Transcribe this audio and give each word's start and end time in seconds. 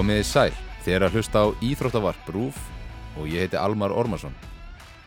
Komiði 0.00 0.22
sæl, 0.24 0.52
er 0.88 1.04
að 1.04 1.18
hlusta 1.18 1.42
á 1.44 1.46
Íþróttavarp 1.60 2.28
Rúf 2.32 2.56
og 3.20 3.26
ég 3.28 3.42
heiti 3.44 3.58
Almar 3.60 3.92
Ormarsson. 3.92 4.32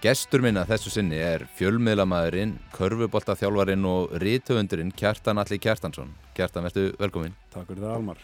Gestur 0.03 0.43
minna 0.45 0.67
þessu 0.69 0.91
sinni 0.93 1.17
er 1.17 1.47
fjölmiðlamæðurinn, 1.57 2.51
körfuboltaþjálfarinn 2.75 3.87
og 3.89 4.13
rítöfundurinn 4.21 4.93
Kjartan 4.93 5.41
Alli 5.41 5.57
Kjartansson. 5.57 6.13
Kjartan, 6.37 6.67
verður 6.69 6.93
velkominn. 7.01 7.33
Takk 7.55 7.71
fyrir 7.71 7.87
það 7.87 7.95
Almar. 7.95 8.21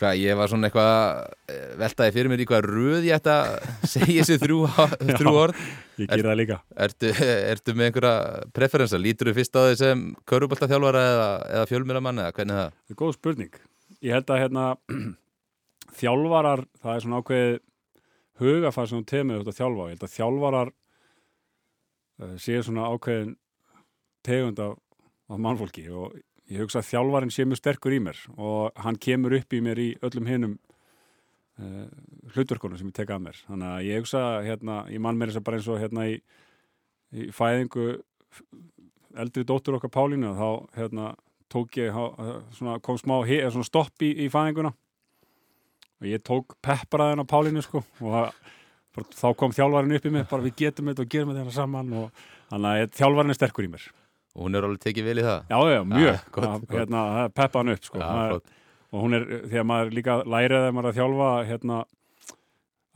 Hvað, 0.00 0.24
ég 0.24 0.40
var 0.40 0.54
svona 0.54 0.70
eitthvað, 0.70 1.20
eh, 1.52 1.70
veltaði 1.84 2.16
fyrir 2.16 2.32
mér 2.32 2.46
í 2.46 2.48
hvað 2.48 2.72
röð 2.72 3.04
ég 3.10 3.20
ætta 3.20 3.36
að 3.44 3.70
segja 3.98 4.24
þessi 4.24 4.40
þrjú, 4.46 4.64
þrjú 5.20 5.36
orð. 5.36 5.62
Ég 6.00 6.14
ger 6.16 6.26
það 6.32 6.42
líka. 6.46 6.60
Ertu, 6.88 7.14
ertu 7.52 7.76
með 7.76 7.90
einhverja 7.90 8.44
preferensa? 8.56 9.04
Lítur 9.04 9.34
þú 9.34 9.40
fyrst 9.42 9.60
á 9.60 9.68
því 9.68 9.80
sem 9.84 10.10
körfuboltaþjálfara 10.32 11.08
eða, 11.12 11.32
eða 11.58 11.72
fjölmiðlamann 11.74 12.24
eða 12.24 12.38
hvernig 12.40 12.62
það? 12.64 12.78
Góð 13.04 13.18
spurning. 13.20 13.66
Ég 14.00 14.16
held 14.16 14.32
að 14.32 14.46
hérna, 14.46 14.70
þjálfarar, 16.00 16.64
það 16.80 16.94
er 16.94 17.04
svona 17.04 17.20
ákveðið 17.20 17.58
hugafæð 18.40 18.88
sem 18.88 19.00
þú 19.00 19.08
tegum 19.10 19.30
með 19.30 19.52
þjálfa. 19.58 19.86
Ég 19.86 19.94
held 19.94 20.06
að 20.06 20.16
þjálfarar 20.16 20.72
uh, 20.72 22.34
séu 22.40 22.64
svona 22.64 22.88
ákveðin 22.94 23.36
tegund 24.26 24.64
af, 24.64 24.74
af 25.30 25.40
mannfólki 25.46 25.86
og 25.92 26.18
ég 26.50 26.64
hugsa 26.64 26.80
að 26.80 26.90
þjálfarinn 26.90 27.32
sé 27.34 27.46
mjög 27.46 27.60
sterkur 27.60 27.94
í 27.96 28.00
mér 28.02 28.18
og 28.36 28.82
hann 28.84 28.98
kemur 29.00 29.36
upp 29.38 29.54
í 29.54 29.62
mér 29.64 29.80
í 29.80 29.88
öllum 30.06 30.28
hinnum 30.28 30.58
uh, 31.60 31.86
hlutverkunum 32.34 32.80
sem 32.80 32.90
ég 32.90 32.96
tek 32.96 33.12
að 33.14 33.24
mér. 33.28 33.40
Þannig 33.48 33.72
að 33.74 33.88
ég 33.88 34.04
hugsa 34.04 34.26
hérna, 34.46 34.82
ég 34.92 35.04
mann 35.04 35.20
mér 35.20 35.32
þess 35.32 35.42
að 35.42 35.48
bara 35.48 35.60
eins 35.60 35.70
og 35.70 35.80
hérna 35.82 36.06
í, 36.10 36.20
í 37.12 37.30
fæðingu 37.36 37.88
eldri 39.20 39.44
dóttur 39.46 39.76
okkar 39.76 39.92
Pálínu 39.92 40.36
þá 40.38 40.48
hérna 40.76 41.14
tók 41.50 41.76
ég, 41.80 41.96
svona, 42.54 42.76
kom 42.78 42.98
smá 42.98 43.16
svona 43.26 43.66
stopp 43.66 44.04
í, 44.06 44.12
í 44.24 44.28
fæðinguna 44.30 44.70
og 46.00 46.08
ég 46.08 46.22
tók 46.24 46.56
peppraðin 46.64 47.22
á 47.22 47.26
Pálinu 47.28 47.62
sko 47.64 47.82
og 48.00 48.32
þá 49.14 49.26
kom 49.38 49.52
þjálfarin 49.54 49.96
upp 49.98 50.06
í 50.08 50.12
mig 50.14 50.28
bara 50.30 50.44
við 50.44 50.56
getum 50.64 50.90
þetta 50.90 51.04
og 51.04 51.12
gerum 51.12 51.34
þetta 51.34 51.54
saman 51.54 51.92
og 52.00 52.22
þannig 52.50 52.84
að 52.86 52.94
þjálfarin 52.98 53.34
er 53.34 53.38
sterkur 53.38 53.68
í 53.68 53.72
mér. 53.74 53.84
Og 54.34 54.46
hún 54.46 54.56
er 54.56 54.66
alveg 54.66 54.82
tekið 54.84 55.06
vel 55.10 55.20
í 55.20 55.26
það? 55.26 55.40
Já, 55.50 55.58
já, 55.74 55.80
mjög, 55.90 56.18
að, 56.40 56.66
hérna, 56.70 57.04
peppa 57.34 57.60
hann 57.60 57.72
upp 57.74 57.86
sko. 57.86 58.00
Ja, 58.00 58.10
er, 58.30 58.58
og 58.90 59.04
hún 59.04 59.18
er, 59.18 59.26
þegar 59.50 59.66
maður 59.70 59.96
líka 59.98 60.16
lærið 60.22 60.64
þegar 60.64 60.76
maður 60.76 60.88
er 60.88 60.92
að 60.92 61.00
þjálfa 61.00 61.30
hérna 61.50 61.78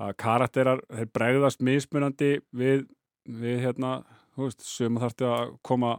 að 0.04 0.14
karakterar, 0.24 0.82
þeir 0.90 1.10
bregðast 1.14 1.62
mismunandi 1.62 2.30
við, 2.54 2.86
við 3.30 3.60
hérna, 3.62 3.92
þú 4.34 4.48
veist, 4.48 4.64
sem 4.66 4.98
þarfti 5.02 5.28
að 5.28 5.54
koma 5.66 5.92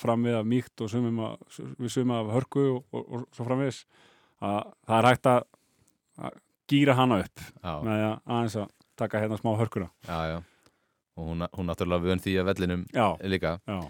fram 0.00 0.26
við 0.26 0.38
af 0.38 0.46
mýkt 0.48 0.84
og 0.84 0.92
sumum 0.92 1.18
að, 1.26 1.40
við 1.78 1.94
sumum 1.96 2.14
af 2.18 2.30
hörku 2.34 2.66
og, 2.76 2.84
og, 2.94 3.08
og 3.10 3.24
svo 3.36 3.46
framviðis 3.46 3.82
að 4.40 4.70
það 4.86 4.96
er 4.98 5.08
hægt 5.10 5.30
að 5.30 5.42
gýra 6.70 6.94
hana 6.98 7.20
upp 7.24 7.42
með 7.84 8.04
að 8.06 8.16
aðeins 8.26 8.56
að 8.62 8.68
taka 9.00 9.22
hérna 9.22 9.38
smá 9.40 9.52
hörkuna 9.58 9.88
Já, 10.06 10.18
já, 10.30 10.36
og 11.16 11.30
hún, 11.30 11.46
hún 11.56 11.70
náttúrulega 11.70 12.06
vön 12.06 12.22
því 12.22 12.36
að 12.40 12.50
vellinum 12.50 12.84
líka 13.34 13.58
já. 13.66 13.80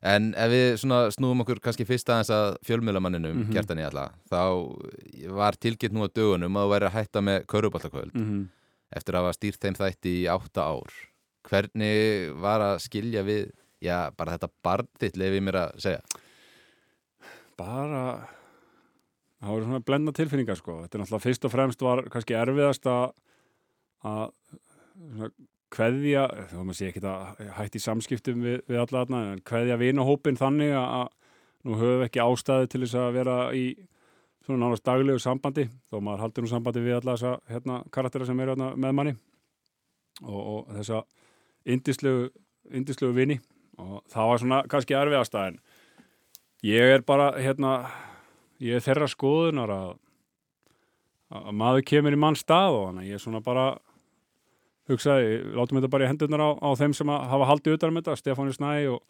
En 0.00 0.30
ef 0.32 0.48
við 0.48 0.78
snúum 1.12 1.42
okkur 1.44 1.58
kannski 1.60 1.84
fyrst 1.84 2.08
aðeins 2.08 2.30
að 2.32 2.54
fjölmjölamanninum 2.64 3.34
mm. 3.34 3.42
-hmm. 3.42 3.52
Kjartan 3.52 3.82
í 3.82 3.84
alla 3.84 4.06
þá 4.30 4.40
var 5.36 5.58
tilgitt 5.60 5.92
nú 5.92 6.06
á 6.06 6.08
dögunum 6.08 6.56
að 6.56 6.64
þú 6.64 6.72
væri 6.72 6.88
að 6.88 6.96
hætta 6.96 7.20
með 7.20 7.46
körubaltakvöld 7.46 8.14
Mm 8.14 8.24
-hmm. 8.24 8.48
eftir 8.96 9.14
að 9.14 9.22
hafa 9.22 9.32
stýrt 9.32 9.60
þeim 9.60 9.74
þætti 9.74 10.10
í 10.22 10.26
átta 10.26 10.62
ár 10.64 10.92
Hvernig 11.50 12.32
var 12.40 12.60
að 12.60 12.78
skilja 12.78 13.22
við 13.22 13.50
já, 13.80 14.10
bara 14.16 14.32
þetta 14.36 14.48
barn 14.62 14.88
þitt 15.00 15.16
lefið 15.16 15.42
mér 15.42 15.56
að 15.56 15.70
segja 15.80 16.00
bara 17.60 18.28
það 19.40 19.54
voru 19.54 19.68
svona 19.68 19.84
blenda 19.84 20.14
tilfinningar 20.16 20.58
sko. 20.58 20.80
Þetta 20.84 20.98
er 20.98 21.02
náttúrulega 21.02 21.26
fyrst 21.26 21.46
og 21.46 21.54
fremst 21.54 21.84
var 21.84 22.02
kannski 22.12 22.36
erfiðast 22.36 22.88
að 22.90 23.06
svona 24.00 25.30
kveðja, 25.70 26.24
þá 26.50 26.56
maður 26.58 26.78
sé 26.80 26.90
ekki 26.90 27.02
að 27.06 27.40
hætti 27.56 27.82
samskiptum 27.82 28.42
við, 28.42 28.58
við 28.66 28.80
alla 28.82 29.04
þarna 29.04 29.20
en 29.30 29.42
kveðja 29.46 29.78
vinahópin 29.80 30.38
þannig 30.40 30.74
að, 30.74 31.06
nú 31.64 31.76
höfum 31.78 32.00
við 32.00 32.06
ekki 32.08 32.22
ástæði 32.24 32.70
til 32.72 32.82
þess 32.84 32.98
að 32.98 33.16
vera 33.20 33.36
í 33.54 33.64
svona 34.46 34.64
nánast 34.64 34.86
daglegu 34.88 35.20
sambandi 35.22 35.66
þó 35.92 36.00
maður 36.00 36.24
haldur 36.24 36.46
nú 36.46 36.50
sambandi 36.50 36.82
við 36.82 36.96
alla 36.98 37.14
þessa 37.14 37.34
hérna, 37.52 37.80
karaktera 37.94 38.26
sem 38.26 38.40
eru 38.40 38.54
hérna, 38.56 38.70
með 38.74 38.96
manni 38.98 39.14
og, 40.24 40.40
og 40.40 40.72
þessa 40.78 41.02
indislegu, 41.70 42.30
indislegu 42.72 43.14
vini. 43.16 43.38
Og 43.80 44.00
það 44.12 44.30
var 44.30 44.42
svona 44.42 44.62
kannski 44.72 44.96
erfiðast 44.96 45.36
en 45.40 45.60
ég 46.66 46.96
er 46.96 47.04
bara 47.06 47.30
hérna 47.38 47.74
ég 48.60 48.76
er 48.76 48.84
þeirra 48.84 49.08
skoðunar 49.10 49.72
að, 49.74 49.94
að 51.40 51.54
maður 51.62 51.86
kemur 51.92 52.16
í 52.16 52.20
mann 52.20 52.38
stað 52.38 52.76
og 52.78 52.84
þannig 52.90 53.10
ég 53.10 53.18
er 53.18 53.24
svona 53.24 53.42
bara 53.44 53.70
hugsaði, 54.90 55.40
látum 55.54 55.78
þetta 55.78 55.92
bara 55.92 56.06
í 56.06 56.10
hendurnar 56.10 56.42
á, 56.42 56.50
á 56.58 56.70
þeim 56.78 56.94
sem 56.96 57.10
hafa 57.10 57.48
haldið 57.50 57.78
utan 57.78 57.92
um 57.92 58.00
þetta, 58.00 58.18
Stefáni 58.18 58.54
Snæ 58.56 58.72
og 58.92 59.02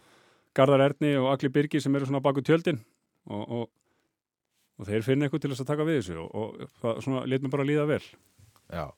Garðar 0.56 0.88
Erni 0.88 1.14
og 1.20 1.30
Agli 1.32 1.50
Birgi 1.52 1.80
sem 1.82 1.94
eru 1.94 2.08
svona 2.08 2.22
baku 2.24 2.42
tjöldin. 2.44 2.80
Og, 3.30 3.42
og, 3.44 3.68
og 4.80 4.88
þeir 4.88 5.04
finna 5.06 5.26
eitthvað 5.26 5.44
til 5.44 5.52
þess 5.52 5.64
að 5.64 5.70
taka 5.70 5.86
við 5.86 6.00
þessu 6.00 6.24
og, 6.24 6.64
og 6.82 7.04
svona 7.04 7.26
mér 7.28 7.52
bara 7.52 7.68
líða 7.68 7.86
vel. 7.90 8.02
Já. 8.70 8.88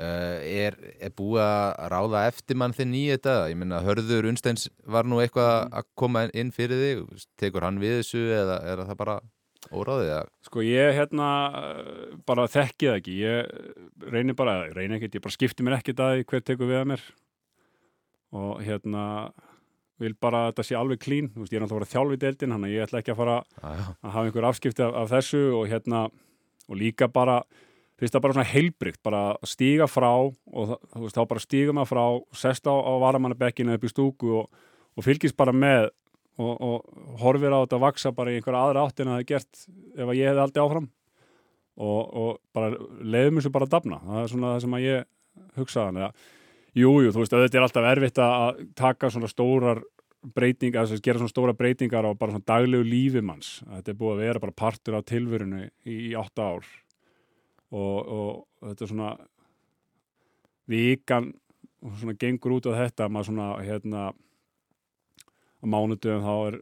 Uh, 0.00 0.38
er, 0.46 0.76
er 1.02 1.12
búið 1.18 1.42
að 1.44 1.90
ráða 1.92 2.22
eftir 2.30 2.56
mann 2.56 2.72
þinn 2.72 2.94
í 2.96 3.02
þetta? 3.10 3.34
Ég 3.50 3.58
minna, 3.58 3.82
Hörður 3.84 4.30
Unsteins 4.30 4.68
var 4.88 5.08
nú 5.08 5.18
eitthvað 5.20 5.66
að 5.76 5.90
koma 5.98 6.24
inn 6.30 6.54
fyrir 6.54 6.80
þig. 6.80 7.26
Tekur 7.40 7.66
hann 7.66 7.82
við 7.82 7.98
þessu 8.00 8.22
eða 8.38 8.60
er 8.70 8.84
það 8.86 9.00
bara 9.02 9.18
óráðið? 9.70 10.08
Eða? 10.10 10.24
Sko 10.46 10.64
ég 10.66 10.96
hérna 10.98 11.28
bara 12.26 12.46
þekki 12.50 12.88
það 12.90 12.98
ekki 13.00 13.16
ég 13.20 14.10
reynir 14.10 14.36
bara, 14.38 14.56
reynir 14.74 14.98
ekkert, 14.98 15.18
ég 15.18 15.24
bara 15.24 15.36
skipti 15.36 15.66
mér 15.66 15.78
ekkert 15.78 16.02
að 16.04 16.24
hver 16.30 16.44
tekur 16.44 16.70
við 16.70 16.80
að 16.80 16.90
mér 16.92 17.04
og 18.40 18.60
hérna 18.62 19.04
vil 20.00 20.14
bara 20.16 20.46
að 20.46 20.52
þetta 20.52 20.64
sé 20.66 20.76
alveg 20.78 21.00
klín 21.02 21.30
veist, 21.34 21.52
ég 21.52 21.58
er 21.60 21.64
náttúrulega 21.64 21.88
að 21.88 21.94
þjálfi 21.94 22.20
deildin, 22.22 22.54
hann 22.54 22.66
að 22.66 22.74
ég 22.74 22.84
ætla 22.86 23.00
ekki 23.02 23.12
að 23.12 23.18
fara 23.20 23.38
Ah, 23.60 23.80
að 24.00 24.14
hafa 24.14 24.28
einhver 24.30 24.46
afskipti 24.48 24.84
af, 24.86 24.94
af 24.96 25.10
þessu 25.12 25.42
og 25.58 25.66
hérna, 25.68 26.04
og 26.70 26.78
líka 26.80 27.08
bara 27.12 27.40
finnst 28.00 28.14
það 28.16 28.22
bara 28.24 28.36
svona 28.38 28.48
heilbrygt 28.48 29.02
bara 29.04 29.22
að 29.36 29.50
stíga 29.52 29.88
frá 29.90 30.08
og 30.16 30.32
þú 30.72 31.02
veist, 31.04 31.18
þá 31.18 31.24
bara 31.28 31.44
stíga 31.44 31.74
maður 31.76 31.90
frá, 31.92 32.04
sest 32.40 32.70
á, 32.70 32.72
á 32.72 32.92
varamannabekkinu 33.02 33.76
upp 33.76 33.84
í 33.84 33.92
stúku 33.92 34.32
og, 34.40 34.62
og 34.96 35.04
fylgist 35.04 35.36
bara 35.36 35.52
með 35.52 35.90
og, 36.40 36.64
og 36.64 37.20
horfir 37.20 37.54
á 37.54 37.62
þetta 37.62 37.78
að 37.78 37.84
vaksa 37.84 38.12
bara 38.16 38.32
í 38.32 38.40
einhverja 38.40 38.64
aðra 38.64 38.84
átt 38.86 39.02
en 39.02 39.10
að 39.10 39.16
það 39.16 39.22
er 39.22 39.30
gert 39.30 39.62
ef 39.96 40.04
að 40.06 40.18
ég 40.18 40.30
hefði 40.30 40.44
aldrei 40.46 40.64
áfram. 40.64 40.90
Og, 41.80 42.00
og 42.20 42.30
bara 42.56 42.74
leiðum 43.00 43.40
þessu 43.40 43.52
bara 43.54 43.68
að 43.68 43.74
dafna. 43.76 44.00
Það 44.04 44.20
er 44.20 44.32
svona 44.34 44.52
það 44.52 44.64
sem 44.64 44.76
að 44.76 44.84
ég 44.84 45.08
hugsaðan 45.56 46.00
eða, 46.00 46.10
jú, 46.76 46.92
þú 47.06 47.22
veist, 47.22 47.36
þetta 47.36 47.58
er 47.60 47.66
alltaf 47.66 47.88
erfitt 47.90 48.20
að 48.24 48.60
taka 48.78 49.10
svona 49.14 49.30
stórar 49.30 49.82
breytingar, 50.20 50.84
þess 50.84 51.00
að 51.00 51.06
gera 51.06 51.22
svona 51.22 51.32
stóra 51.32 51.56
breytingar 51.56 52.04
á 52.04 52.12
bara 52.12 52.34
svona 52.34 52.48
daglegu 52.50 52.84
lífi 52.84 53.22
manns. 53.24 53.52
Þetta 53.64 53.92
er 53.92 54.00
búið 54.00 54.16
að 54.16 54.24
vera 54.26 54.42
bara 54.42 54.56
partur 54.56 54.98
af 54.98 55.06
tilvörinu 55.08 55.62
í, 55.64 55.96
í 56.10 56.14
átta 56.18 56.50
ár. 56.52 56.72
Og, 57.70 57.96
og 58.18 58.66
þetta 58.68 58.84
er 58.84 58.92
svona 58.92 59.12
vikan 60.70 61.30
og 61.80 61.94
svona 62.02 62.18
gengur 62.20 62.58
út 62.58 62.68
á 62.68 62.76
þetta 62.76 63.08
maður 63.08 63.30
svona 63.30 63.48
hérna 63.64 64.10
á 65.60 65.64
mánudöfum 65.68 66.26
þá 66.26 66.34
er 66.50 66.60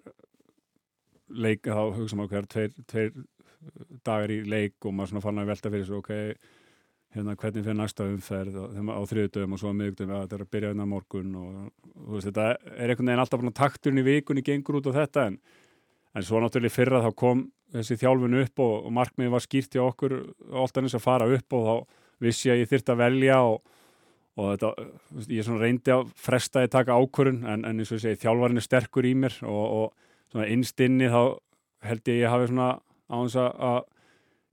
leik, 1.28 1.66
þá 1.66 1.82
hugsa 1.96 2.18
maður 2.18 2.34
hver 2.34 2.48
tveir, 2.54 2.72
tveir 2.88 3.12
dagar 4.06 4.32
í 4.32 4.38
leik 4.48 4.86
og 4.86 4.94
maður 4.94 5.12
svona 5.12 5.24
fann 5.26 5.42
að 5.42 5.52
velta 5.52 5.72
fyrir 5.72 5.86
sig 5.88 5.98
ok, 5.98 6.10
hérna 7.16 7.36
hvernig 7.40 7.64
fyrir 7.64 7.78
næsta 7.78 8.08
umferð 8.08 8.58
og, 8.62 8.74
á 8.74 9.02
þriðudöfum 9.10 9.54
og 9.54 9.62
svo 9.62 9.70
að 9.72 9.78
miðugdöfum 9.80 10.14
að 10.16 10.24
þetta 10.24 10.38
er 10.38 10.44
að 10.44 10.50
byrja 10.54 10.72
hérna 10.72 10.88
morgun 10.88 11.38
og 11.40 11.54
þú 11.94 12.16
veist, 12.16 12.28
þetta 12.28 12.48
er 12.48 12.92
einhvern 12.92 13.12
veginn 13.12 13.24
alltaf 13.24 13.46
takturinn 13.60 14.02
í 14.02 14.06
vikunni 14.08 14.44
gengur 14.46 14.80
út 14.80 14.90
á 14.92 14.98
þetta 15.02 15.28
en, 15.30 15.38
en 16.14 16.26
svo 16.26 16.42
náttúrulega 16.42 16.76
fyrra 16.76 17.04
þá 17.04 17.10
kom 17.18 17.46
þessi 17.74 17.98
þjálfun 18.00 18.38
upp 18.42 18.62
og, 18.64 18.74
og 18.88 18.94
markmiði 18.96 19.32
var 19.34 19.44
skýrt 19.44 19.76
hjá 19.76 19.84
okkur 19.84 20.14
alltaf 20.52 20.84
eins 20.84 20.96
að 20.96 21.04
fara 21.04 21.28
upp 21.36 21.56
og 21.58 21.66
þá 21.68 21.74
vissi 22.24 22.48
ég 22.48 22.56
að 22.56 22.62
ég 22.62 22.70
þyrfti 22.72 22.94
að 22.94 23.02
velja 23.02 23.40
og, 23.46 23.74
og 24.38 24.54
þetta, 24.54 24.88
ég 25.34 25.52
reyndi 25.58 25.94
að 25.94 26.10
fresta 26.14 26.62
að 26.62 26.72
taka 26.76 26.96
ákvörun 26.96 27.42
en, 27.42 27.64
en 27.66 27.82
eins 27.82 27.90
og 27.90 27.98
ég 27.98 28.04
segi 28.04 28.22
þjálfarinn 28.22 28.60
er 28.60 28.66
sterkur 28.66 29.08
í 29.08 29.14
mér 29.18 29.38
og, 29.48 29.90
og 30.36 30.42
innstinni 30.46 31.10
þá 31.10 31.22
held 31.88 32.10
ég 32.10 32.18
að 32.18 32.20
ég 32.20 32.34
hafi 32.34 32.50
svona 32.50 32.68
á 32.78 33.16
þess 33.16 33.40
að, 33.40 33.80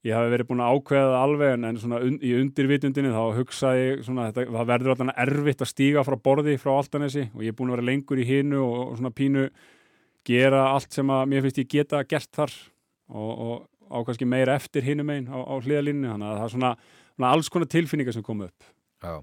ég 0.05 0.17
hafi 0.17 0.33
verið 0.33 0.49
búin 0.49 0.63
að 0.63 0.79
ákveða 0.79 1.21
alveg 1.21 1.53
en, 1.55 1.67
en 1.69 1.79
svona 1.81 2.01
un, 2.05 2.17
í 2.21 2.33
undirvitundinni 2.39 3.13
þá 3.13 3.23
hugsaði 3.39 3.85
ég 3.85 4.03
svona 4.07 4.27
þetta, 4.29 4.47
það 4.57 4.71
verður 4.71 4.95
alltaf 4.95 5.21
erfitt 5.25 5.63
að 5.65 5.71
stíga 5.71 6.05
frá 6.07 6.17
borði 6.29 6.57
frá 6.61 6.73
Altanesi 6.75 7.27
og 7.31 7.45
ég 7.45 7.53
er 7.53 7.57
búin 7.57 7.71
að 7.73 7.77
vera 7.77 7.89
lengur 7.91 8.21
í 8.21 8.27
hinu 8.29 8.61
og, 8.63 8.75
og 8.87 8.99
svona 8.99 9.13
pínu 9.17 9.47
gera 10.25 10.65
allt 10.71 10.97
sem 10.97 11.13
að 11.13 11.23
mér 11.29 11.45
finnst 11.45 11.61
ég 11.61 11.71
geta 11.75 12.01
gert 12.09 12.31
þar 12.33 12.53
og, 13.13 13.31
og 13.31 13.55
á 13.93 13.97
kannski 14.05 14.25
meira 14.29 14.57
eftir 14.57 14.85
hinum 14.85 15.13
einn 15.13 15.29
á, 15.29 15.37
á 15.37 15.53
hliðalínu 15.61 16.09
þannig 16.09 16.29
að 16.29 16.37
það 16.39 16.47
er 16.47 16.53
svona, 16.55 16.73
svona 17.13 17.33
alls 17.35 17.51
konar 17.53 17.71
tilfinningar 17.73 18.17
sem 18.17 18.25
kom 18.25 18.45
upp 18.45 18.69
Já. 19.05 19.21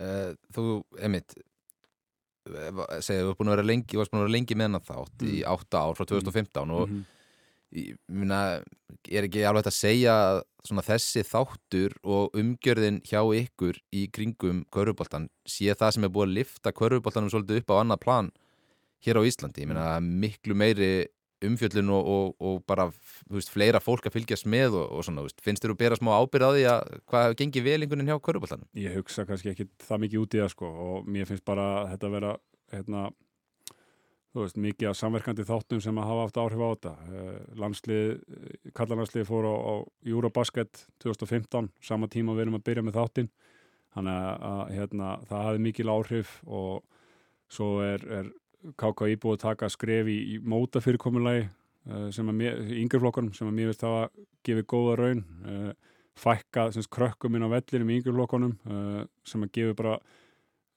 Uh, 0.00 0.32
þú, 0.54 0.64
búin 3.36 3.50
að 3.50 3.56
vera 3.58 3.66
lengi, 3.68 3.92
þú 3.92 4.00
varst 4.00 4.12
búin 4.14 4.22
að 4.22 4.26
vera 4.28 4.36
lengi 4.38 4.56
með 4.56 4.68
hennar 4.70 4.84
þátt 4.86 5.24
í 5.28 5.40
átta 5.44 5.82
ár 5.84 5.98
frá 5.98 6.06
2015 6.08 6.70
og 6.72 6.86
Mhm. 6.88 7.02
ég 7.76 7.96
minna, 8.08 8.38
er 9.08 9.26
ekki 9.28 9.44
alveg 9.46 9.62
hægt 9.62 9.70
að 9.70 9.76
segja 9.76 10.14
svona 10.66 10.82
þessi 10.82 11.22
þáttur 11.22 11.92
og 12.02 12.32
umgjörðin 12.34 13.00
hjá 13.06 13.20
ykkur 13.22 13.76
í 13.94 14.08
kringum 14.10 14.64
körfuboltan 14.72 15.28
sé 15.46 15.70
það 15.76 15.92
sem 15.94 16.04
er 16.04 16.10
búið 16.10 16.26
að 16.28 16.34
lifta 16.40 16.72
körfuboltanum 16.72 17.30
svolítið 17.30 17.60
upp 17.62 17.70
á 17.70 17.80
annað 17.84 18.00
plan 18.00 18.32
hér 19.04 19.20
á 19.20 19.22
Íslandi, 19.24 19.62
ég 19.62 19.68
meina 19.68 20.00
miklu 20.00 20.54
meiri 20.54 21.06
umfjöllun 21.46 21.90
og, 21.94 22.10
og, 22.14 22.34
og 22.44 22.60
bara 22.68 22.86
veist, 23.30 23.50
fleira 23.52 23.80
fólk 23.82 24.08
að 24.08 24.18
fylgjast 24.18 24.48
með 24.50 24.76
og, 24.80 24.86
og 24.98 25.06
svona, 25.06 25.24
veist, 25.24 25.40
finnst 25.44 25.64
þér 25.64 25.74
að 25.74 25.80
bera 25.80 25.98
smá 25.98 26.12
ábyrð 26.18 26.46
á 26.46 26.50
því 26.56 26.66
að 26.72 26.92
hvað 27.12 27.34
gengir 27.40 27.66
vel 27.66 27.78
einhvern 27.78 28.02
veginn 28.02 28.12
hjá 28.12 28.22
körfuboltanum? 28.26 28.68
Ég 28.78 28.98
hugsa 28.98 29.24
kannski 29.28 29.52
ekki 29.54 29.68
það 29.86 30.04
mikið 30.04 30.22
út 30.24 30.36
í 30.36 30.42
það 30.42 30.52
sko 30.54 30.70
og 30.86 31.10
mér 31.10 31.28
finnst 31.30 31.46
bara 31.48 31.66
þetta 31.92 32.10
að 32.10 32.16
vera 32.18 32.34
hérna, 32.74 33.04
veist, 34.36 34.60
mikið 34.60 34.90
af 34.90 34.98
samverkandi 35.00 35.46
þáttum 35.48 35.82
sem 35.84 36.02
að 36.02 36.10
hafa 36.10 36.26
haft 36.26 36.42
áhrif 36.44 36.60
á 36.62 36.68
þetta. 36.68 36.92
Eh, 37.08 37.38
Landslið, 37.62 38.12
kallarlandslið 38.76 39.26
fór 39.30 39.48
á, 39.48 39.54
á 39.56 39.74
Eurobasket 40.06 40.84
2015, 41.02 41.72
sama 41.82 42.10
tíma 42.12 42.36
við 42.36 42.46
erum 42.46 42.60
að 42.60 42.66
byrja 42.68 42.86
með 42.86 43.00
þáttin. 43.00 43.32
Þannig 43.90 44.20
að 44.46 44.60
hérna, 44.76 45.14
það 45.26 45.46
hafi 45.48 45.62
mikil 45.64 45.88
áhrif 45.90 46.36
og 46.46 46.84
svo 47.50 47.80
er, 47.82 48.04
er 48.06 48.28
KKÍ 48.60 49.16
búið 49.20 49.38
að 49.38 49.42
taka 49.44 49.70
skref 49.72 50.08
í, 50.10 50.18
í 50.34 50.38
móta 50.44 50.82
fyrirkomulagi 50.84 51.48
sem 52.12 52.28
að 52.28 52.36
mér, 52.36 52.58
yngjurflokkanum 52.82 53.32
sem 53.34 53.48
að 53.48 53.54
mér 53.56 53.70
veist 53.70 53.84
hafa 53.86 54.08
gefið 54.46 54.66
góða 54.68 54.96
raun 55.00 55.22
uh, 55.48 55.70
fækka 56.20 56.66
krökkum 56.92 57.36
inn 57.36 57.46
á 57.46 57.52
vellinum 57.54 57.90
í 57.90 58.00
yngjurflokkanum 58.00 58.56
uh, 58.68 59.04
sem 59.24 59.46
að 59.46 59.52
gefið 59.56 59.76
bara 59.78 59.94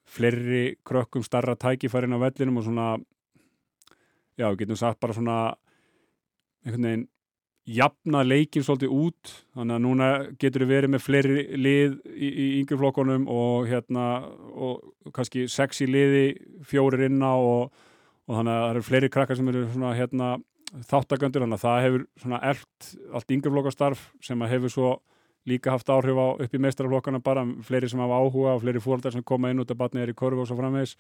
fleiri 0.08 0.64
krökkum 0.88 1.26
starra 1.26 1.56
tækifæri 1.60 2.08
inn 2.08 2.16
á 2.16 2.24
vellinum 2.24 2.62
og 2.62 2.68
svona 2.68 2.88
já, 4.40 4.48
við 4.48 4.64
getum 4.64 4.80
sagt 4.80 5.02
bara 5.04 5.16
svona 5.18 5.38
einhvern 6.64 6.88
veginn 6.88 7.08
jafna 7.64 8.24
leikin 8.28 8.64
svolítið 8.66 8.92
út 8.92 9.32
þannig 9.56 9.78
að 9.78 9.84
núna 9.86 10.08
getur 10.42 10.66
við 10.66 10.74
verið 10.74 10.92
með 10.92 11.04
fleiri 11.06 11.44
lið 11.56 11.94
í, 12.12 12.28
í 12.28 12.48
yngjurflokkonum 12.60 13.30
og 13.32 13.70
hérna 13.70 14.08
og 14.52 15.14
kannski 15.16 15.46
sexi 15.52 15.88
liði 15.88 16.26
fjórir 16.68 17.06
inna 17.08 17.34
og, 17.40 17.72
og 18.28 18.36
þannig 18.40 18.54
að 18.54 18.66
það 18.66 18.74
eru 18.74 18.84
fleiri 18.90 19.12
krakkar 19.16 19.40
sem 19.40 19.54
eru 19.54 19.64
svona 19.72 19.96
hérna 19.96 20.34
þáttaköndur 20.90 21.46
þannig 21.46 21.60
að 21.60 21.66
það 21.66 21.82
hefur 21.86 22.06
svona 22.26 22.44
eld 22.52 22.94
allt 23.14 23.36
yngjurflokkastarf 23.38 24.06
sem 24.28 24.44
að 24.44 24.56
hefur 24.58 24.76
svo 24.76 24.94
líka 25.48 25.72
haft 25.72 25.92
áhrif 25.92 26.20
á 26.20 26.28
upp 26.44 26.56
í 26.56 26.64
mestrarflokkana 26.66 27.24
bara 27.24 27.46
fleiri 27.64 27.90
sem 27.92 28.00
hafa 28.04 28.20
áhuga 28.20 28.56
og 28.58 28.64
fleiri 28.64 28.84
fóldar 28.84 29.16
sem 29.16 29.24
koma 29.24 29.52
inn 29.52 29.64
út 29.64 29.72
af 29.72 29.80
batnið 29.80 30.04
er 30.04 30.12
í 30.12 30.18
korfu 30.20 30.44
og 30.44 30.50
svo 30.50 30.60
framvegs 30.60 30.98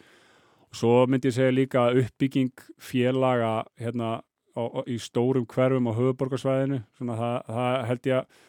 og 0.69 0.79
svo 0.79 0.93
myndi 1.07 1.31
ég 1.31 1.35
segja 1.35 1.55
líka 1.55 1.89
uppbygging 1.91 2.53
félaga 2.79 3.63
hérna 3.79 4.21
á, 4.53 4.63
í 4.87 4.97
stórum 5.01 5.45
hverfum 5.49 5.89
á 5.89 5.93
höfuborgarsvæðinu 5.97 6.81
svona 6.97 7.19
það, 7.19 7.37
það 7.47 7.85
held 7.89 8.09
ég 8.09 8.19
að 8.21 8.41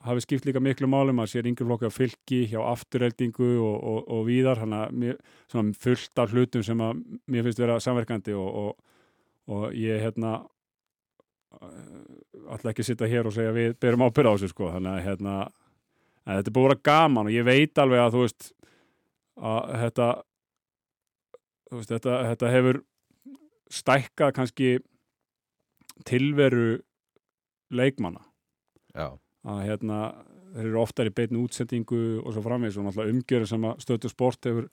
hafi 0.00 0.22
skipt 0.24 0.46
líka 0.48 0.60
miklu 0.64 0.88
málum 0.88 1.20
að 1.20 1.34
sér 1.34 1.48
yngur 1.50 1.68
flokki 1.68 1.90
á 1.90 1.92
fylki 1.92 2.38
hjá 2.48 2.60
afturheldingu 2.70 3.50
og, 3.60 3.74
og, 3.76 3.98
og 4.08 4.22
víðar. 4.28 4.62
Þannig 4.62 5.18
að 5.52 5.74
fullt 5.82 6.22
af 6.22 6.32
hlutum 6.32 6.64
sem 6.64 6.80
að 6.80 7.02
mér 7.28 7.44
finnst 7.44 7.60
vera 7.60 7.76
samverkandi 7.84 8.36
og, 8.36 8.78
og 9.50 9.66
ég 9.76 10.00
hérna 10.00 10.38
alltaf 12.48 12.70
ekki 12.72 12.86
sitta 12.86 13.08
hér 13.10 13.28
og 13.28 13.34
segja 13.36 13.52
við 13.52 13.74
berum 13.82 14.06
ábyrða 14.06 14.32
á 14.32 14.34
þessu 14.38 14.54
sko. 14.54 14.70
Þannig 14.72 14.94
að 14.94 15.04
hérna 15.08 15.36
að 16.24 16.40
þetta 16.40 16.52
er 16.52 16.56
búin 16.56 16.74
að 16.74 16.82
gaman 16.88 17.28
og 17.28 17.36
ég 17.36 17.48
veit 17.48 17.82
alveg 17.82 18.04
að 18.04 18.16
þú 18.16 18.24
veist 18.24 18.50
að 19.40 19.74
þetta 19.84 20.08
þú 21.70 21.80
veist 21.80 21.92
þetta, 21.94 22.14
þetta 22.30 22.54
hefur 22.54 22.80
stækkað 23.70 24.32
kannski 24.36 24.70
tilveru 26.08 26.80
leikmanna 27.70 28.22
Já. 28.94 29.18
að 29.46 29.60
hérna 29.68 29.98
þeir 30.54 30.64
eru 30.66 30.80
oftar 30.82 31.10
í 31.10 31.14
beitnu 31.14 31.44
útsendingu 31.44 32.00
og 32.24 32.32
svo 32.34 32.42
framvegs 32.44 32.78
og 32.78 32.86
náttúrulega 32.86 33.14
umgjörður 33.14 33.52
sem 33.52 33.68
að 33.68 33.84
stötu 33.84 34.10
sport 34.10 34.48
hefur, 34.48 34.66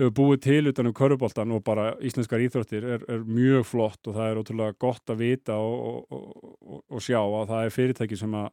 hefur 0.00 0.14
búið 0.16 0.42
til 0.46 0.72
utan 0.72 0.88
um 0.88 0.96
köruboltan 0.96 1.52
og 1.52 1.62
bara 1.66 1.90
íslenskar 2.00 2.42
íþróttir 2.46 2.86
er, 2.96 3.04
er 3.10 3.26
mjög 3.26 3.66
flott 3.68 4.08
og 4.08 4.16
það 4.16 4.30
er 4.30 4.40
ótrúlega 4.40 4.78
gott 4.80 5.12
að 5.12 5.20
vita 5.20 5.58
og, 5.60 6.06
og, 6.08 6.52
og, 6.60 6.82
og 6.88 7.04
sjá 7.04 7.20
að 7.20 7.52
það 7.52 7.64
er 7.64 7.76
fyrirtæki 7.76 8.20
sem 8.20 8.36
að 8.40 8.50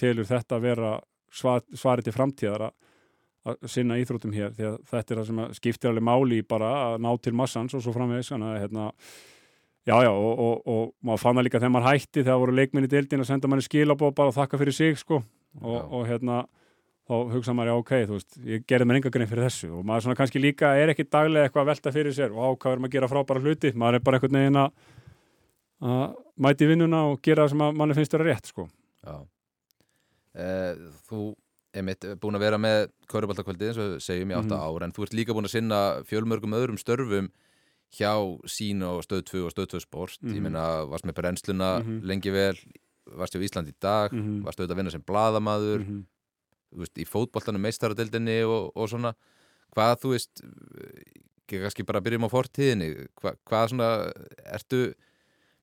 telur 0.00 0.28
þetta 0.28 0.56
að 0.56 0.68
vera 0.70 0.92
svar, 1.32 1.66
svarið 1.76 2.08
til 2.08 2.16
framtíðar 2.16 2.68
að, 2.70 2.76
að 3.50 3.66
sinna 3.74 3.98
íþróttum 4.00 4.32
hér 4.36 4.54
því 4.56 4.70
að 4.70 4.78
þetta 4.94 5.14
er 5.14 5.20
það 5.20 5.28
sem 5.28 5.42
skiptir 5.60 5.92
alveg 5.92 6.08
máli 6.08 6.40
bara 6.46 6.72
að 6.86 7.02
ná 7.04 7.10
til 7.20 7.36
massans 7.36 7.76
og 7.76 7.84
svo 7.84 7.94
framvegs 7.96 8.32
þannig 8.32 8.54
að 8.54 8.64
hérna 8.64 8.88
Já, 9.88 9.96
já, 10.04 10.10
og, 10.12 10.32
og, 10.38 10.56
og 10.68 10.88
maður 11.02 11.22
fann 11.22 11.38
það 11.38 11.46
líka 11.46 11.60
þegar 11.60 11.72
maður 11.72 11.88
hætti 11.88 12.22
þegar 12.22 12.40
voru 12.42 12.54
leikminni 12.58 12.90
dildin 12.92 13.22
að 13.24 13.30
senda 13.30 13.48
manni 13.48 13.64
skilabóð 13.64 14.12
bara 14.18 14.32
og 14.32 14.36
þakka 14.36 14.60
fyrir 14.60 14.76
sig, 14.76 14.98
sko. 15.00 15.22
Og, 15.60 15.78
og 15.80 16.04
hérna, 16.06 16.42
þá 17.08 17.14
hugsa 17.32 17.54
maður, 17.56 17.72
já, 17.72 17.80
ok, 17.80 17.92
þú 18.10 18.18
veist 18.18 18.38
ég 18.52 18.66
gerði 18.68 18.88
mér 18.90 19.00
enga 19.00 19.12
grein 19.14 19.30
fyrir 19.30 19.48
þessu. 19.48 19.70
Og 19.78 19.88
maður 19.88 20.06
svona 20.06 20.18
kannski 20.20 20.42
líka 20.42 20.74
er 20.76 20.92
ekki 20.92 21.08
daglega 21.08 21.48
eitthvað 21.48 21.64
að 21.64 21.72
velta 21.72 21.94
fyrir 21.96 22.16
sér 22.16 22.36
og 22.36 22.44
á 22.44 22.48
hvað 22.60 22.76
er 22.76 22.84
maður 22.84 22.92
að 22.92 22.96
gera 22.98 23.10
frábæra 23.14 23.44
hluti? 23.46 23.72
Maður 23.74 23.98
er 23.98 24.04
bara 24.06 24.20
eitthvað 24.20 24.36
negin 24.36 24.60
að 24.60 26.06
mæti 26.44 26.68
vinnuna 26.68 27.04
og 27.08 27.20
gera 27.24 27.46
það 27.46 27.54
sem 27.54 27.78
manni 27.80 27.96
finnst 27.96 28.16
vera 28.18 28.28
rétt, 28.28 28.52
sko. 28.52 28.68
Já. 29.00 29.16
Eh, 30.36 30.88
Þú 31.08 31.34
er 31.74 31.86
mitt 31.86 32.04
búin 32.20 32.36
að 32.36 32.44
vera 32.44 32.58
með 32.60 32.90
Körubaltakvöldi, 33.10 33.70
eins 33.70 33.78
og 33.80 34.00
segjum 34.02 34.32
ég 34.32 34.38
átta 34.38 34.56
mm 34.56 34.60
-hmm. 34.60 34.76
ár 34.76 34.84
en 34.84 34.92
þú 34.92 35.02
ert 35.02 35.14
líka 35.14 35.32
búin 35.32 35.48
að 35.48 35.56
sinna 35.56 36.02
fjölmörgum 36.04 36.54
öðrum 36.54 36.78
störfum 36.78 37.30
hjá 37.90 38.12
sín 38.46 38.84
og 38.86 39.02
stöð 39.04 39.24
2 39.32 39.44
og 39.46 39.52
stöð 39.54 39.66
2 39.76 39.80
sport 39.80 40.18
mm 40.20 40.28
-hmm. 40.28 40.34
ég 40.34 40.40
Mhm. 40.40 40.42
meina, 40.42 40.84
varst 40.86 41.04
með 41.04 41.14
brennsluna 41.14 41.80
Mm 41.80 41.86
-hmm. 41.86 42.06
lengi 42.06 42.30
vel, 42.30 42.56
varst 43.16 43.34
hjá 43.34 43.42
Ísland 43.42 43.68
í 43.68 43.74
dag 43.80 44.12
Mm 44.12 44.20
-hmm. 44.22 44.44
varst 44.44 44.60
auðvitað 44.60 44.72
að 44.72 44.76
vinna 44.76 44.90
sem 44.90 45.02
bladamaður 45.02 45.78
mm 45.78 45.86
-hmm. 45.86 46.04
þú 46.74 46.78
veist, 46.78 46.98
í 46.98 47.04
fótboltanum 47.04 47.60
meistaradildinni 47.60 48.42
og, 48.44 48.72
og 48.76 48.88
svona 48.88 49.14
hvað 49.74 50.00
þú 50.02 50.08
veist 50.10 50.42
ekki 51.50 51.62
kannski 51.62 51.86
bara 51.86 52.00
byrjum 52.00 52.26
á 52.26 52.30
fortíðinni 52.30 53.08
Hva, 53.20 53.34
hvað 53.44 53.68
svona, 53.68 54.12
ertu 54.46 54.94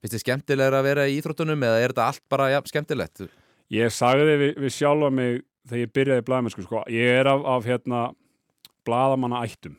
finnst 0.01 0.13
þið 0.15 0.23
skemmtilegra 0.25 0.79
að 0.79 0.83
vera 0.83 1.07
í 1.07 1.17
íþróttunum 1.17 1.63
eða 1.63 1.79
er 1.81 1.93
þetta 1.93 2.07
allt 2.07 2.23
bara 2.29 2.51
ja, 2.51 2.61
skemmtilegt 2.65 3.29
Ég 3.71 3.91
sagði 3.91 4.37
við, 4.37 4.51
við 4.63 4.71
sjálfa 4.71 5.09
mig 5.11 5.41
þegar 5.67 5.81
ég 5.81 5.93
byrjaði 5.93 6.21
í 6.21 6.27
blaðmennsku, 6.27 6.63
sko, 6.63 6.83
ég 6.87 7.19
er 7.19 7.27
af, 7.27 7.41
af 7.45 7.65
hérna 7.65 8.13
blaðamanna 8.87 9.43
ættum 9.43 9.75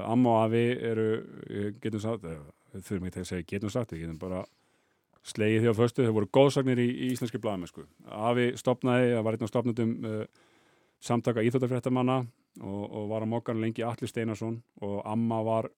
amma 0.00 0.32
og 0.32 0.40
afi 0.46 0.64
eru 0.90 1.06
ég 1.50 1.78
getum 1.82 2.02
sagt, 2.02 2.24
eh, 2.24 2.40
þurfum 2.78 3.08
ekki 3.08 3.22
að 3.22 3.30
segja 3.30 3.48
getum 3.54 3.72
sagt, 3.72 3.92
við 3.92 4.06
getum 4.06 4.20
bara 4.20 4.44
slegið 5.22 5.62
því 5.62 5.72
á 5.72 5.78
föstu, 5.78 6.06
þau 6.06 6.16
voru 6.16 6.30
góðsagnir 6.34 6.80
í, 6.82 6.88
í 6.90 7.10
íslenski 7.14 7.40
blaðmennsku. 7.42 7.84
Afi 8.10 8.48
stopnaði 8.58 9.12
það 9.12 9.26
var 9.26 9.36
einn 9.36 9.46
af 9.46 9.52
stopnundum 9.52 9.92
uh, 10.08 10.24
samtaka 11.02 11.44
íþjóttafréttamanna 11.46 12.16
og, 12.62 12.82
og 12.82 13.06
var 13.12 13.26
á 13.26 13.30
mokkan 13.30 13.60
lengi 13.62 13.84
Alli 13.86 14.08
Steinarsson 14.10 14.58
og 14.82 14.96
amma 15.08 15.42
var 15.46 15.68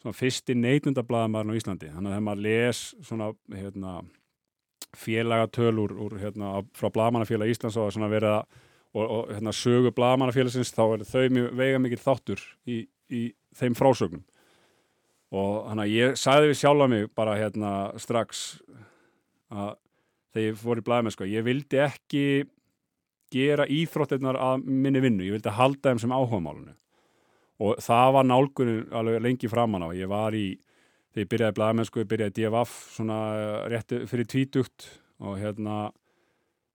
svona 0.00 0.16
fyrsti 0.16 0.54
neytundablaðamarinn 0.56 1.52
á 1.52 1.58
Íslandi, 1.58 1.90
þannig 1.92 2.08
að 2.08 2.16
þegar 2.16 2.24
maður 2.28 2.44
les 2.46 2.82
svona 3.02 3.28
hérna 3.52 3.98
félagatöl 4.96 5.74
úr, 5.82 6.16
hérna, 6.22 6.62
frá 6.78 6.88
Blagamannafélag 6.94 7.52
Íslands 7.52 7.76
og 7.76 7.92
svona 7.92 8.08
verið 8.12 8.38
að 8.38 8.58
og, 8.94 9.04
og 9.04 9.32
hérna, 9.34 9.52
sögu 9.52 9.92
Blagamannafélagsins 9.94 10.72
þá 10.72 10.84
er 10.86 11.04
þau 11.08 11.24
mjög, 11.34 11.50
veiga 11.58 11.80
mikið 11.82 12.04
þáttur 12.04 12.44
í, 12.64 12.78
í 13.12 13.22
þeim 13.56 13.76
frásögnum. 13.78 14.24
Og 15.28 15.68
þannig 15.68 15.84
að 15.84 15.94
ég 15.94 16.20
sagði 16.20 16.50
við 16.50 16.60
sjálfa 16.62 16.88
mig 16.88 17.08
bara 17.16 17.36
hérna 17.36 17.72
strax 18.00 18.44
að 19.52 19.74
þegar 20.32 20.46
ég 20.46 20.60
fór 20.60 20.80
í 20.80 20.84
Blagamenn 20.86 21.14
sko, 21.14 21.28
ég 21.28 21.44
vildi 21.44 21.80
ekki 21.84 22.24
gera 23.32 23.68
íþróttirnar 23.68 24.38
að 24.40 24.64
minni 24.64 25.02
vinnu, 25.04 25.26
ég 25.26 25.36
vildi 25.36 25.52
halda 25.52 25.92
þeim 25.92 26.00
sem 26.00 26.14
áhugamálunu 26.14 26.74
og 27.58 27.80
það 27.82 28.12
var 28.14 28.26
nálgunin 28.28 28.94
alveg 28.94 29.22
lengi 29.24 29.50
framan 29.50 29.84
á, 29.84 29.88
ég 29.96 30.08
var 30.10 30.36
í 30.36 30.46
þegar 31.10 31.24
ég 31.24 31.30
byrjaði 31.32 31.56
blaðmennsku, 31.56 32.02
ég 32.02 32.10
byrjaði 32.10 32.34
DFF 32.36 32.74
svona 32.94 33.18
rétt 33.72 33.94
fyrir 34.10 34.28
tvítugt 34.30 34.88
og 35.18 35.38
hérna 35.40 35.88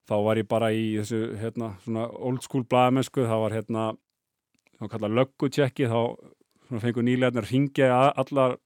þá 0.09 0.15
var 0.25 0.41
ég 0.41 0.49
bara 0.49 0.71
í 0.75 0.97
þessu 0.99 1.21
hérna 1.39 1.73
svona 1.85 2.09
old 2.11 2.43
school 2.43 2.65
blaðmennsku, 2.67 3.23
það 3.23 3.43
var 3.45 3.57
hérna 3.57 3.85
þá 4.81 4.87
kallað 4.91 5.17
löggutjekki 5.21 5.87
þá 5.87 5.99
svona 6.73 6.83
fengur 6.87 7.05
nýlegarnir 7.05 7.45
að 7.45 7.51
ringja 7.53 7.89
allar 8.17 8.57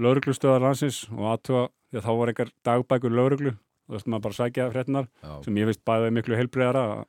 lauruglustöðar 0.00 0.64
landsins 0.64 1.04
og 1.12 1.28
aðtuga, 1.34 1.66
því 1.90 2.00
að 2.00 2.06
þá 2.06 2.12
var 2.18 2.32
einhver 2.32 2.52
dagbækur 2.64 3.16
lauruglu, 3.16 3.52
þá 3.84 3.96
veist 3.96 4.08
maður 4.08 4.26
bara 4.26 4.38
sækja 4.38 4.68
fréttinar 4.72 5.08
sem 5.44 5.58
ég 5.60 5.68
veist 5.68 5.84
bæðið 5.84 6.14
miklu 6.16 6.38
heilbreyðara 6.38 6.84
að, 6.94 7.06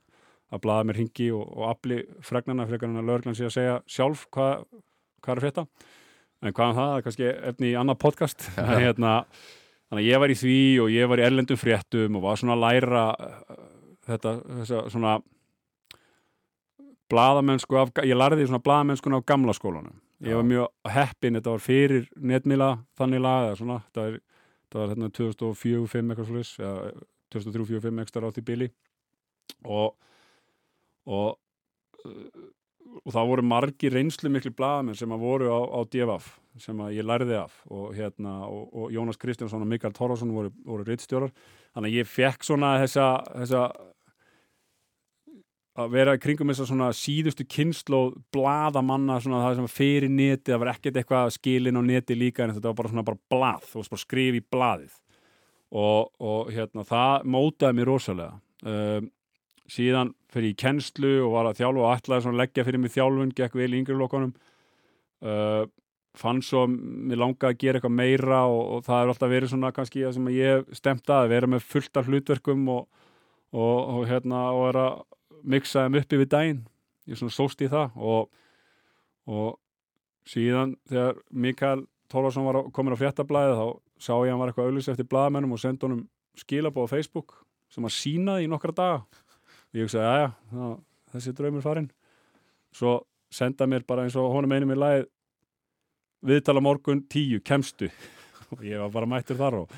að 0.52 0.64
blaða 0.66 0.88
mér 0.90 1.00
hingi 1.00 1.30
og, 1.32 1.44
og 1.48 1.68
afli 1.72 2.00
fregnana 2.28 2.68
frekar 2.68 2.92
en 2.92 3.00
að 3.00 3.12
lauruglan 3.12 3.40
sé 3.40 3.48
að 3.48 3.56
segja 3.56 3.78
sjálf 3.88 4.26
hvað, 4.36 4.66
hvað 5.24 5.34
er 5.34 5.42
að 5.42 5.48
frétta. 5.48 5.68
En 6.44 6.52
hvað 6.52 6.74
um 6.74 6.78
það, 6.78 6.90
það 6.90 6.98
er 6.98 7.06
kannski 7.08 7.30
efni 7.52 7.70
í 7.72 7.78
annað 7.80 8.02
podcast. 8.04 8.50
Hérna 8.84 9.14
þannig 9.88 10.02
að 10.02 10.10
ég 10.10 10.24
var 10.24 10.34
í 10.34 10.40
því 10.42 10.58
og 10.84 10.92
ég 10.92 11.12
var 11.12 11.22
í 11.22 11.28
erlendum 11.30 11.62
fréttum 11.62 12.20
og 12.20 12.26
var 12.26 12.42
svona 12.42 12.58
að 12.58 12.66
læra 12.66 13.06
uh, 13.14 13.62
þetta, 14.10 14.36
þessa 14.60 14.84
svona 14.92 15.20
blaðamennsku 17.14 17.78
af, 17.78 17.94
ég 18.04 18.18
lærði 18.18 18.48
svona 18.50 18.64
blaðamennskuna 18.64 19.22
á 19.22 19.28
gamla 19.30 19.56
skólanum 19.56 19.96
ég 20.24 20.38
var 20.40 20.46
mjög 20.48 20.94
heppin, 20.94 21.40
þetta 21.40 21.56
var 21.56 21.64
fyrir 21.64 22.08
netmila 22.16 22.70
þannig 23.00 23.24
lag 23.24 23.50
eða 23.50 23.60
svona, 23.60 23.82
þetta 23.88 24.06
var, 24.06 24.22
þetta 24.64 24.80
var 24.82 24.94
hérna 24.94 25.12
2004-2005 25.20 26.14
eitthvað 26.14 26.32
slúðis, 26.32 26.54
eða 26.60 26.94
2003-2005 27.36 28.02
ekstra 28.06 28.30
á 28.30 28.36
því 28.36 28.46
bili. 28.48 28.70
Og 29.64 29.94
og, 31.10 31.36
uh, 32.06 32.50
og 33.04 33.16
það 33.16 33.30
voru 33.32 33.46
margi 33.48 33.92
reynslu 33.92 34.32
miklu 34.32 34.54
blaðamenn 34.56 34.98
sem 34.98 35.12
að 35.14 35.24
voru 35.26 35.52
á, 35.52 35.60
á 35.60 35.80
DFF 35.84 36.30
sem 36.62 36.84
að 36.86 37.00
ég 37.00 37.08
lærði 37.08 37.40
af. 37.40 37.56
Og, 37.74 37.96
hérna, 37.98 38.44
og, 38.46 38.68
og 38.78 38.94
Jónas 38.94 39.20
Kristjánsson 39.20 39.64
og 39.66 39.70
Mikael 39.70 39.96
Torfarsson 39.96 40.34
voru, 40.36 40.54
voru 40.68 40.86
rittstjórar 40.88 41.34
þannig 41.74 41.90
að 41.90 41.98
ég 41.98 42.12
fekk 42.12 42.46
svona 42.46 42.76
þessa, 42.84 43.08
þessa 43.42 43.64
að 45.74 45.96
vera 45.96 46.14
í 46.14 46.22
kringum 46.22 46.52
þess 46.54 46.74
að 46.74 46.98
síðustu 47.00 47.46
kynnslóð 47.50 48.18
blaðamanna 48.34 49.18
svona 49.24 49.42
það 49.42 49.60
sem 49.62 49.72
fyrir 49.74 50.12
neti, 50.14 50.52
það 50.52 50.62
var 50.62 50.72
ekkert 50.76 51.00
eitthvað 51.02 51.34
skilin 51.34 51.80
á 51.80 51.84
neti 51.86 52.18
líka 52.18 52.46
en 52.46 52.54
þetta 52.54 52.70
var 52.70 52.78
bara 52.78 52.92
svona 52.92 53.06
bara 53.08 53.22
blað, 53.34 53.68
þú 53.72 53.82
veist 53.82 53.94
bara 53.96 54.04
skrif 54.04 54.38
í 54.38 54.44
blaðið. 54.54 54.96
Og, 55.74 56.12
og 56.22 56.52
hérna 56.54 56.86
það 56.86 57.28
mótaði 57.34 57.78
mér 57.80 57.90
rosalega. 57.90 58.36
Um, 58.64 59.08
síðan 59.74 60.12
fyrir 60.34 60.52
ég 60.52 60.60
kennslu 60.62 61.14
og 61.26 61.34
var 61.34 61.50
að 61.50 61.64
þjálfa 61.64 61.88
og 61.88 61.96
ætlaði 61.96 62.30
að 62.30 62.42
leggja 62.44 62.66
fyrir 62.68 62.84
mig 62.84 62.94
þjálfun, 62.94 63.32
gekk 63.34 63.56
vel 63.58 63.72
í 63.72 63.80
yngri 63.80 63.98
lokunum 63.98 64.36
uh, 65.26 65.64
fann 66.20 66.44
svo 66.46 66.68
mér 66.70 67.22
langaði 67.24 67.50
að 67.50 67.62
gera 67.64 67.80
eitthvað 67.80 67.96
meira 67.98 68.44
og, 68.46 68.62
og 68.76 68.86
það 68.86 69.00
er 69.00 69.14
alltaf 69.14 69.32
verið 69.32 69.54
svona 69.54 69.72
kannski 69.74 70.04
það 70.04 70.16
sem 70.20 70.30
ég 70.36 70.76
stemta 70.78 71.24
að 71.24 71.32
vera 71.34 71.50
með 71.50 71.66
fullt 71.72 72.00
af 72.00 72.10
hlutverkum 72.12 72.68
og, 72.70 72.84
og, 73.56 73.80
og 73.96 74.06
hérna 74.12 74.44
og 74.54 74.66
vera 74.68 74.86
miksa 75.44 75.86
þeim 75.86 76.00
upp 76.00 76.16
yfir 76.18 76.30
daginn. 76.32 76.62
Ég 77.10 77.20
svona 77.20 77.36
sóst 77.36 77.62
í 77.64 77.70
það 77.72 77.98
og, 78.00 78.30
og 79.28 79.58
síðan 80.30 80.78
þegar 80.90 81.20
Mikael 81.32 81.84
Tólarsson 82.12 82.46
var 82.48 82.62
kominn 82.76 82.96
á 82.96 83.02
fréttablaðið 83.02 83.60
þá 83.60 83.68
sá 84.04 84.14
ég 84.14 84.28
að 84.28 84.34
hann 84.34 84.42
var 84.42 84.52
eitthvað 84.52 84.70
auðlýs 84.70 84.92
eftir 84.92 85.10
blaðamennum 85.10 85.56
og 85.56 85.62
sendi 85.62 85.88
honum 85.88 86.04
skilabóð 86.40 86.88
á 86.88 86.94
Facebook 86.94 87.36
sem 87.74 87.84
hann 87.86 87.94
sínaði 87.94 88.46
í 88.46 88.52
nokkra 88.52 88.76
daga. 88.76 89.02
Og 89.74 89.80
ég 89.80 89.88
hugsaði, 89.88 90.06
aðja, 90.06 90.70
þessi 91.16 91.34
draumur 91.38 91.66
farinn. 91.66 91.90
Svo 92.74 93.00
senda 93.34 93.68
mér 93.70 93.86
bara 93.88 94.06
eins 94.06 94.18
og 94.20 94.30
honum 94.34 94.54
einum 94.54 94.74
í 94.76 94.78
lagið 94.78 95.08
viðtala 96.24 96.62
morgun 96.64 97.04
tíu, 97.10 97.42
kemstu. 97.44 97.90
Og 98.54 98.62
ég 98.64 98.80
var 98.80 98.92
bara 98.94 99.10
mættur 99.10 99.40
þar 99.40 99.64
og 99.64 99.72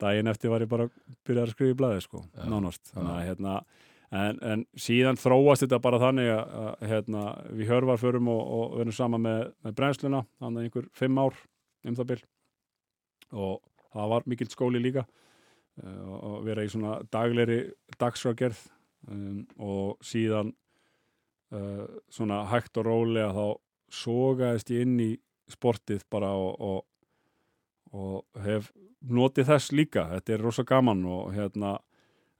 daginn 0.00 0.30
eftir 0.30 0.50
var 0.50 0.64
ég 0.64 0.70
bara 0.70 0.88
byrjað 1.26 1.44
að 1.44 1.52
skrifa 1.52 1.74
í 1.74 1.78
blaðið 1.78 2.06
sko, 2.06 2.22
Já. 2.24 2.46
nánast. 2.48 2.82
Þannig 2.94 3.12
að 3.12 3.26
hérna 3.28 3.56
En, 4.14 4.38
en 4.46 4.62
síðan 4.78 5.18
þróast 5.18 5.64
þetta 5.64 5.80
bara 5.82 5.98
þannig 5.98 6.28
að, 6.30 6.54
að 6.60 6.86
hérna, 6.90 7.22
við 7.58 7.70
hörvar 7.72 7.98
förum 7.98 8.30
og, 8.30 8.42
og 8.56 8.76
verðum 8.78 8.94
saman 8.94 9.24
með, 9.24 9.40
með 9.66 9.76
brennsluna 9.80 10.20
þannig 10.38 10.60
að 10.60 10.68
einhver 10.68 10.88
fimm 10.94 11.18
ár 11.18 11.38
um 11.84 11.96
það 11.98 12.10
bil. 12.12 12.18
Og 13.34 13.56
það 13.94 14.12
var 14.12 14.28
mikill 14.30 14.50
skóli 14.52 14.82
líka 14.82 15.02
uh, 15.04 16.12
og 16.14 16.36
vera 16.46 16.62
í 16.62 16.70
svona 16.70 17.00
dagleri 17.10 17.58
dagsragerð 17.98 18.60
um, 19.10 19.42
og 19.58 19.98
síðan 20.04 20.54
uh, 21.54 21.84
svona 22.12 22.44
hægt 22.52 22.78
og 22.78 22.86
rólega 22.86 23.32
þá 23.34 23.46
sogaðist 23.94 24.70
ég 24.74 24.86
inn 24.86 24.94
í 25.02 25.10
sportið 25.50 26.06
bara 26.10 26.30
og, 26.38 26.54
og, 26.62 26.80
og 27.98 28.44
hef 28.46 28.70
notið 29.04 29.50
þess 29.50 29.74
líka. 29.74 30.06
Þetta 30.14 30.36
er 30.36 30.46
rosa 30.46 30.64
gaman 30.66 31.02
og 31.10 31.34
hérna 31.34 31.76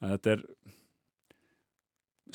þetta 0.04 0.38
er 0.38 0.48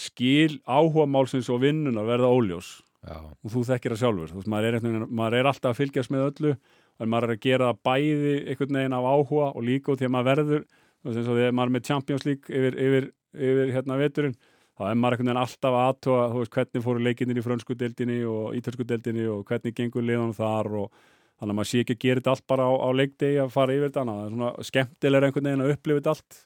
skil 0.01 0.59
áhuga 0.65 1.07
málsins 1.09 1.49
og 1.51 1.63
vinnunar 1.63 2.07
verða 2.07 2.31
óljós. 2.33 2.79
Já, 2.99 3.15
og 3.23 3.53
þú 3.53 3.63
þekkir 3.69 3.95
það 3.95 4.01
sjálfur. 4.03 4.35
Veist, 4.35 4.51
maður 4.51 4.77
er, 4.79 5.07
maður 5.07 5.37
er 5.39 5.49
alltaf 5.49 5.71
að 5.71 5.79
fylgjast 5.79 6.11
með 6.11 6.25
öllu 6.27 6.53
en 6.99 7.11
maður 7.11 7.29
er 7.29 7.35
að 7.35 7.43
gera 7.45 7.69
það 7.69 7.81
bæði 7.87 8.33
einhvern 8.51 8.79
veginn 8.79 8.97
af 8.97 9.07
áhuga 9.07 9.49
og 9.53 9.65
líka 9.65 9.95
því 9.95 10.07
að 10.07 10.15
maður 10.15 10.29
verður 10.33 10.65
eins 11.07 11.19
og 11.19 11.37
að 11.37 11.53
maður 11.55 11.69
er 11.69 11.75
með 11.75 11.85
Champions 11.87 12.25
League 12.27 12.55
yfir, 12.59 12.79
yfir, 12.87 13.11
yfir 13.39 13.71
hérna 13.75 13.99
veturinn 13.99 14.35
þá 14.79 14.83
er 14.89 14.99
maður 14.99 15.15
einhvern 15.15 15.29
veginn 15.29 15.41
alltaf 15.43 15.77
að 15.77 15.85
aðtóa 15.85 16.49
hvernig 16.55 16.83
fóru 16.83 17.05
leikinnir 17.05 17.39
í 17.39 17.45
frönsku 17.45 17.77
deildinni 17.79 18.19
og 18.27 18.57
ítölsku 18.59 18.87
deildinni 18.87 19.25
og 19.31 19.45
hvernig 19.47 19.75
gengur 19.77 20.05
liðan 20.05 20.35
þar 20.35 20.71
og 20.83 20.99
þannig 21.39 21.53
að 21.53 21.57
maður 21.61 21.71
sé 21.71 21.83
ekki 21.83 21.95
að 21.95 22.03
gera 22.03 22.21
þetta 22.21 22.35
allt 22.35 22.47
bara 22.51 22.67
á, 22.67 22.71
á 22.83 22.89
leikdegi 22.99 23.39
að 23.39 23.53
fara 23.55 23.75
yfir 23.75 23.91
þetta 23.91 24.03
þannig 24.03 24.45
að 24.47 24.59
er 24.59 24.69
skemmtilega 24.69 25.29
einhvern 25.29 25.49
veginn 25.49 25.65
að 25.65 25.73
upplifa 25.75 26.01
þetta 26.01 26.15
allt 26.15 26.39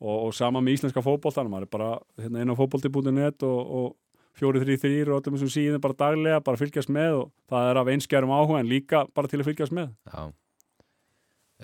og, 0.00 0.16
og 0.28 0.34
sama 0.36 0.60
með 0.60 0.76
íslenska 0.78 1.00
að 1.00 1.48
maður 1.52 1.68
er 1.68 1.72
bara 1.72 1.90
hérna, 2.20 2.42
inn 2.42 2.52
á 2.52 2.58
fótbolti.net 2.58 3.46
og, 3.48 3.60
og 3.80 3.94
4-3-3 4.36 5.08
og 5.08 5.16
öllum 5.22 5.38
þessum 5.38 5.52
síðan 5.54 5.80
bara 5.80 5.96
daglega, 5.96 6.42
bara 6.44 6.60
fylgjast 6.60 6.90
með 6.92 7.22
og 7.22 7.30
það 7.48 7.70
er 7.70 7.80
af 7.80 7.88
einskjærum 7.94 8.34
áhuga 8.36 8.60
en 8.60 8.68
líka 8.68 9.06
bara 9.16 9.30
til 9.32 9.40
að 9.40 9.48
fylgjast 9.48 9.72
með 9.76 9.90
já 10.12 10.22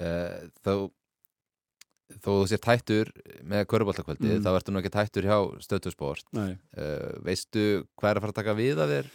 uh, 0.00 0.50
Þó 0.64 0.74
þó 2.22 2.28
þú 2.28 2.46
sér 2.50 2.60
tættur 2.60 3.08
með 3.48 3.62
köruboltakvöldi 3.72 4.34
Mm. 4.34 4.42
þá 4.44 4.50
ertu 4.52 4.72
nú 4.72 4.80
ekki 4.82 4.90
tættur 4.92 5.24
hjá 5.24 5.36
stöðtusport 5.64 6.26
Nei. 6.36 6.58
uh, 6.76 7.16
veistu 7.24 7.86
hvað 7.96 8.10
er 8.10 8.18
að 8.18 8.24
fara 8.26 8.32
að 8.34 8.38
taka 8.40 8.54
við 8.58 8.82
að 8.84 8.92
þér 8.92 9.08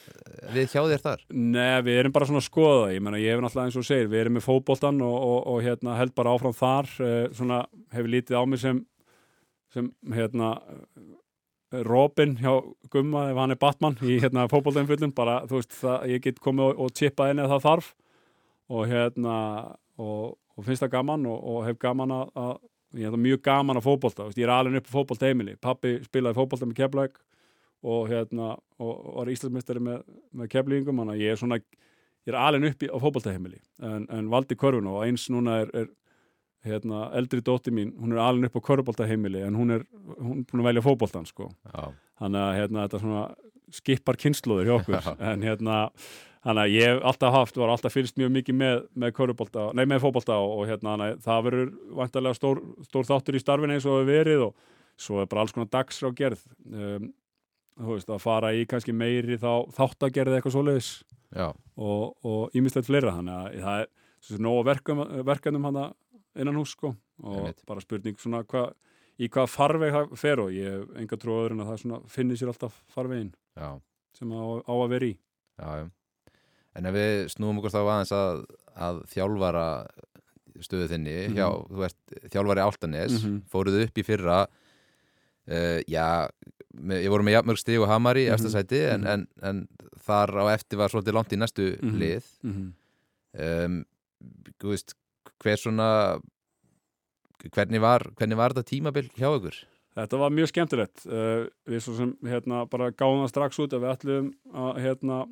við 0.55 0.71
hjá 0.73 0.81
þér 0.81 1.03
þar? 1.05 1.21
Nei, 1.29 1.81
við 1.85 1.99
erum 2.01 2.15
bara 2.15 2.25
svona 2.29 2.41
að 2.41 2.47
skoða 2.49 2.87
ég 2.95 3.03
meina 3.05 3.21
ég 3.21 3.35
hef 3.35 3.43
náttúrulega 3.45 3.69
eins 3.69 3.77
og 3.77 3.85
segir, 3.85 4.09
við 4.09 4.23
erum 4.23 4.37
með 4.39 4.47
fótboltan 4.47 5.01
og, 5.05 5.17
og, 5.29 5.39
og 5.53 5.61
hérna, 5.67 5.97
held 5.99 6.15
bara 6.17 6.33
áfram 6.33 6.57
þar 6.57 6.89
uh, 7.05 7.15
svona 7.37 7.59
hefur 7.93 8.13
lítið 8.17 8.37
á 8.37 8.43
mig 8.49 8.63
sem 8.65 8.81
sem 9.73 9.89
hérna 10.13 10.55
Robin 11.83 12.37
hjá 12.39 12.53
Gumma 12.91 13.25
ef 13.31 13.39
hann 13.41 13.51
er 13.51 13.59
Batman 13.59 13.97
í 13.99 14.19
hérna 14.23 14.47
fótboltainfullum 14.51 15.11
bara 15.15 15.41
þú 15.49 15.59
veist 15.59 15.75
það, 15.81 16.05
ég 16.13 16.23
get 16.23 16.39
komið 16.43 16.69
og, 16.69 16.83
og 16.85 16.93
chippað 16.95 17.33
inn 17.33 17.43
ef 17.43 17.51
það 17.51 17.65
þarf. 17.65 17.89
Og 18.67 18.87
hérna 18.91 19.35
og, 19.99 20.37
og 20.55 20.65
finnst 20.65 20.83
það 20.83 20.93
gaman 20.95 21.27
og, 21.27 21.37
og 21.51 21.65
hef 21.67 21.79
gaman 21.81 22.13
að, 22.15 22.31
að 22.39 22.53
ég 22.97 23.07
hef 23.07 23.15
það 23.15 23.23
mjög 23.25 23.41
gaman 23.47 23.79
að 23.79 23.87
veist, 24.27 24.39
ég 24.39 24.47
er 24.47 24.53
alveg 24.53 24.79
upp 24.81 24.87
á 24.87 24.95
fótboltaheimili 24.95 25.57
pappi 25.61 25.93
spilaði 26.05 26.39
fótbolta 26.39 26.69
með 26.69 26.79
Keflæk 26.79 27.19
og 27.87 28.07
hérna 28.11 28.53
og, 28.79 28.93
var 29.19 29.31
Íslandsmeistari 29.31 29.83
með, 29.83 30.01
með 30.31 30.51
Keflíðingum 30.53 31.03
ég 31.19 31.33
er 31.33 31.39
svona 31.39 31.59
ég 31.59 32.31
er 32.31 32.39
alveg 32.39 32.71
upp 32.71 32.87
á 32.87 32.97
fótboltaheimili 33.03 33.59
en, 33.83 34.07
en 34.11 34.31
valdi 34.31 34.57
körfuna 34.59 34.95
og 34.95 35.05
eins 35.05 35.27
núna 35.33 35.61
er, 35.63 35.73
er 35.83 35.91
hérna, 36.65 37.07
eldri 37.17 37.41
dótti 37.45 37.73
mín 37.73 37.93
hún 37.99 38.15
er 38.15 38.21
alveg 38.23 38.49
upp 38.49 38.63
á 38.63 38.67
körfuboltaheimili 38.69 39.43
en 39.45 39.57
hún 39.57 39.75
er, 39.75 39.83
hún 40.17 40.41
er 40.41 40.47
búin 40.49 40.63
að 40.63 40.69
velja 40.71 40.85
fótboltan 40.85 41.27
sko. 41.29 41.51
Já, 41.69 41.91
þannig 42.21 42.45
að 42.45 42.55
hérna, 42.61 42.87
þetta 42.87 43.03
svona 43.03 43.25
skipar 43.77 44.17
kynnslóður 44.21 44.69
hjá 44.69 44.75
okkur. 44.77 45.11
En 45.31 45.45
hérna 45.45 45.77
þannig 46.47 46.63
að 46.63 46.73
ég 46.77 47.03
alltaf 47.11 47.35
haft, 47.35 47.59
var 47.59 47.73
alltaf 47.73 47.93
fylgst 47.93 48.17
mjög 48.19 48.33
mikið 48.37 48.57
með, 48.61 48.81
með 48.95 49.13
körfubolta, 49.17 49.67
nei 49.75 49.85
með 49.89 50.03
fótbolta 50.05 50.39
og, 50.39 50.53
og 50.61 50.71
hérna, 50.71 50.95
að 50.95 51.21
það 51.25 51.45
verður 51.49 51.71
vantarlega 51.99 52.39
stór, 52.39 52.63
stór 52.87 53.07
þáttur 53.09 53.37
í 53.37 53.43
starfinu 53.43 53.75
eins 53.75 53.87
og 53.87 53.99
hefur 53.99 54.11
verið 54.11 54.45
og 54.47 54.67
svo 54.97 55.21
er 55.21 55.29
bara 55.29 55.43
alls 55.43 55.53
konar 55.53 55.69
dagsrá 55.73 56.11
gerð. 56.15 56.41
Um, 56.71 57.11
þú 57.77 57.93
veist, 57.93 58.09
að 58.09 58.23
fara 58.23 58.53
í 58.57 58.65
kannski 58.69 58.95
meiri 58.95 59.37
þá 59.37 59.67
þáttagerð 59.75 60.37
eitthvað 60.37 60.55
svoleiðis. 60.55 60.91
Og, 61.77 62.15
og 62.25 62.55
ímislegt 62.57 62.87
fleira 62.87 63.13
þannig 63.13 63.35
að 63.35 63.57
það 63.67 63.83
er 63.83 64.43
nóg 64.43 64.61
verkum, 64.65 65.03
verkanum 65.27 65.67
hana 65.67 65.83
innan 66.37 66.55
hús 66.55 66.71
sko 66.75 66.95
og 67.23 67.35
Einmitt. 67.37 67.65
bara 67.65 67.81
spurning 67.81 68.17
svona 68.21 68.43
hva, 68.45 68.71
í 69.19 69.27
hvað 69.29 69.47
farveg 69.49 69.93
það 69.93 70.17
fer 70.17 70.39
og 70.39 70.51
ég 70.51 70.71
hef 70.71 70.89
enga 71.01 71.17
öðru 71.17 71.51
en 71.51 71.59
að 71.65 71.71
það 71.71 71.81
svona 71.83 72.01
finnir 72.07 72.37
sér 72.37 72.47
alltaf 72.53 72.83
farvegin 72.93 73.33
já, 73.57 73.79
sem 74.13 74.29
á, 74.31 74.41
á 74.67 74.73
að 74.77 74.89
vera 74.89 75.05
í 75.05 75.17
já, 75.59 75.69
já. 75.83 75.89
En 76.77 76.85
ef 76.85 76.93
við 76.93 77.25
snúum 77.33 77.57
okkur 77.57 77.71
þá 77.73 77.79
aðeins 77.81 78.11
að, 78.13 78.43
að 78.77 78.97
þjálfara 79.09 79.87
stöðu 80.61 80.87
þinni 80.91 81.15
Mhm. 81.27 81.35
hjá, 81.37 81.47
þú 81.69 81.83
ert 81.87 82.29
þjálfari 82.33 82.61
Áltanes, 82.65 83.23
Mhm. 83.23 83.41
fóruð 83.49 83.83
upp 83.87 83.97
í 83.97 84.03
fyrra 84.05 84.47
uh, 85.47 85.79
já, 85.87 86.29
með, 86.77 87.01
ég 87.03 87.09
voru 87.09 87.23
með 87.23 87.35
jafnmörg 87.37 87.57
stig 87.61 87.79
og 87.81 87.87
hamari 87.89 88.25
í 88.27 88.29
Mhm. 88.29 88.35
eftir 88.35 88.51
sæti 88.53 88.81
en, 88.93 89.01
Mhm. 89.01 89.07
en, 89.07 89.27
en 89.41 89.67
þar 90.05 90.29
á 90.37 90.53
eftir 90.53 90.77
var 90.77 90.89
svolítið 90.89 91.13
langt 91.13 91.33
í 91.33 91.37
næstu 91.37 91.79
Mhm. 91.81 91.97
lið 91.97 92.23
mm 92.43 92.53
-hmm. 92.53 93.65
um, 93.65 93.85
þú 94.59 94.69
veist, 94.69 94.93
hver 95.43 95.61
svona 95.61 95.89
hvernig 97.53 97.81
var, 97.83 98.05
hvernig 98.17 98.39
var 98.39 98.55
þetta 98.55 98.71
tímabil 98.71 99.09
hjá 99.15 99.29
ykkur? 99.29 99.57
Þetta 99.97 100.19
var 100.21 100.33
mjög 100.33 100.51
skemmtilegt. 100.51 101.05
Uh, 101.09 101.47
við 101.69 101.81
svo 101.85 101.95
sem 101.97 102.11
hérna 102.27 102.65
bara 102.69 102.91
gáðum 102.93 103.23
það 103.25 103.31
strax 103.33 103.61
út 103.63 103.73
að 103.73 103.85
við 103.85 103.93
ætlum 103.95 104.27
að 104.53 104.83
hérna 104.83 105.23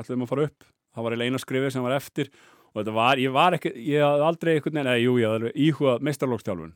ætlum 0.00 0.24
að 0.24 0.32
fara 0.32 0.48
upp. 0.48 0.66
Það 0.94 1.06
var 1.06 1.20
eina 1.20 1.40
skrifið 1.40 1.74
sem 1.74 1.84
var 1.84 1.96
eftir 1.98 2.32
og 2.70 2.80
þetta 2.80 2.94
var, 2.94 3.20
ég 3.20 3.32
var 3.34 3.56
ekki, 3.56 3.72
ég 3.82 4.04
hafði 4.04 4.26
aldrei 4.26 4.52
veginn, 4.56 4.80
eða 4.82 4.98
jú, 5.00 5.14
ég 5.20 5.32
hafði 5.32 5.52
íhugað 5.66 6.04
meistarlókstjálfun 6.06 6.74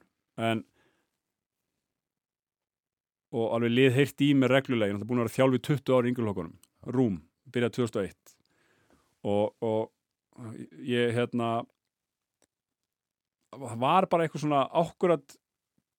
en 0.48 0.62
og 3.34 3.54
alveg 3.56 3.74
lið 3.74 3.96
heyrt 3.98 4.22
í 4.22 4.30
mér 4.38 4.54
reglulega, 4.54 4.90
ég 4.90 4.96
náttúrulega 4.96 5.10
búin 5.10 5.22
að 5.22 5.26
vera 5.26 5.36
þjálfi 5.36 5.60
20 5.68 5.94
ári 5.96 6.10
yngjurlokkunum, 6.10 6.56
Rúm, 6.94 7.20
byrjað 7.54 7.76
2001 7.78 8.34
og, 9.30 9.54
og 9.62 10.82
ég 10.86 11.14
hérna 11.16 11.50
það 13.62 13.78
var 13.84 14.06
bara 14.10 14.26
eitthvað 14.26 14.44
svona 14.44 14.62
ákkurat 14.70 15.36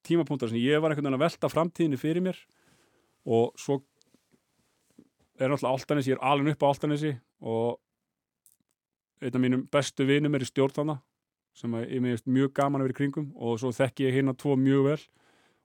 tímapunktar 0.06 0.52
sem 0.52 0.62
ég 0.62 0.82
var 0.82 0.92
einhvern 0.94 1.08
veginn 1.08 1.18
að 1.20 1.26
velta 1.26 1.50
framtíðinni 1.52 1.98
fyrir 2.02 2.22
mér 2.26 2.38
og 3.26 3.56
svo 3.58 3.80
er 5.40 5.50
náttúrulega 5.52 5.74
Altanesi, 5.74 6.12
ég 6.14 6.18
er 6.20 6.24
alveg 6.30 6.56
upp 6.56 6.64
á 6.64 6.68
Altanesi 6.70 7.12
og 7.42 7.80
einn 9.26 9.36
af 9.36 9.42
mínum 9.42 9.66
bestu 9.72 10.06
vinum 10.08 10.36
er 10.38 10.46
í 10.46 10.50
stjórnana 10.50 11.00
sem 11.56 11.72
meðist 11.72 12.28
mjög 12.28 12.52
gaman 12.58 12.82
að 12.84 12.90
vera 12.90 12.96
í 12.96 13.00
kringum 13.00 13.30
og 13.36 13.60
svo 13.62 13.72
þekki 13.76 14.06
ég 14.10 14.18
hérna 14.20 14.36
tvo 14.38 14.58
mjög 14.60 14.84
vel 14.90 14.98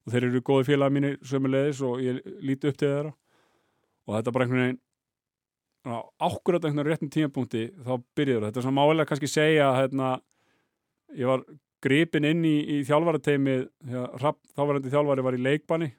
og 0.07 0.13
þeir 0.15 0.27
eru 0.31 0.43
góði 0.47 0.69
félaga 0.71 0.95
mínir 0.97 1.17
sömulegis 1.27 1.81
og 1.85 2.01
ég 2.03 2.21
líti 2.41 2.71
upp 2.71 2.79
til 2.81 2.89
þeirra. 2.89 3.11
Og 4.09 4.15
þetta 4.17 4.31
er 4.31 4.35
bara 4.37 4.45
einhvern 4.47 4.63
veginn 4.65 4.79
á- 5.91 6.09
ákkurat 6.31 6.65
einhvern 6.65 6.79
veginn 6.81 6.91
réttum 6.95 7.11
tímapunkti 7.13 7.65
þá 7.85 7.93
byrjuður 8.17 8.47
þetta. 8.47 8.57
Er 8.63 8.65
svona 8.65 8.79
málega 8.79 9.07
kannski 9.11 9.29
segja 9.29 9.69
hérna, 9.77 10.09
ég 11.19 11.27
var 11.29 11.45
gripin 11.85 12.29
inn 12.29 12.45
í, 12.45 12.57
í 12.77 12.77
þjálfarateimið 12.89 13.65
þegar 13.87 14.37
þávarandi 14.57 14.93
þjálfari 14.93 15.25
var 15.27 15.39
í 15.39 15.43
leikbanni 15.47 15.91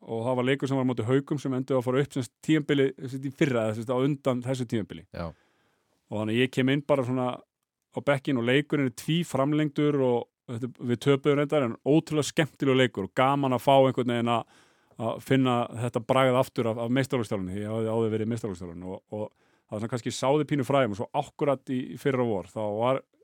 og 0.00 0.24
það 0.24 0.38
var 0.38 0.48
leikur 0.48 0.70
sem 0.70 0.80
var 0.80 0.88
móti 0.88 1.06
haugum 1.08 1.40
sem 1.40 1.54
endur 1.56 1.78
að 1.78 1.86
fara 1.86 2.02
upp 2.04 2.16
sem 2.16 2.26
tíambili 2.46 2.88
í 2.96 3.32
fyrra 3.36 3.68
eða 3.74 4.00
undan 4.00 4.40
þessu 4.44 4.66
tíambili 4.70 5.04
Já. 5.12 5.28
og 5.28 6.22
þannig 6.22 6.40
ég 6.40 6.54
kem 6.54 6.72
inn 6.72 6.84
bara 6.86 7.04
svona 7.04 7.34
á 7.36 7.98
bekkin 8.06 8.40
og 8.40 8.48
leikurinn 8.48 8.88
er 8.88 8.96
tví 8.96 9.20
framlengdur 9.26 10.00
og 10.06 10.18
þetta, 10.48 10.72
við 10.78 11.02
töpuðum 11.04 11.42
reyndar 11.42 11.66
en 11.66 11.78
ótrúlega 11.84 12.30
skemmtilega 12.30 12.80
leikur 12.84 13.10
og 13.10 13.14
gaman 13.18 13.56
að 13.56 13.64
fá 13.66 13.74
einhvern 13.76 14.14
veginn 14.14 14.34
að 14.38 14.58
að 15.00 15.20
finna 15.24 15.54
þetta 15.86 16.02
bragað 16.04 16.38
aftur 16.40 16.70
af, 16.70 16.80
af 16.84 16.90
meistarlagstjálunni, 16.92 17.62
ég 17.62 17.70
hafði 17.70 17.92
áður 17.92 18.10
verið 18.14 18.30
meistarlagstjálun 18.32 18.82
og, 18.84 18.98
og 19.14 19.22
það 19.30 19.72
var 19.72 19.80
svona 19.80 19.92
kannski 19.94 20.12
sáði 20.14 20.46
pínu 20.50 20.66
fræðum 20.68 20.94
og 20.94 21.00
svo 21.00 21.08
akkurat 21.20 21.72
í, 21.72 21.80
fyrra 22.00 22.26
vor 22.26 22.50
þá 22.50 22.60
var 22.76 23.00
þá, 23.00 23.19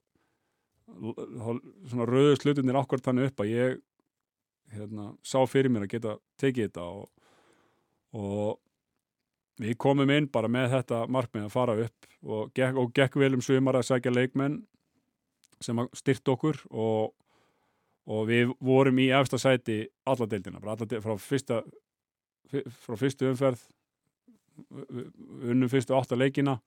svona 0.87 2.07
rauðu 2.09 2.37
slutunir 2.41 2.79
akkurat 2.79 3.05
þannig 3.09 3.31
upp 3.31 3.43
að 3.43 3.53
ég 3.53 3.77
hérna, 4.77 5.11
sá 5.27 5.39
fyrir 5.51 5.71
mér 5.73 5.87
að 5.87 5.93
geta 5.97 6.15
tekið 6.41 6.69
þetta 6.69 6.87
og, 6.87 7.11
og 8.17 8.57
við 9.63 9.77
komum 9.81 10.11
inn 10.13 10.29
bara 10.33 10.51
með 10.53 10.73
þetta 10.77 11.05
markmið 11.11 11.47
að 11.49 11.55
fara 11.55 11.77
upp 11.87 12.09
og 12.27 12.51
gekk, 12.57 12.81
og 12.83 12.91
gekk 12.97 13.19
vel 13.23 13.35
um 13.39 13.45
svimar 13.45 13.79
að 13.79 13.89
sækja 13.91 14.13
leikmenn 14.15 14.59
sem 15.63 15.81
styrt 15.97 16.29
okkur 16.29 16.59
og, 16.69 17.15
og 18.07 18.27
við 18.29 18.53
vorum 18.61 18.99
í 19.01 19.09
efsta 19.17 19.41
sæti 19.41 19.85
alla 20.05 20.27
deildina, 20.29 20.61
alla 20.61 20.77
deildina 20.83 21.05
frá 21.07 21.17
fyrsta 21.23 21.63
fyr- 22.53 22.69
frá 22.85 22.99
fyrstu 23.01 23.31
umferð 23.31 23.63
unnum 25.47 25.71
fyrstu 25.73 25.97
átta 25.97 26.17
leikina 26.19 26.59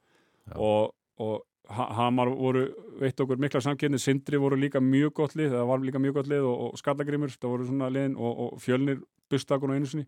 og, 0.56 0.96
og 1.22 1.44
Hamar 1.70 2.32
voru 2.34 2.64
veitt 2.98 3.20
okkur 3.22 3.38
mikla 3.42 3.62
samkynni, 3.62 4.00
Sindri 4.02 4.40
voru 4.42 4.58
líka 4.58 4.82
mjög 4.82 5.14
gott 5.20 5.36
lið, 5.38 5.52
það 5.54 5.68
var 5.70 5.84
líka 5.84 6.02
mjög 6.02 6.16
gott 6.18 6.30
lið 6.32 6.48
og, 6.50 6.64
og 6.66 6.80
Skallagrimur, 6.82 7.36
það 7.36 7.54
voru 7.54 7.68
svona 7.68 7.90
liðin 7.94 8.16
og, 8.18 8.40
og 8.46 8.64
Fjölnir, 8.64 9.04
Bustakun 9.30 9.74
og 9.74 9.78
einu 9.78 9.90
sinni. 9.90 10.08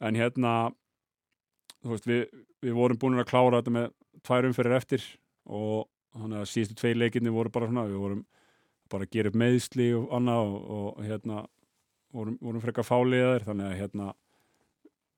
En 0.00 0.16
hérna 0.16 0.52
veist, 1.84 2.08
við, 2.08 2.24
við 2.64 2.76
vorum 2.76 3.00
búin 3.00 3.20
að 3.20 3.28
klára 3.28 3.60
þetta 3.60 3.74
með 3.76 3.90
tvær 4.24 4.48
umferðir 4.48 4.78
eftir 4.78 5.04
og 5.46 5.86
þannig 6.16 6.40
að 6.40 6.50
síðustu 6.52 6.78
tvei 6.80 6.94
leikinni 6.96 7.34
voru 7.34 7.52
bara 7.52 7.68
svona, 7.68 7.86
við 7.90 8.00
vorum 8.02 8.22
bara 8.90 9.06
að 9.06 9.16
gera 9.16 9.32
upp 9.32 9.38
meðsli 9.40 9.88
og 9.98 10.14
annað 10.16 10.52
og, 10.52 10.70
og 10.76 11.02
hérna 11.04 11.42
vorum, 12.14 12.38
vorum 12.40 12.62
frekar 12.62 12.86
fáliðar 12.86 13.44
þannig 13.46 13.68
að 13.68 13.80
hérna 13.80 14.12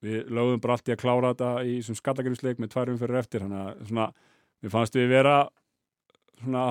við 0.04 0.30
lögðum 0.30 0.62
bara 0.62 0.76
allt 0.78 0.90
í 0.90 0.94
að 0.94 1.02
klára 1.02 1.32
þetta 1.32 1.52
í 1.66 1.78
sem 1.86 1.98
skallagrimsleik 1.98 2.60
með 2.62 2.72
tvær 2.74 2.92
umferðir 2.94 3.20
eftir 3.22 3.44
þannig 3.44 3.62
að 3.64 3.86
svona, 3.90 4.08
við 4.62 4.70
fannst 4.70 4.94
við 4.94 5.08
vera 5.08 5.48
svona, 6.42 6.64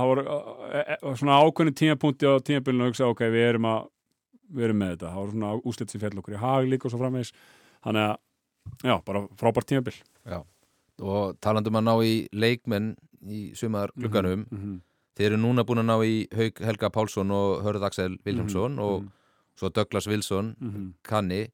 e, 0.72 0.82
e, 0.96 1.16
svona 1.16 1.40
ákveðin 1.44 1.76
tímapunkti 1.76 2.28
á 2.28 2.40
tímabilinu 2.40 2.86
að 2.86 2.92
hugsa 2.92 3.10
ok, 3.12 3.22
við 3.34 3.50
erum 3.52 3.70
að 3.70 3.88
við 4.48 4.70
erum 4.70 4.82
með 4.82 4.94
þetta, 4.96 5.12
það 5.12 5.22
voru 5.22 5.34
svona 5.36 5.54
úslit 5.68 5.94
sem 5.94 6.02
fjall 6.02 6.20
okkur 6.22 6.36
í 6.36 6.42
hag 6.42 6.70
líka 6.72 6.88
og 6.88 6.94
svo 6.94 7.02
framvegis. 7.02 7.34
Þannig 7.86 8.06
að, 8.06 8.14
já, 8.90 8.94
bara 9.08 9.24
frábært 9.40 9.70
tímabil. 9.72 9.96
Og 10.98 11.38
talandum 11.44 11.78
að 11.78 11.86
ná 11.86 11.94
í 12.08 12.14
leikmenn 12.34 12.94
í 13.28 13.42
sumar 13.58 13.92
glugganum. 13.98 14.46
mm 14.50 14.58
-hmm. 14.58 14.80
þeir 15.18 15.32
eru 15.32 15.42
núna 15.42 15.66
búin 15.66 15.82
að 15.82 15.90
ná 15.90 15.98
í 16.06 16.28
Haug 16.38 16.60
Helga 16.62 16.90
Pálsson 16.90 17.32
og 17.32 17.64
Hörð 17.64 17.84
Axel 17.84 18.18
Viljámsson 18.26 18.80
og 18.80 19.08
svo 19.56 19.70
Douglas 19.70 20.08
Wilson 20.08 20.56
mm 20.60 20.70
-hmm. 20.70 20.94
kanni, 21.04 21.50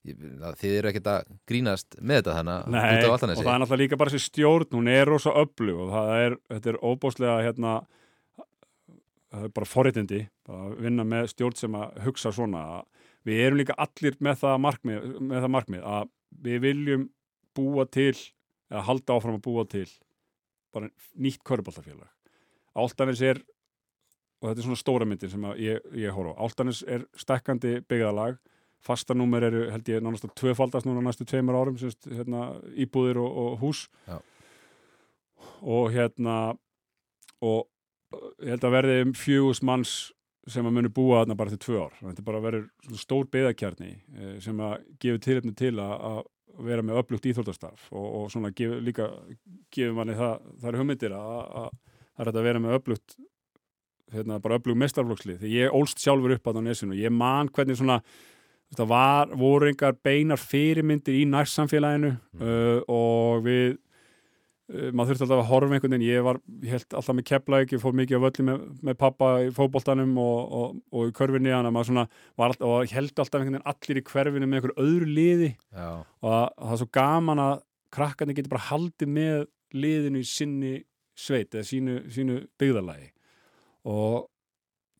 Þið 0.00 0.74
eru 0.78 0.90
ekkert 0.90 1.08
að 1.12 1.32
grínast 1.48 1.96
með 2.00 2.22
þetta 2.22 2.36
þannig 2.38 2.70
Nei, 2.72 2.78
og 3.04 3.18
það 3.20 3.26
er 3.28 3.42
náttúrulega 3.44 3.80
líka 3.82 3.98
bara 4.00 4.12
þessi 4.14 4.30
stjórn, 4.30 4.70
hún 4.72 4.88
er 4.88 5.10
rosa 5.10 5.34
öflug 5.36 5.82
og 5.84 5.90
það 5.92 6.12
er, 6.16 6.36
þetta 6.54 6.70
er 6.72 6.78
óbáslega 6.80 7.34
hérna, 7.44 7.74
það 9.28 9.44
er 9.44 9.52
bara 9.58 9.68
forréttindi 9.68 10.22
bara 10.48 10.62
að 10.70 10.80
vinna 10.86 11.06
með 11.12 11.28
stjórn 11.34 11.58
sem 11.60 11.76
að 11.76 12.00
hugsa 12.06 12.32
svona. 12.32 12.64
Við 13.28 13.42
erum 13.44 13.60
líka 13.60 13.76
allir 13.76 14.16
með 14.24 14.40
það 14.40 14.62
markmið, 14.64 15.08
með 15.20 15.44
það 15.44 15.54
markmið 15.58 15.88
að 15.92 16.12
við 16.48 16.62
viljum 16.64 17.08
búa 17.56 17.84
til 17.92 18.14
eða 18.70 18.86
halda 18.86 19.16
áfram 19.16 19.38
að 19.38 19.44
búa 19.44 19.66
til 19.68 19.88
bara 20.74 20.90
nýtt 21.18 21.42
köruboltafélag 21.46 22.08
Áltanis 22.78 23.22
er 23.26 23.40
og 24.40 24.48
þetta 24.48 24.62
er 24.62 24.66
svona 24.68 24.80
stóra 24.80 25.08
myndin 25.08 25.32
sem 25.32 25.46
ég, 25.60 25.82
ég 25.98 26.14
horfa 26.14 26.36
á 26.38 26.42
Áltanis 26.46 26.84
er 26.86 27.04
stekkandi 27.18 27.80
byggðalag 27.90 28.38
fastanúmer 28.84 29.44
eru 29.50 29.66
held 29.72 29.88
ég 29.92 30.04
nánast 30.04 30.26
að 30.26 30.36
tvöfaldast 30.40 30.88
núna 30.88 31.02
næstu 31.04 31.26
tveimur 31.28 31.58
árum 31.58 31.78
semst, 31.80 32.08
hérna, 32.08 32.54
íbúðir 32.80 33.20
og, 33.20 33.36
og 33.42 33.58
hús. 33.64 33.86
Já. 34.08 34.20
og 35.60 35.92
hérna 35.92 36.36
og 37.40 37.68
ég 38.42 38.54
held 38.54 38.66
að 38.66 38.74
verði 38.74 38.96
um 39.04 39.12
fjögus 39.16 39.62
manns 39.64 39.94
sem 40.50 40.66
að 40.66 40.76
muni 40.76 40.90
búa 40.92 41.20
þarna 41.20 41.36
bara 41.38 41.52
til 41.52 41.60
tvö 41.62 41.80
ár. 41.84 41.96
Þetta 42.00 42.22
er 42.22 42.26
bara 42.26 42.42
verður 42.42 42.66
svona 42.84 43.02
stór 43.04 43.28
beðakjarni 43.30 43.90
eh, 43.92 44.36
sem 44.42 44.60
að 44.64 44.76
gefa 45.02 45.24
tilefni 45.26 45.54
til 45.56 45.74
að, 45.78 45.94
að 46.10 46.20
vera 46.66 46.84
með 46.84 47.00
öflugt 47.00 47.28
íþróttastarf 47.30 47.88
og, 47.92 48.06
og 48.20 48.30
svona 48.32 48.50
gef, 48.56 48.72
líka 48.84 49.08
gefur 49.72 49.96
manni 49.96 50.16
það, 50.18 50.48
það 50.60 50.70
er 50.70 50.78
hugmyndir 50.80 51.14
að, 51.16 51.36
að 51.60 51.68
það 52.16 52.24
er 52.24 52.32
að 52.32 52.48
vera 52.48 52.62
með 52.64 52.76
öflugt 52.78 53.16
hérna, 54.14 54.40
bara 54.42 54.58
öflug 54.58 54.80
mestarflokksli 54.80 55.38
því 55.40 55.52
ég 55.54 55.76
ólst 55.76 56.02
sjálfur 56.02 56.34
upp 56.34 56.50
á 56.50 56.52
nesinu. 56.60 56.96
Og 56.96 57.00
ég 57.00 57.14
man 57.14 57.50
hvernig 57.54 57.78
svona 57.78 58.00
þetta 58.70 58.86
var, 58.90 59.30
voru 59.38 59.68
engar 59.70 59.96
beinar 60.04 60.40
fyrirmyndir 60.40 61.20
í 61.20 61.28
nærsamfélaginu 61.28 62.16
Mm. 62.32 62.42
uh, 62.42 62.82
og 62.88 63.44
við 63.44 63.64
uh, 63.74 64.90
maður 64.94 65.10
þurfti 65.12 65.26
alltaf 65.26 65.40
að 65.42 65.48
horfa 65.50 65.74
einhvern 65.76 65.96
veginn. 65.96 66.06
Ég 66.08 66.26
var, 66.26 66.38
ég 66.62 66.76
held 66.76 66.94
alltaf 66.94 67.16
með 67.18 67.26
keplæk 67.32 67.74
ég 67.74 67.82
fór 67.82 67.96
mikið 67.98 68.20
á 68.22 68.24
völli 68.24 68.46
með, 68.46 68.66
með 68.88 68.98
pappa 69.00 69.30
í 69.44 69.50
fótboltanum 69.56 70.12
og, 70.22 70.38
og, 70.60 70.76
og 70.94 71.10
í 71.10 71.16
körfinni 71.16 71.54
svona, 71.82 72.06
var 72.38 72.52
alltaf, 72.54 72.68
og 72.68 72.94
held 72.94 73.10
alltaf 73.18 73.40
einhvern 73.40 73.58
veginn 73.58 73.72
allir 73.74 74.00
í 74.00 74.06
hverfinu 74.12 74.46
með 74.46 74.60
einhver 74.60 74.76
öðru 74.78 75.10
liði. 75.10 75.50
Já, 75.74 75.90
og 76.22 76.30
að, 76.30 76.46
að 76.46 76.66
það 76.68 76.76
er 76.76 76.82
svo 76.84 76.90
gaman 77.00 77.44
að 77.46 77.56
krakkarnir 77.90 78.38
getur 78.38 78.54
bara 78.54 78.68
haldið 78.70 79.10
með 79.10 79.40
liðinu 79.74 80.22
í 80.22 80.26
sinni 80.26 80.74
sveit 81.18 81.54
eða 81.54 81.66
sínu, 81.66 81.96
sínu 82.10 82.36
byggðalagi 82.60 83.10
og 83.90 84.28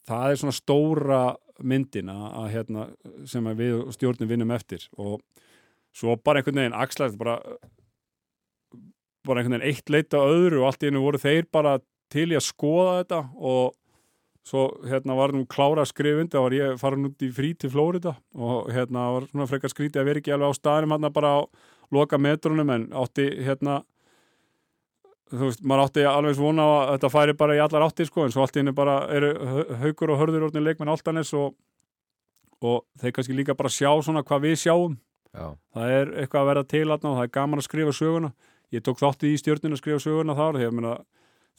það 0.09 0.33
er 0.33 0.41
svona 0.41 0.57
stóra 0.57 1.21
myndin 1.63 2.11
að, 2.13 2.25
að 2.43 2.49
hérna, 2.55 2.87
sem 3.29 3.47
að 3.51 3.63
við 3.63 3.77
og 3.81 3.93
stjórnin 3.97 4.31
vinnum 4.31 4.55
eftir 4.55 4.87
og 4.99 5.21
svo 5.97 6.17
bara 6.23 6.41
einhvern 6.41 6.63
veginn 6.63 6.79
axlægt 6.79 7.19
bara 7.21 7.41
bara 9.27 9.43
einhvern 9.43 9.59
veginn 9.59 9.69
eitt 9.69 9.93
leita 9.93 10.23
öðru 10.23 10.63
og 10.63 10.71
allt 10.71 10.85
í 10.85 10.91
hennu 10.91 11.03
voru 11.05 11.21
þeir 11.21 11.49
bara 11.53 11.79
til 12.11 12.31
í 12.33 12.39
að 12.39 12.47
skoða 12.47 12.97
þetta 13.03 13.21
og 13.37 13.77
svo 14.51 14.65
hérna 14.89 15.15
var 15.19 15.35
nú 15.37 15.45
klára 15.47 15.85
undir, 15.85 16.33
þá 16.33 16.41
var 16.41 16.57
ég 16.57 16.81
farin 16.81 17.07
út 17.11 17.23
í 17.23 17.31
frí 17.35 17.53
til 17.55 17.71
Flórida 17.71 18.17
og 18.35 18.71
hérna 18.73 19.11
var 19.15 19.29
svona 19.29 19.47
frekar 19.51 19.73
skrítið 19.73 20.01
að 20.01 20.09
vera 20.09 20.23
ekki 20.23 20.33
alveg 20.35 20.55
á 20.57 20.59
staðinum 20.59 20.95
hérna 20.97 21.13
bara 21.13 21.33
á 21.37 21.41
loka 21.93 22.19
metrunum 22.19 22.71
en 22.71 22.89
átti 22.97 23.29
hérna 23.45 23.83
þú 25.31 25.47
veist, 25.47 25.63
maður 25.63 25.85
átti 25.87 26.05
alveg 26.11 26.37
svona 26.39 26.65
að 26.75 26.93
þetta 26.97 27.11
færi 27.15 27.35
bara 27.39 27.57
í 27.57 27.61
allar 27.65 27.85
átti 27.87 28.07
sko 28.09 28.25
en 28.27 28.33
svo 28.35 28.43
allt 28.45 28.57
í 28.57 28.61
henni 28.63 28.75
bara 28.77 28.97
eru 29.15 29.31
Hau- 29.53 29.77
haukur 29.85 30.13
og 30.15 30.21
hörður 30.23 30.49
orðin 30.49 30.67
leikmenn 30.67 30.91
Altanes 30.93 31.31
og, 31.39 31.55
og 32.61 32.83
þeir 33.01 33.15
kannski 33.17 33.37
líka 33.39 33.55
bara 33.59 33.71
sjá 33.73 33.91
svona 34.03 34.25
hvað 34.27 34.45
við 34.49 34.59
sjáum. 34.65 34.99
Já, 35.31 35.47
það 35.77 35.95
er 36.01 36.11
eitthvað 36.25 36.41
að 36.43 36.49
verða 36.51 36.67
til 36.73 36.83
aðna 36.91 37.13
og 37.13 37.17
það 37.21 37.29
er 37.29 37.35
gaman 37.39 37.63
að 37.63 37.69
skrifa 37.69 37.95
söguna. 37.95 38.33
Ég 38.75 38.83
tók 38.87 38.99
þáttið 38.99 39.31
í 39.35 39.39
stjórninu 39.41 39.77
að 39.79 39.83
skrifa 39.85 40.03
söguna 40.03 40.35
þar 40.39 40.59
þegar, 40.59 40.75
meina, 40.75 40.93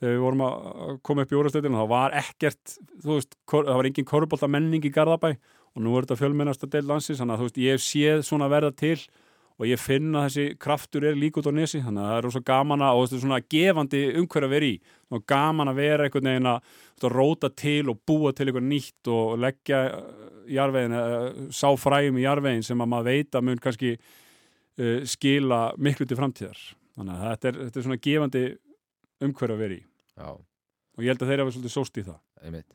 þegar 0.01 0.13
við 0.17 0.21
vorum 0.25 0.43
að 0.47 0.99
koma 1.07 1.23
upp 1.25 1.31
í 1.31 1.39
úrastöldinu 1.39 1.79
þá 1.79 1.87
var 1.91 2.15
ekkert 2.21 2.75
þú 3.03 3.15
veist, 3.17 3.35
kor, 3.47 3.65
það 3.67 3.79
var 3.81 3.89
engin 3.89 4.07
korubólta 4.11 4.49
menning 4.51 4.85
í 4.87 4.91
Garðabæ 4.95 5.31
og 5.71 5.83
nú 5.85 5.95
er 5.95 6.03
þetta 6.07 6.19
fjölmennasta 6.19 6.67
del 6.71 6.83
landsins 6.89 7.21
þannig 7.21 7.37
að 7.37 7.41
þú 7.43 7.47
veist, 7.47 7.59
ég 7.63 7.77
hef 7.77 7.83
séð 7.87 8.23
svona 8.27 8.49
verða 8.51 8.71
til 8.75 8.97
og 9.61 9.67
ég 9.69 9.77
finn 9.77 10.15
að 10.17 10.23
þessi 10.25 10.57
kraftur 10.57 11.05
er 11.05 11.17
lík 11.19 11.35
út 11.37 11.45
á 11.45 11.53
nesi 11.53 11.83
þannig 11.83 12.01
að 12.01 12.09
það 12.09 12.17
er 12.17 12.25
rosa 12.25 12.41
gaman 12.49 12.81
að 12.81 12.97
og 12.97 13.03
þetta 13.03 13.17
er 13.17 13.21
svona 13.21 13.41
gefandi 13.53 14.01
umhver 14.17 14.47
að 14.47 14.53
vera 14.55 14.69
í. 14.71 14.79
Og 15.13 15.25
gaman 15.29 15.69
að 15.69 15.81
vera 15.83 16.07
einhvern 16.07 16.29
veginn 16.31 16.49
að 16.49 17.05
róta 17.13 17.51
til 17.61 17.91
og 17.91 18.01
búa 18.07 18.31
til 18.33 18.47
eitthvað 18.47 18.67
nýtt 18.71 19.11
og 19.13 19.37
leggja 19.41 19.81
jarvegin, 20.49 20.97
sá 21.53 21.69
fræjum 21.77 22.17
í 22.17 22.25
jarvegin 22.25 22.65
sem 22.65 22.81
að 22.81 22.91
maður 22.93 23.09
veit 23.11 23.37
að 23.37 23.45
mun 23.47 23.61
kannski 23.61 23.95
uh, 23.97 24.99
skila 25.05 25.61
miklu 25.77 26.09
til 26.09 26.17
framtíðar. 26.17 26.61
Þannig 26.97 27.15
að 27.15 27.27
þetta 27.27 27.51
er, 27.51 27.59
þetta 27.65 27.79
er 27.79 27.87
svona 27.87 28.03
gefandi 28.07 28.45
umhverf 29.27 29.55
að 29.55 29.65
vera 29.65 29.77
í. 29.77 29.83
Já, 30.17 30.29
og 30.31 31.05
ég 31.05 31.13
held 31.13 31.25
að 31.25 31.31
þeir 31.31 31.43
hafa 31.43 31.53
svolítið 31.55 31.75
sóst 31.75 32.01
í 32.01 32.05
það. 32.07 32.19
Einmitt. 32.41 32.73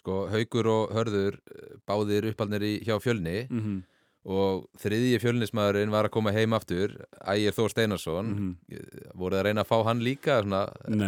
Sko, 0.00 0.20
Haugur 0.32 0.68
og 0.72 0.92
Hörður 0.96 1.40
eh, 1.40 1.72
báðir 1.88 2.30
uppalnir 2.30 2.64
í, 2.64 2.74
hjá 2.86 2.94
fjölni. 3.02 3.42
Mm 3.50 3.64
-hmm. 3.64 3.80
Og 4.28 4.66
þriðji 4.82 5.20
fjölnismæðurinn 5.22 5.92
var 5.94 6.08
að 6.08 6.12
koma 6.12 6.32
heim 6.36 6.52
aftur 6.52 6.92
Ægir 7.24 7.54
Þór 7.56 7.72
Steinarsson. 7.72 8.32
Mhm. 8.34 8.80
voru 9.16 9.34
það 9.36 9.40
að 9.40 9.46
reyna 9.48 9.64
að 9.64 9.70
fá 9.70 9.84
hann 9.86 10.02
líka 10.04 10.42
svona, 10.42 10.62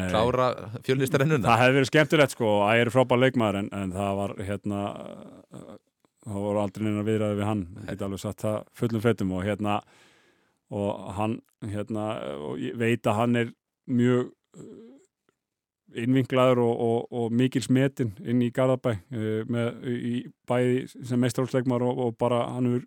klára 0.09 0.47
fjölnistarennuna? 0.87 1.45
Það 1.49 1.63
hefði 1.63 1.77
verið 1.79 1.91
skemmtilegt 1.91 2.37
sko 2.37 2.53
ægir 2.71 2.93
frábær 2.95 3.21
leikmaður 3.21 3.59
en, 3.61 3.69
en 3.73 3.93
það 3.93 4.17
var 4.17 4.35
hérna 4.49 4.83
uh, 5.53 5.75
þá 6.25 6.39
voru 6.39 6.63
aldrei 6.63 6.87
neina 6.87 7.05
viðræði 7.05 7.41
við 7.41 7.51
hann 7.51 7.67
get 7.89 8.03
alveg 8.07 8.23
satt 8.23 8.41
það 8.47 8.63
fullum 8.81 9.05
fettum 9.05 9.35
og 9.37 9.45
hérna 9.45 9.81
og 10.73 11.13
hann 11.19 11.41
hérna 11.69 12.07
og 12.39 12.57
ég 12.63 12.79
veit 12.81 13.07
að 13.07 13.19
hann 13.19 13.37
er 13.37 13.53
mjög 13.93 14.33
innvinklaður 15.93 16.63
og, 16.65 16.81
og, 16.81 17.01
og 17.13 17.35
mikil 17.37 17.63
smetin 17.65 18.15
inn 18.25 18.41
í 18.45 18.51
Garðabæ 18.55 18.95
uh, 18.97 19.43
með, 19.53 19.85
í 19.93 20.15
bæði 20.49 20.87
sem 21.05 21.21
mestrálsleikmar 21.21 21.85
og, 21.85 21.99
og 22.07 22.17
bara 22.21 22.47
hann 22.55 22.71
er, 22.79 22.87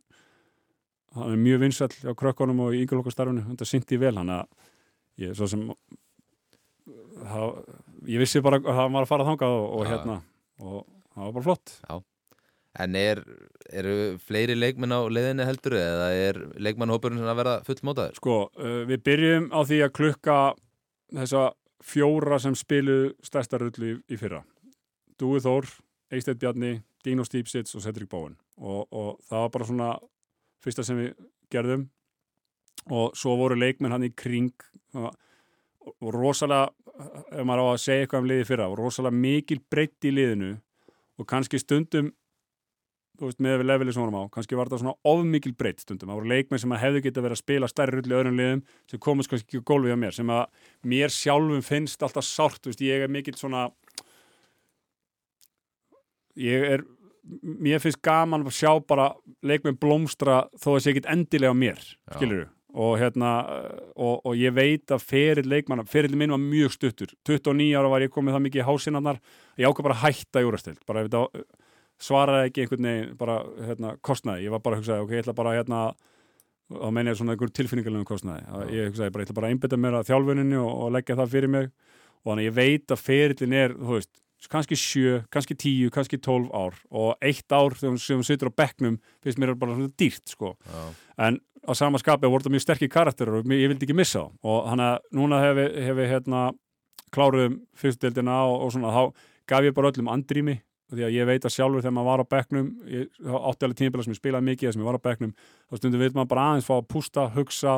hann 1.16 1.34
er 1.34 1.42
mjög 1.42 1.62
vinsall 1.66 1.94
á 2.06 2.14
krökkunum 2.18 2.64
og 2.66 2.76
í 2.76 2.82
yngjörlokkastarfinu, 2.84 3.46
þetta 3.52 3.70
syndi 3.70 4.00
vel 4.02 4.16
hann 4.20 4.34
að 4.36 4.50
ég, 5.24 5.36
svo 5.38 5.48
sem 5.50 5.68
það, 6.86 7.62
ég 8.12 8.22
vissi 8.22 8.44
bara 8.46 8.60
að 8.62 8.82
hann 8.82 8.98
var 8.98 9.08
að 9.08 9.14
fara 9.14 9.30
þangað 9.30 9.56
og, 9.60 9.70
og 9.78 9.86
Já. 9.86 9.92
hérna 9.94 10.20
og 10.62 10.84
það 11.16 11.24
var 11.24 11.38
bara 11.38 11.48
flott 11.48 11.78
En 12.76 12.96
er, 13.00 13.22
eru 13.72 14.18
fleiri 14.20 14.56
leikmenn 14.58 14.92
á 14.92 15.08
leiðinni 15.08 15.46
heldur 15.48 15.78
eða 15.80 16.10
er 16.12 16.40
leikmannhópurinn 16.60 17.24
að 17.24 17.38
verða 17.40 17.54
fullmótaður? 17.68 18.18
Sko, 18.20 18.36
uh, 18.60 18.82
við 18.90 19.04
byrjum 19.06 19.46
á 19.56 19.60
því 19.64 19.78
að 19.86 19.94
klukka 19.96 20.40
þessa 21.16 21.46
fjóra 21.86 22.40
sem 22.44 22.58
spilu 22.58 22.98
stærsta 23.24 23.62
rullu 23.62 23.94
í, 23.94 23.96
í 24.12 24.20
fyrra. 24.20 24.42
Dúi 25.16 25.40
Þór, 25.40 25.70
Eisteinn 26.12 26.42
Bjarni, 26.42 26.74
Dino 27.06 27.24
Stípsits 27.24 27.78
og 27.78 27.86
Cedric 27.86 28.12
Bowen. 28.12 28.36
Og, 28.60 28.84
og 28.92 29.24
það 29.30 29.46
var 29.46 29.56
bara 29.56 29.70
svona 29.70 29.90
fyrsta 30.66 30.86
sem 30.86 31.00
við 31.00 31.14
gerðum. 31.54 31.88
Og 32.94 33.16
svo 33.18 33.38
voru 33.40 33.58
leikmenn 33.58 33.96
hann 33.96 34.06
í 34.06 34.12
kring 34.14 34.52
og, 34.98 35.14
og 35.96 36.12
rosalega, 36.14 36.70
ef 37.32 37.48
maður 37.48 37.66
á 37.66 37.68
að 37.72 37.82
segja 37.86 38.06
eitthvað 38.06 38.26
um 38.26 38.30
liði 38.30 38.50
fyrra, 38.50 38.70
og 38.70 38.78
rosalega 38.82 39.24
mikil 39.24 39.62
breytt 39.72 40.06
í 40.06 40.14
liðinu. 40.14 40.54
Og 41.16 41.28
kannski 41.30 41.62
stundum 41.62 42.12
veist, 43.22 43.40
með 43.44 43.62
við 43.62 43.70
levelið 43.70 43.96
sem 43.96 44.04
vorum 44.04 44.18
á, 44.20 44.24
kannski 44.34 44.58
var 44.58 44.70
þetta 44.70 44.82
svona 44.82 45.12
ofmikil 45.12 45.54
breytt 45.58 45.84
stundum, 45.84 46.10
það 46.12 46.20
voru 46.20 46.32
leikmenn 46.32 46.62
sem 46.62 46.76
hefðu 46.82 47.02
getið 47.06 47.22
að 47.22 47.28
vera 47.28 47.38
að 47.38 47.42
spila 47.42 47.70
stærri 47.72 47.96
rull 48.00 48.12
í 48.12 48.18
öðrum 48.18 48.40
liðum 48.40 48.64
sem 48.92 49.02
komast 49.06 49.32
kannski 49.32 49.48
ekki 49.48 49.62
á 49.64 49.70
gólfið 49.72 49.96
á 49.96 50.00
mér, 50.02 50.16
sem 50.18 50.34
að 50.36 50.44
mér 50.94 51.14
sjálfum 51.16 51.64
finnst 51.66 52.06
alltaf 52.06 52.28
sárt, 52.28 52.68
veist, 52.68 52.84
ég 52.84 53.06
er 53.06 53.12
mikill 53.12 53.38
svona 53.40 53.70
ég 56.40 56.68
er 56.74 56.86
mér 57.42 57.82
finnst 57.84 58.02
gaman 58.06 58.46
að 58.46 58.58
sjá 58.60 58.72
bara 58.88 59.12
leikmenn 59.46 59.80
blómstra 59.82 60.44
þó 60.62 60.76
að 60.76 60.84
sé 60.84 60.94
ekkit 60.94 61.10
endilega 61.12 61.58
mér, 61.58 61.82
skilur 62.18 62.46
og 62.76 62.98
hérna, 63.00 63.30
og, 63.96 64.18
og 64.28 64.34
ég 64.36 64.52
veit 64.52 64.92
að 64.92 65.06
ferill 65.08 65.48
leikmanna, 65.48 65.86
ferill 65.88 66.18
minn 66.20 66.34
var 66.34 66.42
mjög 66.42 66.74
stuttur. 66.74 67.14
29 67.24 67.70
ára 67.80 67.92
var 67.94 68.04
ég 68.04 68.12
komið 68.12 68.36
það 68.36 68.44
mikið 68.50 68.62
í 68.62 68.66
hásinarnar 68.68 69.22
ég 69.56 69.70
ákvað 69.70 69.88
bara 69.88 69.96
að 69.96 70.04
hætta 70.04 70.44
júrastild 70.44 70.82
bara 70.84 71.06
þetta 71.06 71.46
svaraði 72.04 72.50
ekki 72.50 72.66
einhvern 72.66 72.90
veginn 72.90 73.14
bara 73.22 73.38
hérna, 73.70 73.94
kostnaði, 74.04 74.50
ég 74.50 74.52
var 74.52 74.64
bara 74.66 74.76
að 74.76 74.84
hugsa 74.84 75.00
ok, 75.06 75.16
ég 75.16 75.24
ætla 75.24 75.38
bara 75.38 75.56
hérna 75.56 75.86
þá 76.66 76.90
meina 76.92 77.14
ég 77.14 77.20
svona 77.20 77.36
einhver 77.36 77.54
tilfinningarlegum 77.56 78.10
kostnaði. 78.10 78.46
Að 78.50 78.76
ég 78.76 78.90
hugsaði 78.90 79.14
bara, 79.14 79.24
ég 79.24 79.30
ætla 79.30 79.38
bara 79.40 79.48
að 79.50 79.56
einbytta 79.56 79.80
mér 79.80 79.98
að 80.00 80.08
þjálfuninni 80.10 80.60
og, 80.60 80.72
og 80.76 80.94
leggja 80.96 81.18
það 81.20 81.34
fyrir 81.36 81.54
mig. 81.56 81.72
Og 82.26 82.32
þannig 82.32 82.42
að 82.42 82.50
ég 82.50 82.56
veit 82.58 82.94
að 82.96 83.04
ferillin 83.06 83.58
er, 83.62 83.76
þú 83.78 83.98
veist 84.00 84.14
kannski 84.52 84.78
sjö, 84.78 85.20
kannski 85.34 85.56
tíu, 85.58 85.90
kannski 85.94 86.20
tólf 86.22 86.52
ár. 86.54 86.78
Og 86.92 87.16
eitt 87.24 87.52
ár 87.52 87.76
þegar 87.78 87.98
við 87.98 88.28
sittur 88.28 88.52
á 88.52 88.60
bekknum 88.62 89.00
finnst 89.24 89.42
mér 89.42 89.56
bara 89.58 89.78
svona 89.78 89.94
dýrt 89.98 90.30
sko. 90.30 90.56
Já, 90.66 90.84
en 91.28 91.40
á 91.66 91.72
sama 91.74 92.00
skapi 92.02 92.30
voru 92.30 92.46
það 92.46 92.56
mjög 92.56 92.66
sterkir 92.66 92.92
karakterar 92.94 93.40
og 93.40 93.50
ég 93.50 93.72
vildi 93.72 93.88
ekki 93.88 93.98
missa 93.98 94.26
þá. 94.26 94.38
Og 94.46 94.70
hann 94.70 94.86
að 94.86 95.10
núna 95.18 95.42
hef 95.42 95.64
ég, 95.64 96.06
hérna 96.12 96.46
kláruðum 97.16 97.60
fyrstdeildina 97.80 98.38
og, 98.46 98.68
og 98.68 98.74
svona 98.76 98.94
þá 98.94 99.04
gaf 99.50 99.68
ég 99.68 99.76
bara 99.78 99.92
öllum 99.92 100.12
andrými. 100.14 100.60
Því 100.94 101.02
að 101.02 101.16
ég 101.16 101.26
veit 101.26 101.46
að 101.48 101.56
sjálfur 101.56 101.82
þegar 101.82 101.94
maður 101.98 102.12
var 102.12 102.22
á 102.22 102.32
bekknum 102.36 102.68
átti 103.50 103.66
alveg 103.66 103.78
tímabila 103.80 104.04
sem 104.06 104.14
ég 104.14 104.20
spilaði 104.20 104.46
mikið 104.52 104.74
sem 104.76 104.84
ég 104.84 104.86
var 104.86 105.00
á 105.02 105.08
bekknum 105.08 105.32
þá 105.66 105.78
stundum 105.80 106.04
við 106.04 106.14
maður 106.14 106.30
bara 106.36 106.44
aðeins 106.52 106.68
fá 106.68 106.76
að 106.76 106.90
pústa, 106.94 107.24
hugsa 107.34 107.74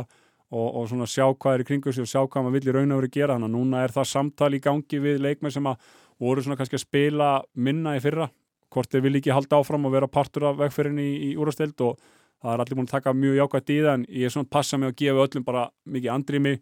og, 0.51 0.67
og 0.67 0.89
svona 0.91 1.07
sjá 1.07 1.23
hvað 1.31 1.55
er 1.55 1.63
í 1.63 1.67
kringu 1.69 1.93
sig 1.95 2.03
og 2.03 2.11
sjá 2.11 2.19
hvað 2.25 2.43
maður 2.43 2.57
vill 2.57 2.67
í 2.67 2.75
raun 2.75 2.91
og 2.91 2.99
verið 2.99 3.13
gera. 3.15 3.37
Þannig 3.37 3.47
að 3.47 3.55
núna 3.55 3.85
er 3.85 3.95
það 3.95 4.09
samtal 4.11 4.51
í 4.51 4.61
gangi 4.67 5.01
við 5.03 5.23
leikmenn 5.23 5.55
sem 5.55 5.71
að 5.71 5.87
voru 6.21 6.43
svona 6.43 6.57
kannski 6.59 6.77
að 6.79 6.85
spila 6.85 7.31
minna 7.53 7.95
í 7.97 8.03
fyrra 8.03 8.29
hvort 8.73 8.91
þeir 8.91 9.05
vilja 9.05 9.21
ekki 9.21 9.35
halda 9.35 9.59
áfram 9.61 9.87
og 9.87 9.93
vera 9.93 10.09
partur 10.11 10.49
af 10.49 10.57
vegferðinni 10.59 11.05
í, 11.07 11.19
í 11.31 11.35
úrasteld 11.39 11.79
og 11.85 11.99
það 12.41 12.53
er 12.53 12.63
allir 12.63 12.79
búin 12.79 12.89
að 12.89 12.95
taka 12.95 13.13
mjög 13.17 13.37
jákvætt 13.41 13.73
í 13.73 13.77
það 13.83 13.93
en 13.93 14.07
ég 14.09 14.27
er 14.27 14.33
svona 14.33 14.47
að 14.47 14.55
passa 14.57 14.79
mig 14.79 14.91
að 14.91 14.97
gefa 15.01 15.27
öllum 15.27 15.47
bara 15.47 15.69
mikið 15.85 16.13
andrými 16.13 16.57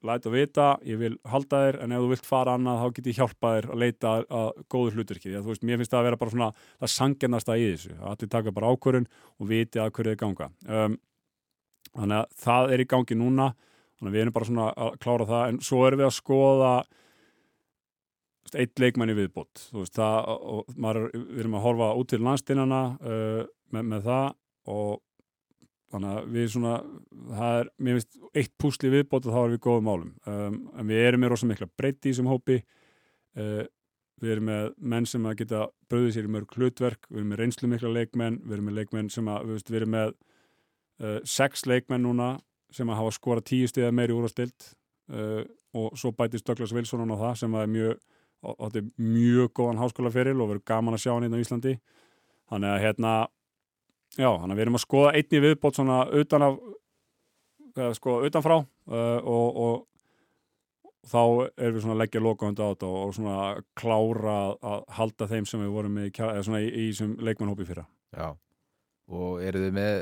læta 0.00 0.30
að 0.30 0.36
vita, 0.36 0.66
ég 0.88 0.98
vil 1.00 1.12
halda 1.28 1.60
þér 1.66 1.78
en 1.84 1.92
ef 1.92 2.02
þú 2.02 2.10
vilt 2.12 2.28
fara 2.28 2.54
annað 2.56 2.80
þá 2.80 2.96
get 2.96 3.08
ég 3.10 3.18
hjálpa 3.18 3.50
þér 3.56 3.68
að 3.68 3.82
leita 3.82 4.12
að, 4.22 4.62
góðu 4.72 5.04
að 5.04 5.42
þú 5.42 5.50
veist, 5.50 5.66
mér 5.68 5.80
finnst 5.80 5.92
það 5.92 6.00
að 6.00 6.06
vera 6.08 6.20
bara 6.22 6.32
svona 6.32 6.48
það 6.80 6.92
sangjennasta 6.94 7.56
í 7.58 7.66
þessu, 7.66 7.92
að 7.98 8.14
allir 8.14 8.30
taka 8.32 8.54
bara 8.56 8.72
ákvörun 8.72 9.08
og 9.36 9.50
viti 9.50 9.82
að 9.82 9.92
hverju 9.92 10.14
þið 10.14 10.20
ganga. 10.22 10.48
Um, 10.64 10.96
þannig 11.92 12.18
að 12.22 12.34
það 12.46 12.72
er 12.72 12.84
í 12.84 12.88
gangi 12.94 13.18
núna 13.20 13.50
þannig 13.52 14.10
að 14.10 14.16
við 14.16 14.24
erum 14.24 14.36
bara 14.38 14.48
svona 14.48 14.68
að 14.72 14.98
klára 15.04 15.28
það 15.28 15.44
en 15.50 15.60
svo 15.68 15.84
erum 15.86 16.02
við 16.02 16.08
að 16.08 16.16
skoða 16.16 16.72
eitt 18.52 18.80
leikmanni 18.82 19.14
viðbútt 19.16 19.68
við 19.72 21.40
erum 21.40 21.56
að 21.58 21.64
horfa 21.66 21.92
út 21.98 22.10
til 22.10 22.22
landstínana 22.22 22.82
uh, 22.98 23.42
með, 23.72 23.88
með 23.94 24.06
það 24.08 24.28
og 24.72 25.00
þannig 25.92 26.16
að 26.16 26.32
við 26.32 26.48
svona 26.54 26.72
það 27.36 27.58
er, 27.58 27.70
mér 27.76 27.98
finnst, 27.98 28.18
eitt 28.40 28.52
púsli 28.60 28.90
viðbót 28.92 29.28
og 29.28 29.34
þá 29.34 29.40
erum 29.42 29.54
við 29.54 29.62
góðum 29.66 29.88
málum. 29.88 30.10
Um, 30.24 30.58
en 30.78 30.88
við 30.88 31.06
erum 31.06 31.22
með 31.22 31.32
rosa 31.34 31.48
mikla 31.48 31.68
breytti 31.78 32.08
í 32.08 32.12
þessum 32.14 32.30
hópi. 32.32 32.58
Uh, 33.36 33.64
við 34.22 34.34
erum 34.36 34.48
með 34.48 34.68
menn 34.92 35.08
sem 35.08 35.26
að 35.28 35.38
geta 35.42 35.66
bröðið 35.90 36.14
sér 36.16 36.28
í 36.28 36.32
mörg 36.32 36.56
hlutverk. 36.56 37.08
Við 37.10 37.20
erum 37.20 37.34
með 37.34 37.42
reynslu 37.42 37.70
mikla 37.72 37.92
leikmenn. 37.92 38.38
Við 38.46 38.56
erum 38.56 38.70
með 38.70 38.78
leikmenn 38.80 39.10
sem 39.12 39.28
að, 39.28 39.48
við, 39.48 39.58
veist, 39.58 39.72
við 39.72 39.80
erum 39.82 39.94
með 39.96 40.14
uh, 40.14 41.18
sex 41.28 41.66
leikmenn 41.68 42.06
núna 42.06 42.30
sem 42.72 42.88
að 42.88 43.02
hafa 43.02 43.12
skorað 43.18 43.48
tíu 43.50 43.68
stiða 43.68 43.92
meiri 43.92 44.16
úr 44.16 44.24
á 44.24 44.32
stilt 44.32 44.72
og 45.76 45.96
svo 45.98 46.08
bætist 46.16 46.46
Douglas 46.46 46.70
Wilson 46.72 47.10
á 47.12 47.20
það 47.20 47.34
sem 47.42 47.56
að 47.58 47.64
er 47.66 47.72
mjög 47.72 47.98
og 48.42 48.54
og 48.58 48.72
þetta 48.72 48.80
er 48.82 49.08
mjög 49.12 49.52
góðan 49.58 49.80
háskólaferil 49.82 50.40
og 50.42 50.50
verður 50.50 50.66
gaman 50.72 50.96
að 50.96 51.04
sjá 51.04 51.12
hann 51.14 51.26
hérna 51.26 51.38
á 51.38 51.44
Íslandi 51.44 51.74
þannig 52.50 52.72
að 52.72 52.82
hérna 52.82 53.12
já, 54.18 54.28
þannig 54.28 54.52
að 54.52 54.58
við 54.58 54.64
erum 54.66 54.78
að 54.78 54.84
skoða 54.86 55.12
einni 55.18 55.42
viðbót 55.46 55.78
svona 55.78 55.98
utan 56.22 56.46
af 56.48 56.58
eða 57.72 57.94
sko 57.96 58.18
utanfrá 58.26 58.58
uh, 58.60 59.18
og, 59.22 59.60
og 59.66 59.88
þá 61.08 61.22
erum 61.56 61.76
við 61.76 61.84
svona 61.84 61.96
að 61.96 62.02
leggja 62.04 62.22
lokahönda 62.22 62.66
á 62.66 62.70
þetta 62.74 62.90
og, 62.90 63.14
svona 63.16 63.36
klára 63.78 64.34
að, 64.54 64.82
halda 64.98 65.28
þeim 65.30 65.46
sem 65.48 65.62
við 65.64 65.72
vorum 65.74 65.96
með 65.98 66.10
kjara- 66.18 66.42
svona 66.46 66.60
í, 66.62 66.68
í 66.68 66.88
þessum 66.92 67.14
leikmannhópi 67.24 67.66
fyrra 67.66 67.86
já. 68.14 68.28
Og 69.12 69.40
eru 69.42 69.64
þið 69.64 69.74
með 69.76 69.96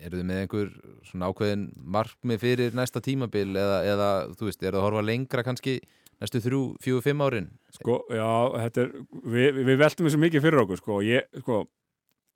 eru 0.00 0.16
þið 0.16 0.26
með 0.30 0.38
einhver 0.42 0.68
svona 1.04 1.28
ákveðin 1.28 1.64
markmið 1.96 2.40
fyrir 2.40 2.76
næsta 2.76 3.02
tímabil 3.04 3.50
eða, 3.52 3.78
eða 3.84 4.08
þú 4.32 4.48
veist, 4.48 4.62
eru 4.62 4.78
það 4.78 4.80
að 4.80 4.86
horfa 4.88 5.02
lengra 5.04 5.44
kannski 5.44 5.74
næstu 6.20 6.40
þrjú, 6.44 6.62
fjögur, 6.84 7.04
fimm 7.04 7.22
árin. 7.24 7.50
Sko, 7.74 8.00
já, 8.12 8.30
er, 8.68 8.90
við, 9.24 9.60
við 9.64 9.78
veltum 9.80 10.08
þessu 10.08 10.20
mikið 10.20 10.44
fyrir 10.46 10.62
okkur, 10.64 10.80
sko, 10.82 10.98
ég, 11.06 11.28
sko, 11.42 11.60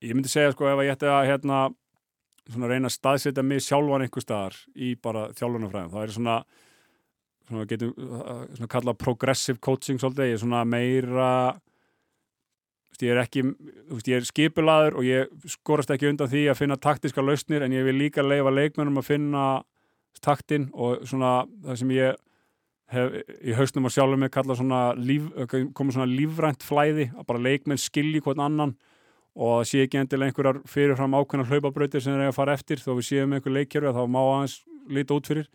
ég 0.05 0.17
myndi 0.17 0.33
segja, 0.33 0.55
sko, 0.55 0.69
ef 0.71 0.85
ég 0.87 0.95
ætti 0.95 1.11
að, 1.11 1.25
hérna, 1.29 1.59
reyna 2.55 2.89
að 2.91 2.97
staðsetja 2.97 3.45
mig 3.45 3.65
sjálfan 3.65 4.07
einhver 4.07 4.25
staðar 4.25 4.57
í 4.77 4.95
bara 5.01 5.27
þjálfunarfræðum, 5.37 5.93
það 5.93 6.07
er 6.07 6.15
svona, 6.17 6.39
svona 7.49 7.69
getum, 7.69 7.93
svona 8.57 8.73
kallað 8.73 8.99
progressive 9.05 9.61
coaching 9.65 10.01
svolítið, 10.01 10.33
ég 10.33 10.39
er 10.39 10.45
svona 10.47 10.65
meira, 10.69 11.31
ég 13.03 13.13
er 13.13 13.21
ekki, 13.25 13.45
ég 14.07 14.17
er 14.17 14.29
skipulaður 14.29 15.01
og 15.01 15.09
ég 15.09 15.49
skorast 15.51 15.93
ekki 15.93 16.09
undan 16.09 16.31
því 16.31 16.49
að 16.49 16.61
finna 16.63 16.81
taktiska 16.81 17.25
lausnir, 17.25 17.65
en 17.67 17.75
ég 17.75 17.85
vil 17.85 17.99
líka 18.01 18.25
leifa 18.25 18.53
leikmennum 18.55 19.01
að 19.03 19.11
finna 19.13 19.47
taktin 20.25 20.71
og 20.73 21.03
svona 21.09 21.43
það 21.65 21.81
sem 21.81 21.93
ég 21.99 22.21
hef 22.93 23.15
í 23.41 23.55
hausnum 23.57 23.89
að 23.89 23.95
sjálfum 23.97 24.21
mig 24.21 24.33
kalla 24.35 24.57
svona 24.59 24.81
líf, 24.99 25.31
komið 25.49 25.97
svona 25.97 26.11
lífrænt 26.11 26.67
flæði 26.67 27.09
að 27.15 27.29
bara 27.31 27.45
leikmenn 27.47 27.81
skilji 27.81 28.21
hvern 28.25 28.45
annan 28.45 28.75
og 29.35 29.57
það 29.59 29.69
sé 29.71 29.85
ekki 29.85 30.01
endilega 30.01 30.31
einhverjar 30.31 30.61
fyrirfram 30.71 31.17
ákveðnar 31.19 31.51
hlaupabrautir 31.51 32.05
sem 32.05 32.15
eiga 32.15 32.31
að 32.31 32.37
fara 32.37 32.55
eftir. 32.55 32.79
Þó 32.79 32.93
við 32.95 33.09
séum 33.09 33.35
einhver 33.35 33.55
leikjörfi 33.57 33.95
þá 33.97 34.03
má 34.07 34.21
aðeins 34.23 34.59
líta 34.95 35.17
út 35.17 35.31
fyrir. 35.31 35.49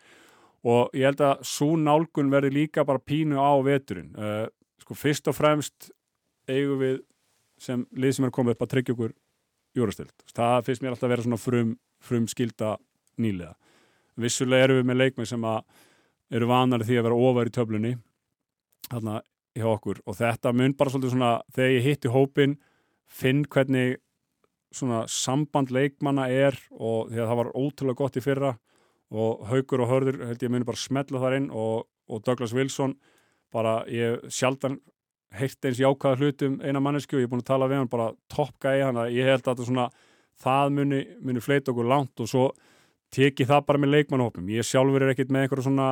Og 0.67 0.97
ég 0.97 1.07
held 1.07 1.23
að 1.23 1.45
svo 1.47 1.69
nálgun 1.79 2.33
verði 2.33 2.51
líka 2.57 2.83
bara 2.87 2.99
pínu 2.99 3.39
á 3.39 3.55
veturinn. 3.63 4.11
Uh, 4.19 4.49
sko 4.83 4.97
fyrst 4.99 5.31
og 5.31 5.37
fremst 5.37 5.93
eigum 6.49 6.81
við 6.81 6.99
sem 7.59 7.85
lið 7.95 8.17
sem 8.17 8.27
er 8.27 8.35
komið 8.35 8.57
upp 8.57 8.65
að 8.65 8.73
tryggja 8.73 8.95
okkur 8.95 9.15
júrastild. 9.77 10.13
Það 10.35 10.65
finnst 10.67 10.83
mér 10.83 10.95
alltaf 10.95 11.07
að 11.07 11.13
vera 11.13 11.25
svona 11.27 11.39
frum, 11.39 11.73
frum 12.03 12.27
skilda 12.31 12.75
nýlega. 13.19 13.55
Vissulega 14.19 14.67
erum 14.67 14.81
við 14.81 14.89
með 14.89 15.01
leikmenn 15.03 15.29
sem 15.29 15.47
að 15.47 15.61
eru 16.31 16.49
vanari 16.49 16.85
því 16.87 16.99
að 16.99 17.07
vera 17.07 17.21
ofar 17.29 17.49
í 17.49 17.53
töflunni 17.55 17.93
þarna 18.89 19.19
hjá 19.57 19.67
okkur. 19.69 20.01
Og 20.05 20.17
þetta 20.19 20.53
mun 20.55 20.75
bara 20.77 20.93
svolítið 20.93 21.15
svona 21.15 21.33
þegar 21.55 21.75
ég 21.75 21.87
hitti 21.87 22.13
hópin 22.13 22.57
finn 23.09 23.43
hvernig 23.49 23.97
svona 24.75 25.05
samband 25.09 25.71
leikmanna 25.73 26.27
er 26.29 26.57
og 26.69 27.09
því 27.09 27.23
að 27.23 27.29
það 27.31 27.39
var 27.41 27.53
ótrúlega 27.55 28.01
gott 28.03 28.19
í 28.19 28.23
fyrra 28.23 28.51
og 29.09 29.47
Haugur 29.49 29.81
og 29.81 29.89
Hörður 29.89 30.19
held 30.27 30.43
ég 30.45 30.53
muni 30.53 30.67
bara 30.67 30.77
smetla 30.77 31.21
þar 31.23 31.37
inn 31.39 31.49
og, 31.49 31.87
og 32.09 32.21
Douglas 32.25 32.53
Wilson 32.53 32.93
bara 33.53 33.81
ég 33.89 34.27
sjaldan 34.29 34.77
heyrt 35.33 35.65
eins 35.65 35.81
jákvæða 35.81 36.19
hlutum 36.21 36.59
eina 36.61 36.81
mannesku 36.81 37.17
og 37.17 37.23
ég 37.23 37.29
er 37.29 37.31
búin 37.31 37.41
að 37.41 37.49
tala 37.49 37.69
við 37.69 37.81
hann 37.81 37.89
bara 37.89 38.11
toppgæði 38.33 38.85
hann 38.85 39.01
að 39.01 39.15
ég 39.17 39.29
held 39.29 39.41
að 39.41 39.49
þetta 39.49 39.69
svona 39.69 39.87
það 40.39 40.75
muni, 40.77 41.01
muni 41.25 41.43
fleita 41.43 41.73
okkur 41.73 41.89
langt 41.89 42.21
og 42.21 42.29
svo 42.29 42.45
teki 43.13 43.47
það 43.49 43.65
bara 43.65 43.81
með 43.81 43.95
leikmannhópum 43.95 44.53
ég 44.53 44.65
sjálfur 44.65 45.05
er 45.05 45.13
ekkit 45.15 45.33
með 45.33 45.47
einhverja 45.47 45.65
svona 45.65 45.89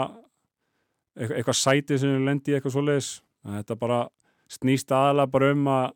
eitthvað, 1.18 1.38
eitthvað 1.40 1.60
sæti 1.60 1.98
sem 2.00 2.26
lendi 2.26 2.54
í 2.54 2.58
eitthvað 2.58 2.78
svoleiðis. 2.78 3.12
Þetta 3.48 3.80
bara 3.80 4.04
snýst 4.52 4.92
aðalega 4.94 5.32
bara 5.34 5.52
um 5.54 5.68
að 5.72 5.88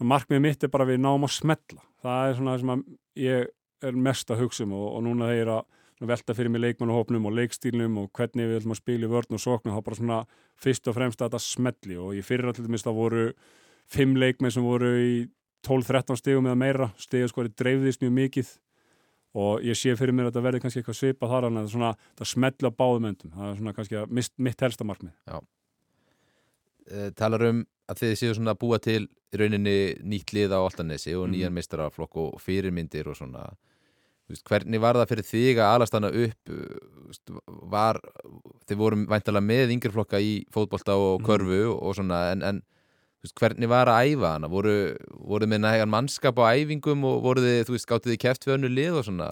markmiðið 0.00 0.44
mitt 0.46 0.64
er 0.64 0.72
bara 0.72 0.86
að 0.86 0.94
við 0.94 1.02
náum 1.04 1.26
að 1.26 1.34
smetla 1.36 1.82
það 2.00 2.28
er 2.28 2.38
svona 2.38 2.54
það 2.54 2.62
sem 2.62 2.84
ég 3.20 3.50
er 3.88 4.00
mest 4.08 4.32
að 4.32 4.44
hugsa 4.44 4.64
um 4.66 4.74
og, 4.76 4.86
og 4.96 5.04
núna 5.06 5.28
þegar 5.30 5.52
að 5.56 6.10
velta 6.10 6.36
fyrir 6.36 6.52
mig 6.52 6.62
leikmannahópnum 6.64 7.26
og 7.28 7.34
leikstílnum 7.36 7.98
og 8.00 8.08
hvernig 8.16 8.48
við 8.48 8.60
ætlum 8.60 8.72
að 8.72 8.80
spila 8.80 9.06
í 9.06 9.10
vörn 9.12 9.36
og 9.36 9.42
sóknu 9.42 9.74
þá 9.74 9.82
bara 9.84 9.98
svona 9.98 10.20
fyrst 10.60 10.88
og 10.88 10.96
fremst 10.96 11.20
að 11.20 11.28
þetta 11.28 11.42
smetli 11.44 11.98
og 12.00 12.14
ég 12.16 12.24
fyrir 12.24 12.48
allir 12.48 12.72
minnst 12.72 12.88
að 12.88 12.96
voru 12.96 13.26
fimm 13.90 14.16
leikmenn 14.16 14.54
sem 14.54 14.64
voru 14.64 14.94
í 14.96 15.12
12-13 15.66 16.16
stegum 16.16 16.48
eða 16.48 16.56
meira, 16.56 16.88
stegu 16.96 17.28
sko 17.28 17.44
dreifðist 17.52 18.00
mjög 18.00 18.16
mikið 18.16 18.54
og 19.38 19.62
ég 19.62 19.78
sé 19.78 19.94
fyrir 19.98 20.14
mér 20.16 20.28
að 20.28 20.32
þetta 20.32 20.44
verði 20.46 20.62
kannski 20.64 20.82
eitthvað 20.82 20.98
svipa 20.98 21.30
þar 21.30 21.48
en 21.48 21.62
það, 21.70 22.04
það 22.18 22.30
smetla 22.32 22.72
báðum 22.74 23.08
endum 23.12 23.34
það 23.36 23.48
er 23.48 23.58
svona 23.60 23.74
kannski 23.76 24.04
mist, 24.10 24.34
mitt 24.42 24.66
helsta 24.66 24.86
markmið 24.88 25.14
Já 25.30 25.38
e, 26.90 27.10
Talar 27.18 27.46
um 27.50 27.64
að 27.90 28.02
þið 28.02 28.14
séu 28.18 28.36
svona 28.36 28.54
að 28.54 28.62
búa 28.64 28.80
til 28.82 29.02
rauninni 29.34 29.76
nýtt 30.02 30.34
lið 30.34 30.54
á 30.54 30.58
Altanesi 30.58 31.14
og 31.18 31.28
nýjan 31.30 31.52
mm. 31.52 31.60
meistaraflokk 31.60 32.18
og 32.24 32.40
fyrirmyndir 32.42 33.10
og 33.10 33.18
svona 33.18 33.48
Veist, 34.30 34.44
hvernig 34.46 34.78
var 34.78 34.94
það 34.94 35.08
fyrir 35.10 35.26
þig 35.26 35.58
að 35.58 35.72
alast 35.74 35.94
hana 35.96 36.10
upp 36.14 36.50
veist, 36.52 37.32
var, 37.72 37.98
þið 38.70 38.78
vorum 38.78 39.00
væntalega 39.10 39.42
með 39.42 39.72
yngjörflokka 39.74 40.20
í 40.22 40.34
fótbolta 40.54 40.94
og 40.94 41.16
mhm. 41.18 41.26
körfu 41.26 41.58
mm. 41.64 41.72
og 41.80 41.96
svona 41.98 42.20
en, 42.34 42.44
en 42.46 42.60
veist, 43.24 43.36
hvernig 43.38 43.70
var 43.70 43.90
að 43.92 44.12
æfa 44.12 44.34
hana? 44.34 44.50
Voru, 44.50 44.74
voru 45.30 45.48
með 45.50 45.64
nægan 45.64 45.92
mannskap 45.92 46.38
á 46.40 46.52
æfingum 46.52 47.06
og 47.08 47.24
voru 47.24 47.44
þið, 47.44 47.64
þú 47.68 47.76
veist, 47.76 47.88
gáttið 47.90 48.14
þið 48.14 48.22
kæft 48.26 48.46
við 48.46 48.56
önnu 48.56 48.70
lið 48.74 49.00
og 49.00 49.08
svona? 49.08 49.30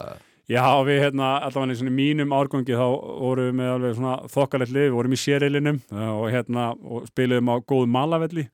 Já, 0.49 0.65
við 0.81 1.03
hérna, 1.03 1.35
allavega 1.45 1.85
í 1.85 1.93
mínum 1.93 2.33
árgangi 2.33 2.73
þá 2.73 2.87
vorum 2.89 3.51
við 3.51 3.57
með 3.59 3.71
alveg 3.75 3.97
svona 3.99 4.15
þokkalett 4.33 4.73
lið, 4.73 4.87
við 4.87 4.97
vorum 4.97 5.17
í 5.17 5.21
sérilinum 5.21 5.81
eh, 5.93 6.13
og 6.15 6.27
hérna 6.33 6.71
og 6.73 7.09
spiliðum 7.11 7.51
á 7.53 7.57
góðu 7.61 7.91
malavelli 7.93 8.47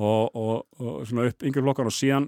og, 0.00 0.34
og, 0.34 0.64
og 0.80 0.96
svona 1.06 1.28
upp 1.30 1.46
yngjörflokkan 1.46 1.90
og 1.90 1.94
síðan 1.94 2.26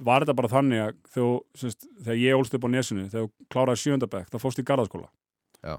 var 0.00 0.24
þetta 0.24 0.36
bara 0.38 0.52
þannig 0.52 0.80
að 0.86 0.94
þú, 1.12 1.26
semst, 1.60 1.84
þegar 2.00 2.22
ég 2.22 2.38
ólst 2.38 2.56
upp 2.56 2.64
á 2.64 2.70
nesinu, 2.72 3.04
þegar 3.12 3.26
þú 3.26 3.52
kláraði 3.52 3.82
sjöndabæk, 3.82 4.30
þá 4.32 4.38
fórst 4.40 4.62
í 4.62 4.66
gardaskóla 4.70 5.10
Já. 5.60 5.76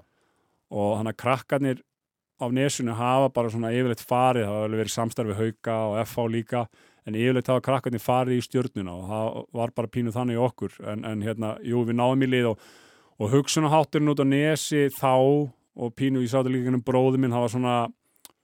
og 0.70 0.94
hann 1.00 1.10
að 1.10 1.20
krakkarnir 1.24 1.82
á 2.44 2.48
nesinu 2.52 2.96
hafa 2.98 3.32
bara 3.34 3.52
svona 3.54 3.72
yfirleitt 3.74 4.04
farið, 4.04 4.48
það 4.50 4.60
hefur 4.60 4.78
verið 4.82 4.94
samstarfi 4.94 5.38
hauka 5.40 5.78
og 5.88 5.98
FH 6.04 6.28
líka, 6.36 6.64
en 7.08 7.18
yfirleitt 7.20 7.52
hafa 7.52 7.64
krakkarnir 7.64 8.04
farið 8.04 8.40
í 8.40 8.46
stjórnuna 8.46 8.94
og 8.94 9.10
það 9.10 9.42
var 9.60 9.74
bara 9.80 9.92
pínuð 9.96 10.18
þannig 10.20 10.46
okkur, 10.50 10.78
en, 10.94 11.04
en 11.08 11.26
hérna 11.26 11.56
jú, 11.64 11.84
við 11.88 12.00
náðum 12.00 12.28
í 12.28 12.32
lið 12.32 12.52
og, 12.54 12.70
og 13.20 13.34
hugsunahátturinn 13.34 14.14
út 14.14 14.24
á 14.24 14.28
nesi 14.28 14.88
þá 15.00 15.14
og 15.14 15.98
pínuð, 15.98 16.30
líka 16.52 16.74
um 16.74 16.86
bróðum 16.86 17.24
minn, 17.26 17.34
það 17.34 17.46
var 17.48 17.54
svona 17.56 17.78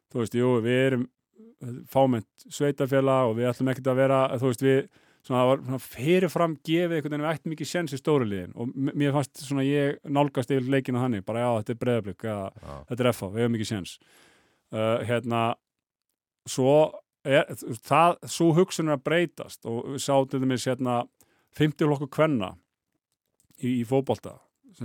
þú 0.10 0.24
veist, 0.24 0.38
jú, 0.38 0.56
við 0.66 0.80
erum 0.88 1.06
fámynd 1.92 2.50
sveitafélag 2.50 3.30
og 3.30 3.38
við 3.38 3.50
ætlum 3.52 3.72
ekkert 3.74 3.92
að 3.92 4.00
vera, 4.00 4.20
þú 4.40 4.52
veist, 4.52 4.64
við 4.66 4.82
svona, 5.26 5.42
það 5.42 5.50
var 5.50 5.62
svona 5.66 5.82
fyrirfram 5.86 6.56
gefið 6.66 6.96
einhvern 6.98 7.16
veginn 7.16 7.26
við 7.26 7.34
ættum 7.34 7.56
ekki 7.56 7.68
séns 7.70 7.96
í 7.96 8.00
stóru 8.00 8.28
liðin. 8.30 8.56
Og 8.56 8.74
mér 8.76 9.16
fannst 9.16 9.44
svona 9.44 9.66
ég 9.68 10.00
nálgast 10.08 10.54
yfir 10.54 10.72
leikinu 10.74 11.04
þannig, 11.04 11.26
bara 11.28 11.46
já 11.46 11.50
þetta 11.60 11.76
er 11.76 11.82
breðablík 11.84 12.26
þetta 12.26 13.00
er 13.00 13.12
FH, 13.14 13.32
við 13.36 13.46
hefum 13.46 13.60
ekki 13.60 13.70
séns. 13.70 13.96
Uh, 14.70 15.00
hérna 15.10 15.44
svo 16.50 16.74
er, 17.26 17.48
það, 17.86 18.20
svo 18.30 18.52
hugsun 18.58 18.90
er 18.90 18.98
að 18.98 19.06
breytast 19.08 19.66
og 19.70 19.96
við 19.96 20.04
sátum 20.06 20.46
við 20.46 20.68
hérna 20.70 21.02
50 21.58 21.90
lokku 21.90 22.10
kvenna 22.12 22.54
í, 23.58 23.80
í 23.82 23.84
fókbalta 23.88 24.38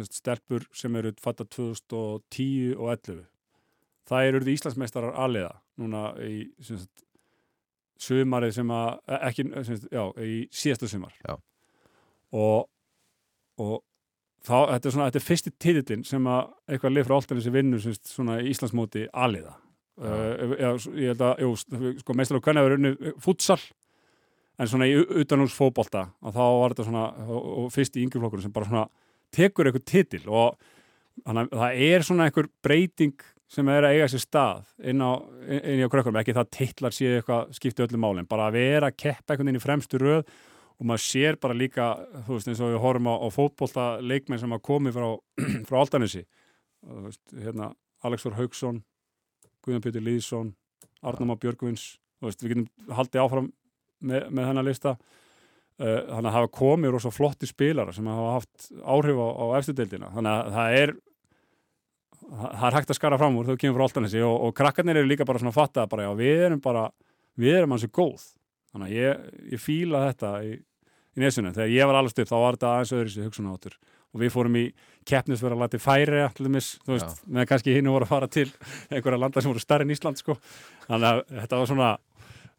stelpur 0.09 0.64
sem 0.75 0.94
eru 0.99 1.12
fatta 1.23 1.44
2010 1.47 2.75
og 2.75 2.90
11 2.97 3.25
það 4.09 4.29
eru 4.29 4.42
Íslandsmeistarar 4.55 5.16
aðliða 5.25 5.53
núna 5.81 6.07
í 6.25 6.49
sagt, 6.64 7.03
sumarið 8.00 8.54
sem 8.59 8.70
að 8.74 8.88
e, 9.07 9.18
ekki, 9.30 9.48
já, 9.92 10.04
í 10.24 10.38
síðasta 10.52 10.90
sumar. 10.90 11.14
Já. 11.24 11.37
og 12.35 12.70
og 13.62 13.83
þá, 14.44 14.57
þetta 14.74 14.88
er 14.88 14.94
svona, 14.94 15.07
þetta 15.09 15.20
er 15.20 15.26
fyrsti 15.28 15.52
títillin 15.62 16.04
sem 16.07 16.26
að 16.30 16.40
eitthvað 16.68 16.96
lið 16.96 17.07
frá 17.07 17.16
alltaf 17.18 17.38
þessi 17.38 17.54
vinnu 17.54 17.80
svona 17.85 18.40
í 18.42 18.50
Íslandsmóti 18.50 19.07
aðliða 19.12 19.54
uh, 19.54 20.90
ég 20.98 21.12
held 21.12 21.24
að, 21.24 21.44
jú, 21.44 21.54
sko 22.02 22.16
meistar 22.18 22.40
á 22.40 22.42
að 22.42 22.62
vera 22.66 22.78
unni 22.80 23.14
fútsal 23.22 23.61
en 24.59 24.70
svona 24.70 24.88
í 24.90 24.96
utanús 25.22 25.54
fókbalta 25.57 26.09
og 26.22 26.35
þá 26.35 26.42
var 26.44 26.74
þetta 26.74 26.88
svona, 26.88 27.07
og, 27.26 27.50
og 27.64 27.72
fyrst 27.74 27.98
í 27.98 28.04
yngjuflokkurinn 28.07 28.46
sem 28.46 28.54
bara 28.54 28.70
svona 28.70 28.87
tekur 29.35 29.70
eitthvað 29.70 29.87
títill 29.90 30.26
og 30.30 30.59
þannig 31.22 31.48
að 31.48 31.62
það 31.62 31.87
er 31.88 32.07
svona 32.07 32.28
einhver 32.28 32.50
breyting 32.62 33.26
sem 33.50 33.68
er 33.70 33.87
að 33.87 33.98
eiga 33.98 34.09
sér 34.11 34.22
stað 34.24 34.64
inn 34.90 35.02
á, 35.04 35.12
inn 35.61 35.85
á 35.85 35.92
krökkunum, 35.92 36.18
ekki 36.22 36.35
það 36.37 36.50
teitlar 36.57 36.96
sér 36.96 37.18
eitthvað 37.18 37.52
skipti 37.57 37.85
öllum 37.85 38.02
málinn, 38.04 38.28
bara 38.28 38.48
að 38.48 38.59
vera 38.59 38.90
að 38.90 38.98
keppa 39.04 39.35
einhvern 39.35 39.50
veginn 39.50 39.61
í 39.61 39.64
fremstu 39.64 40.00
röð 40.00 40.24
og 40.74 40.88
maður 40.88 41.04
sér 41.04 41.38
bara 41.42 41.54
líka, 41.54 41.90
þú 42.26 42.38
veist 42.38 42.50
eins 42.50 42.62
og 42.64 42.72
við 42.72 42.83
horfum 42.83 43.11
á, 43.12 43.14
á 43.20 43.28
fótbolta 43.30 43.85
leikmenn 44.02 44.40
sem 44.42 44.54
hafa 44.54 44.66
komið 44.66 44.96
frá, 44.96 45.09
frá 45.68 45.78
Altanesi 45.83 46.24
hérna, 47.44 47.70
Alexor 48.04 48.35
Haugsson 48.38 48.83
Guðan 49.64 49.85
Pjóttur 49.85 50.04
Lýðsson 50.04 50.54
Arnama 51.04 51.37
Björgvins, 51.40 51.98
þú 52.18 52.28
veist, 52.28 52.42
við 52.42 52.54
getum 52.54 52.96
haldið 52.96 53.22
áfram 53.22 53.50
með, 54.04 54.28
með 54.30 54.48
þennan 54.50 54.68
lista. 54.68 54.94
Uh, 55.74 56.04
þannig 56.07 56.28
að 56.30 56.37
hafa 56.37 56.50
komið 56.54 56.96
svo 57.02 57.11
flotti 57.11 57.48
spilara 57.50 57.92
sem 57.92 58.07
hafa 58.07 58.35
haft 58.37 58.68
áhrif 58.87 59.18
á, 59.18 59.26
á 59.26 59.44
eftirdeildina, 59.59 60.11
þannig 60.14 60.30
að 60.35 60.50
það 60.54 60.76
er 60.78 60.92
það 62.30 62.68
er 62.68 62.76
hægt 62.78 62.92
að 62.92 62.98
skara 62.98 63.18
fram 63.20 63.38
úr 63.40 63.50
þau 63.50 63.58
kemur 63.60 63.78
frá 63.78 63.87
Altanesi 63.88 64.22
og, 64.24 64.37
og 64.46 64.54
krakkarnir 64.56 65.00
eru 65.00 65.10
líka 65.10 65.26
bara 65.28 65.42
svona 65.42 65.52
að 65.54 65.58
fatta 65.60 65.88
bara 65.90 66.06
já, 66.08 66.12
við 66.18 66.44
erum 66.48 66.62
bara, 66.64 66.84
við 67.40 67.58
erum 67.60 67.74
hansi 67.76 67.90
góð. 67.94 68.28
Þannig 68.74 68.90
að 68.90 68.96
ég, 68.98 69.26
ég 69.54 69.62
fíla 69.62 70.06
þetta 70.08 70.30
í, 70.46 70.54
í 71.14 71.24
nesunum, 71.24 71.54
þegar 71.54 71.74
ég 71.74 71.90
var 71.90 72.00
allast 72.00 72.22
upp 72.22 72.30
þá 72.30 72.37
var 72.37 72.58
þetta 72.58 72.72
aðeins 72.72 72.94
öðru 72.98 73.14
sér 73.14 73.28
hugsunáttur 73.28 73.76
og 74.14 74.22
við 74.22 74.30
fórum 74.30 74.56
í 74.58 74.64
keppnisverða 75.08 75.58
lati 75.64 75.80
færi 75.82 76.20
allir 76.22 76.52
mis, 76.54 76.74
þú 76.87 76.94
veist, 76.94 77.22
með 77.26 77.48
kannski 77.50 77.74
hinn 77.74 77.90
voru 77.90 78.06
að 78.06 78.12
fara 78.12 78.28
til 78.30 78.46
einhverja 78.92 79.18
landa 79.18 79.42
sem 79.42 79.50
voru 79.50 79.62
starri 79.62 79.87
en 79.87 79.94
Ísland 79.94 80.20
sko, 80.20 80.37
þannig 80.87 81.08
að 81.10 81.22
þetta 81.40 81.58
var 81.60 81.70
svona 81.70 81.88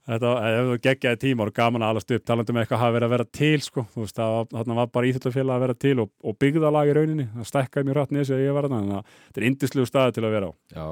Þetta 0.05 0.31
hefur 0.45 0.81
geggjaði 0.85 1.17
tíma 1.23 1.47
og 1.47 1.55
gaman 1.57 1.81
að 1.81 1.95
alast 1.95 2.11
upp 2.13 2.25
talandum 2.29 2.59
eitthvað 2.61 2.81
hafa 2.83 2.93
verið 2.93 3.07
að 3.07 3.13
vera 3.15 3.25
til 3.33 3.61
sko. 3.65 3.83
veist, 3.95 4.19
þarna 4.19 4.77
var 4.77 4.91
bara 4.93 5.09
íþjóðlega 5.09 5.55
að 5.55 5.63
vera 5.65 5.75
til 5.81 5.95
og, 6.03 6.11
og 6.21 6.37
byggðalag 6.43 6.91
í 6.91 6.93
rauninni, 6.93 7.25
það 7.33 7.49
stekkaði 7.49 7.87
mjög 7.87 7.97
rætt 7.97 8.13
nýðis 8.13 8.33
að 8.35 8.43
ég 8.43 8.53
var 8.53 8.67
þarna, 8.67 8.81
þannig 8.83 8.99
að 8.99 9.17
þetta 9.25 9.41
er 9.41 9.47
indislu 9.49 9.85
staði 9.89 10.15
til 10.15 10.25
að 10.27 10.35
vera 10.35 10.51
á 10.51 10.53
Já, 10.75 10.87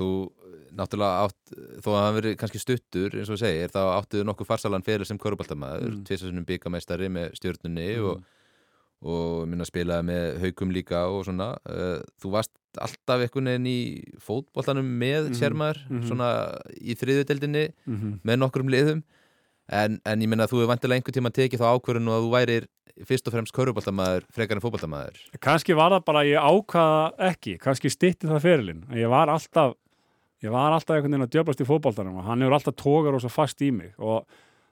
þú 0.00 0.08
náttúrulega 0.72 1.22
átt, 1.28 1.54
þó 1.84 1.88
að 1.92 2.00
það 2.00 2.18
veri 2.18 2.34
kannski 2.40 2.62
stuttur 2.62 3.16
eins 3.20 3.30
og 3.30 3.40
segir, 3.40 3.72
þá 3.72 3.82
áttuðu 3.92 4.26
nokkuð 4.26 4.48
farsalan 4.48 4.86
fyrir 4.86 5.06
sem 5.06 5.20
körubaltamæður, 5.22 5.90
mm. 5.92 6.04
tviðsessunum 6.08 6.46
byggamestari 6.48 7.10
með 7.12 7.36
stjórnunni 7.38 7.88
mm. 7.92 8.08
og 8.10 8.41
og 9.02 9.48
minna 9.50 9.66
spilaði 9.66 10.06
með 10.08 10.26
haugum 10.44 10.74
líka 10.74 11.06
og 11.10 11.24
svona 11.26 11.52
uh, 11.66 11.98
þú 12.22 12.34
varst 12.36 12.52
alltaf 12.80 13.24
einhvern 13.24 13.50
veginn 13.50 13.66
í 13.68 13.80
fótbollanum 14.22 14.86
með 14.86 15.26
mm 15.26 15.32
-hmm. 15.32 15.40
sérmaður 15.40 15.80
mm 15.88 15.98
-hmm. 15.98 16.06
svona 16.08 16.28
í 16.80 16.94
þriðudeldinni 16.94 17.64
mm 17.86 17.96
-hmm. 17.96 18.18
með 18.22 18.36
nokkrum 18.38 18.68
liðum 18.68 19.02
en, 19.68 20.00
en 20.04 20.22
ég 20.22 20.28
minna 20.28 20.44
að 20.44 20.52
þú 20.52 20.56
hefur 20.60 20.72
vantilega 20.72 20.96
einhvern 20.96 21.16
tíma 21.18 21.30
tekið 21.30 21.60
þá 21.60 21.68
ákvörðun 21.74 22.08
og 22.08 22.14
að 22.14 22.24
þú 22.24 22.30
værir 22.32 22.66
fyrst 23.08 23.26
og 23.26 23.32
fremst 23.32 23.54
köruboltamæður 23.56 24.24
frekar 24.30 24.56
en 24.56 24.62
fótboltamæður 24.62 25.16
Kanski 25.40 25.74
var 25.74 25.92
það 25.92 26.04
bara 26.04 26.18
að 26.22 26.30
ég 26.30 26.40
ákvaða 26.40 27.30
ekki 27.30 27.58
kannski 27.58 27.90
stitti 27.90 28.28
það 28.28 28.44
fyrirlin 28.46 28.84
ég 28.92 29.08
var 29.08 29.28
alltaf 29.28 29.74
ég 30.42 30.50
var 30.50 30.72
alltaf 30.72 30.96
einhvern 30.96 31.12
veginn 31.12 31.26
að 31.26 31.34
djöblast 31.34 31.60
í 31.60 31.68
fótboltanum 31.68 32.18
og 32.20 32.26
hann 32.26 32.42
hefur 32.42 32.56
alltaf 32.58 32.74
tókar 32.74 33.14
og 33.14 33.22
svo 33.22 33.30
fast 33.32 33.62
í 33.62 33.70
mig 33.70 33.94
og 33.98 34.26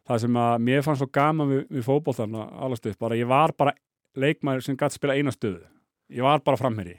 það 0.08 0.24
sem 0.24 0.40
að 0.42 0.58
mér 0.66 0.82
fannst 0.82 1.02
svo 1.02 1.10
gaman 1.12 1.48
við, 1.48 1.62
við 1.70 1.86
fótboltan 1.86 2.34
allast 2.34 2.86
upp, 2.90 2.98
bara 2.98 3.18
ég 3.18 3.28
var 3.30 3.54
bara 3.56 3.74
leikmæður 4.18 4.66
sem 4.66 4.78
gæti 4.78 4.98
spila 4.98 5.16
eina 5.18 5.34
stöðu. 5.34 5.62
Ég 6.10 6.26
var 6.26 6.42
bara 6.44 6.58
framherri 6.58 6.98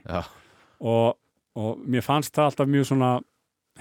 og, 0.80 1.18
og 1.56 1.84
mér 1.84 2.06
fannst 2.06 2.34
það 2.36 2.50
alltaf 2.50 2.72
mjög 2.72 2.88
svona 2.92 3.12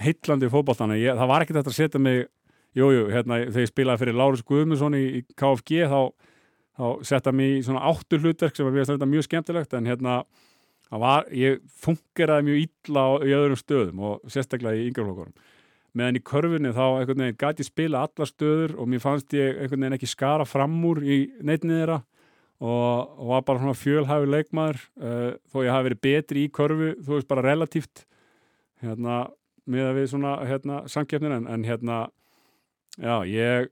heitlandi 0.01 0.47
í 0.47 0.51
fókbóltana 0.51 0.97
það 0.99 1.31
var 1.31 1.45
ekkert 1.45 1.67
að 1.67 1.77
setja 1.77 2.01
mig 2.01 2.25
jújú, 2.77 3.07
hérna, 3.11 3.41
þegar 3.49 3.65
ég 3.65 3.71
spilaði 3.71 4.03
fyrir 4.03 4.17
Lárus 4.19 4.43
Guðmundsson 4.47 4.95
í, 4.95 5.03
í 5.19 5.21
KFG 5.39 5.87
þá, 5.91 5.99
þá 6.79 6.85
setja 7.07 7.33
mig 7.35 7.57
í 7.57 7.63
svona 7.67 7.83
áttu 7.89 8.19
hlutverk 8.21 8.55
sem 8.55 8.67
var 8.67 9.09
mjög 9.11 9.27
skemmtilegt 9.27 9.75
en 9.75 9.89
hérna 9.89 10.21
var, 10.91 11.27
ég 11.35 11.59
fungeraði 11.83 12.47
mjög 12.47 12.61
illa 12.65 13.05
í 13.23 13.33
öðrum 13.35 13.59
stöðum 13.59 14.05
og 14.07 14.31
sérstaklega 14.31 14.79
í 14.79 14.87
yngjaflokkurum 14.89 15.35
meðan 15.97 16.19
í 16.19 16.23
körfunni 16.23 16.71
þá 16.71 16.85
einhvern 16.85 17.25
veginn 17.25 17.39
gæti 17.39 17.67
spila 17.67 18.05
alla 18.07 18.27
stöður 18.27 18.77
og 18.79 18.87
mér 18.91 19.03
fannst 19.03 19.35
ég 19.35 19.57
einhvern 19.57 19.83
veginn 19.83 19.97
ekki 19.97 20.11
skara 20.11 20.47
fram 20.47 20.77
úr 20.87 21.01
í 21.03 21.21
neitnið 21.43 21.81
þeirra 21.81 21.97
og, 22.61 23.17
og 23.17 23.27
var 23.33 23.43
bara 23.47 23.61
svona 23.63 23.77
fjölhæfi 23.77 24.29
leikmaður 24.29 24.79
uh, 25.01 25.29
þó 25.49 25.59
ég 25.65 25.73
hafi 25.73 25.87
verið 25.89 26.01
betri 26.05 26.45
í 26.45 26.53
körfu 26.53 26.93
þú 27.01 27.15
veist 27.15 27.29
bara 27.29 27.45
relatíft 27.47 28.05
hérna, 28.85 29.23
með 29.65 29.89
að 29.89 29.99
við 29.99 30.09
svona 30.13 30.33
hérna, 30.45 30.81
samkeppnin 30.89 31.37
en, 31.39 31.47
en 31.49 31.65
hérna 31.65 31.99
já, 33.01 33.15
ég 33.25 33.69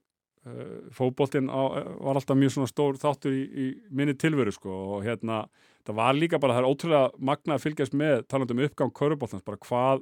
uh, 0.50 0.78
fótboltinn 0.96 1.52
á, 1.54 1.62
var 2.02 2.18
alltaf 2.18 2.38
mjög 2.40 2.56
svona 2.58 2.72
stór 2.72 2.98
þáttur 3.02 3.36
í, 3.38 3.44
í 3.46 3.68
minni 3.94 4.18
tilveru 4.18 4.54
sko 4.56 4.82
og 4.96 5.06
hérna, 5.06 5.44
það 5.86 6.02
var 6.02 6.18
líka 6.18 6.42
bara, 6.42 6.58
það 6.58 6.66
er 6.66 6.72
ótrúlega 6.74 7.28
magna 7.32 7.60
að 7.60 7.68
fylgjast 7.68 7.98
með 7.98 8.26
talandum 8.32 8.66
uppgang 8.66 8.96
köruboltans, 8.98 9.46
bara 9.46 9.62
hvað 9.70 10.02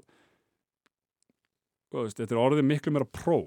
veist, 1.91 2.19
þetta 2.19 2.35
er 2.35 2.43
orðið 2.43 2.67
miklu 2.71 2.95
meira 2.95 3.07
pró 3.11 3.41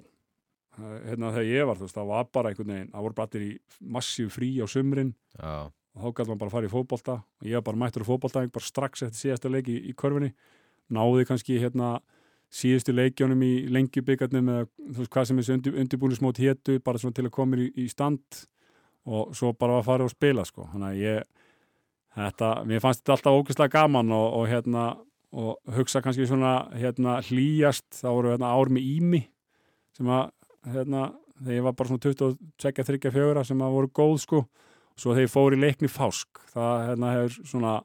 hérna 1.07 1.33
þegar 1.35 1.49
ég 1.51 1.69
var, 1.69 1.79
þú 1.79 1.87
veist, 1.87 1.97
það 1.99 2.13
var 2.13 2.31
bara 2.37 2.53
einhvern 2.53 2.73
veginn, 2.75 2.93
það 2.93 3.05
voru 3.07 3.19
bara 3.19 3.31
allir 3.31 3.47
í 3.47 3.53
massíf 3.97 4.33
frí 4.37 4.51
á 4.63 4.67
sumrin. 4.71 5.13
Já, 5.37 5.53
og 5.71 6.05
þá 6.05 6.09
gæti 6.11 6.31
maður 6.31 6.41
bara 6.41 6.51
að 6.51 6.55
fara 6.57 6.69
í 6.69 6.73
fótbolta. 6.73 7.17
Og 7.41 7.51
ég 7.51 7.59
var 7.59 7.67
bara 7.67 7.83
mættur 7.83 8.07
á 8.07 8.11
fótbolta 8.11 8.47
bara 8.55 8.67
strax 8.67 9.05
eftir 9.07 9.21
síðasta 9.25 9.53
leik 9.53 9.71
í, 9.71 9.77
í 9.91 9.95
körfunni. 9.99 10.31
Náði 10.91 11.27
kannski 11.29 11.59
hérna 11.63 11.99
síðustu 12.51 12.95
leikjónum 12.95 13.43
í 13.47 13.53
lengjubíkarnum 13.71 14.49
eða 14.51 14.65
þú 14.67 14.97
veist 15.03 15.13
hvað 15.15 15.29
sem 15.29 15.41
þessu 15.41 15.57
undir, 15.57 15.77
undirbúinismót 15.85 16.41
héttu 16.43 16.81
bara 16.83 16.99
svona 16.99 17.19
til 17.19 17.29
að 17.29 17.35
koma 17.37 17.61
í, 17.61 17.69
í 17.79 17.87
stand. 17.91 18.43
Og 19.11 19.37
svo 19.37 19.53
bara 19.57 19.79
að 19.79 19.87
fara 19.87 20.07
og 20.07 20.13
spila 20.13 20.45
sko, 20.47 20.67
þannig 20.73 20.89
að 20.91 21.05
ég 21.05 21.29
þetta, 22.19 22.51
mér 22.69 22.83
fannst 22.83 23.05
þetta 23.05 23.15
alltaf 23.17 23.39
ógeðslega 23.39 23.75
gaman 23.79 24.13
og, 24.15 24.27
og 24.41 24.51
hérna 24.51 24.89
og 25.31 25.77
hugsa 25.77 26.03
kannski 26.03 26.27
svona 26.27 26.55
hérna 26.75 27.21
hlýjast. 27.23 27.87
Þá 28.03 28.09
voru 28.11 28.35
hérna 28.35 28.51
ár 28.51 28.73
með 28.75 28.89
ími 28.97 29.23
sem 29.97 30.11
að 30.11 30.31
hérna 30.67 31.07
þegar 31.41 31.57
ég 31.57 31.67
var 31.67 31.77
bara 31.79 31.91
svona 31.91 32.05
22-24 32.05 33.47
sem 33.49 33.65
að 33.65 33.77
voru 33.77 33.93
góð 34.01 34.19
sko. 34.25 34.43
Svo 35.01 35.15
þegar 35.15 35.27
ég 35.27 35.33
fór 35.33 35.57
í 35.57 35.61
leikni 35.61 35.89
fásk 35.89 36.43
það 36.53 36.85
hérna 36.91 37.15
hefur 37.17 37.49
svona 37.53 37.79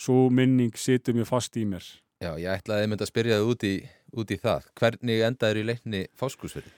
svo 0.00 0.26
minning 0.32 0.76
situr 0.76 1.16
mér 1.16 1.28
fast 1.28 1.56
í 1.56 1.64
mér. 1.68 1.86
Já 2.20 2.34
ég 2.36 2.60
ætlaði 2.60 2.84
einmitt 2.84 3.00
að 3.04 3.12
spyrja 3.12 3.40
þið 3.40 3.54
út 3.54 3.64
í, 3.64 3.74
út 4.20 4.34
í 4.34 4.38
það. 4.40 4.68
Hvernig 4.76 5.24
endaður 5.24 5.62
í 5.62 5.66
leikni 5.70 6.04
fáskursfyrði? 6.20 6.76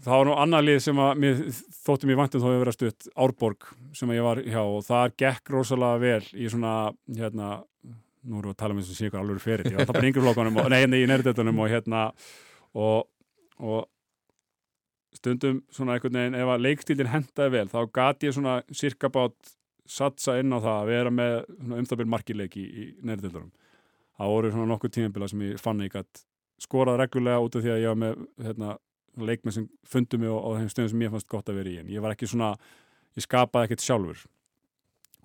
það 0.00 0.16
var 0.16 0.28
nú 0.28 0.36
annar 0.40 0.64
lið 0.64 0.78
sem 0.84 1.00
að 1.00 1.10
mér 1.20 1.40
þótti 1.84 2.08
mér 2.08 2.18
vantum 2.20 2.42
þó 2.42 2.48
að 2.48 2.60
vera 2.62 2.74
stutt 2.74 3.08
Árborg 3.20 3.66
sem 3.96 4.10
að 4.10 4.18
ég 4.18 4.26
var 4.26 4.42
hjá. 4.44 4.60
Og 4.62 4.84
það 4.86 5.16
gekk 5.22 5.52
rosalega 5.54 6.02
vel 6.04 6.28
í 6.32 6.50
svona 6.52 6.74
hérna, 7.18 7.50
nú 8.24 8.40
erum 8.40 8.50
við 8.50 8.54
að 8.54 8.60
tala 8.62 8.76
um 8.76 8.80
þess 8.80 8.94
að 8.94 9.00
sé 9.00 9.08
ykkur 9.08 9.22
alveg 9.22 9.42
fyrir, 9.44 9.68
ég 9.68 9.76
var 9.76 9.84
alltaf 9.84 9.98
bara 9.98 10.10
yngri 10.10 10.24
flokkanum 10.24 10.60
og 10.62 10.70
nei, 10.72 10.78
hérna 10.82 11.00
í 11.00 11.08
nærdetunum 11.10 11.60
og 11.60 11.72
hérna 11.72 12.04
og, 12.76 13.08
og 13.60 13.80
stundum 15.16 15.62
svona 15.74 15.96
einhvern 15.96 16.18
veginn 16.20 16.38
ef 16.38 16.52
að 16.54 16.66
leikstílinn 16.66 17.10
hendaði 17.10 17.54
vel 17.56 17.68
þá 17.72 17.80
gati 17.92 18.28
ég 18.28 18.36
svona 18.36 18.60
cirka 18.70 19.10
bát 19.12 19.54
satsa 19.90 20.36
inn 20.38 20.54
á 20.54 20.58
það 20.62 20.76
að 20.76 20.90
vera 20.92 21.10
með 21.10 21.36
um 21.60 21.88
byrjum 21.90 22.12
markileiki 22.14 22.62
í, 22.62 22.66
í 22.70 22.84
nærdetunum 23.02 23.50
það 24.20 24.34
voru 24.34 24.52
svona 24.52 24.68
nokkuð 24.70 24.94
tímabila 24.96 25.28
sem 25.30 25.46
ég 25.48 25.62
fann 25.62 25.80
ég 25.82 25.96
að 25.96 26.24
skorað 26.60 27.00
reglulega 27.00 27.40
út 27.40 27.56
af 27.56 27.64
því 27.64 27.72
að 27.72 27.80
ég 27.82 27.92
var 27.92 28.00
með 28.02 28.20
hérna, 28.44 28.74
leikmenn 29.20 29.56
sem 29.56 29.66
fundu 29.88 30.20
mig 30.20 30.28
á, 30.28 30.36
á 30.36 30.48
þeim 30.58 30.70
stöðum 30.72 30.92
sem 30.92 31.04
ég 31.06 31.14
fannst 31.14 31.30
gott 31.32 31.48
að 31.48 31.60
vera 31.60 31.72
í 31.72 31.78
en 31.80 31.90
ég 31.92 32.04
var 32.04 32.14
ekki 32.14 32.28
svona, 32.30 32.52
ég 33.16 33.24
skapaði 33.24 33.68
ekkert 33.68 33.84
sjálfur. 33.84 34.22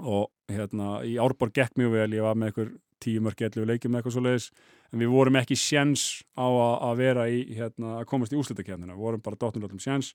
Og 0.04 0.30
hérna 0.52 1.00
í 1.08 1.16
Árborg 1.22 1.56
gekk 1.56 1.76
mjög 1.80 1.96
vel, 1.96 2.10
ég 2.16 2.26
var 2.26 2.40
með 2.40 2.52
einhver 2.52 2.72
tíu 3.06 3.24
mörg 3.24 3.46
ellu 3.48 3.66
leikjum 3.70 3.98
eitthvað 3.98 4.18
svo 4.18 4.26
leiðis 4.26 4.50
en 4.92 5.02
við 5.02 5.12
vorum 5.14 5.40
ekki 5.40 5.58
sjens 5.60 6.24
á 6.36 6.46
að, 6.46 6.96
vera 7.00 7.28
í, 7.30 7.44
hérna, 7.58 8.00
að 8.02 8.08
komast 8.12 8.34
í 8.34 8.40
úslitakefnina 8.40 8.96
við 8.96 9.06
vorum 9.08 9.26
bara 9.26 9.40
dottunlöldum 9.40 9.82
sjens 9.82 10.14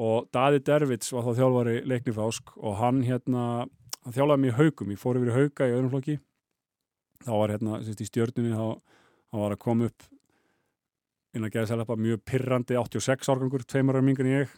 og 0.00 0.30
Daði 0.34 0.62
Dervits 0.66 1.12
var 1.12 1.26
þá 1.26 1.42
þjálfari 1.42 1.76
leiknifásk 1.88 2.56
og 2.58 2.78
hann 2.80 3.04
hérna 3.06 3.66
hann 4.04 4.16
þjálfaði 4.16 4.42
mig 4.42 4.52
í 4.52 4.56
haugum, 4.56 4.94
ég 4.94 5.00
fór 5.00 5.18
yfir 5.18 5.30
í 5.30 5.36
hauga 5.36 5.68
í 5.68 5.74
öðrum 5.74 5.92
flokki. 5.92 6.16
Þá 7.26 7.32
var 7.36 7.52
hérna, 7.52 7.80
sérst, 7.84 8.00
í 8.00 8.08
stjörnunni 8.08 8.56
þá, 8.56 8.96
þá 9.28 9.38
var 9.42 9.54
að 9.54 9.62
koma 9.66 9.90
upp 9.90 10.06
inn 11.36 11.46
að 11.46 11.54
geða 11.54 11.70
sérlega 11.70 11.96
mjög 12.00 12.22
pirrandi 12.26 12.78
86 12.80 13.30
árgangur, 13.30 13.64
tveimur 13.68 13.98
ára 13.98 14.06
mingan 14.06 14.30
ég. 14.30 14.54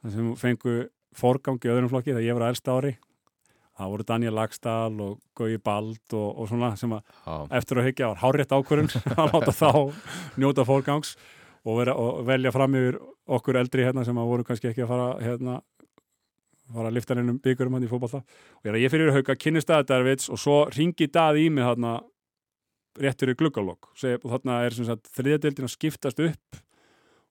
Þannig 0.00 0.16
sem 0.16 0.30
fengu 0.40 0.76
forgang 1.14 1.60
í 1.62 1.72
öðrum 1.72 1.92
flokki 1.92 2.14
þegar 2.14 2.26
ég 2.26 2.38
var 2.38 2.46
að 2.46 2.54
elsta 2.54 2.78
ári 2.78 2.94
það 3.82 3.92
voru 3.94 4.06
Daniel 4.08 4.36
Lagstall 4.38 5.04
og 5.04 5.20
Gauji 5.38 5.60
Bald 5.62 6.16
og, 6.16 6.28
og 6.38 6.50
svona 6.50 6.72
sem 6.80 6.94
að 6.94 7.02
Já, 7.02 7.34
eftir 7.60 7.80
að 7.80 7.88
hyggja 7.90 8.10
var 8.12 8.22
hárétt 8.22 8.54
ákvörun 8.56 8.90
að 9.18 9.36
láta 9.36 9.54
þá 9.58 9.70
njóta 10.40 10.66
fórgangs 10.68 11.16
og, 11.62 11.76
vera, 11.80 11.96
og 11.98 12.22
velja 12.28 12.54
fram 12.54 12.78
yfir 12.78 12.98
okkur 13.32 13.60
eldri 13.60 13.86
hérna 13.86 14.06
sem 14.06 14.18
að 14.18 14.32
voru 14.32 14.46
kannski 14.46 14.72
ekki 14.72 14.86
að 14.86 14.92
fara 14.94 15.10
hérna 15.22 15.60
fara 16.72 16.88
að 16.88 16.96
lifta 16.96 17.16
neinum 17.16 17.38
byggurum 17.42 17.76
hann 17.76 17.84
í 17.86 17.90
fótballta 17.90 18.22
og 18.22 18.66
ég 18.66 18.72
að 18.74 18.82
ég 18.84 18.92
fyrir 18.92 19.14
hauka 19.16 19.36
kynni 19.38 19.62
staði 19.62 19.88
Dervits 19.90 20.30
og 20.32 20.40
svo 20.40 20.58
ringi 20.72 21.08
daði 21.12 21.46
í 21.46 21.52
mig 21.52 21.66
þarna 21.66 21.98
rétt 23.02 23.22
fyrir 23.22 23.38
gluggalokk 23.40 23.90
og 23.92 24.28
þarna 24.34 24.60
er 24.66 24.76
þriðadeildin 24.76 25.68
að 25.68 25.74
skiptast 25.74 26.22
upp 26.24 26.62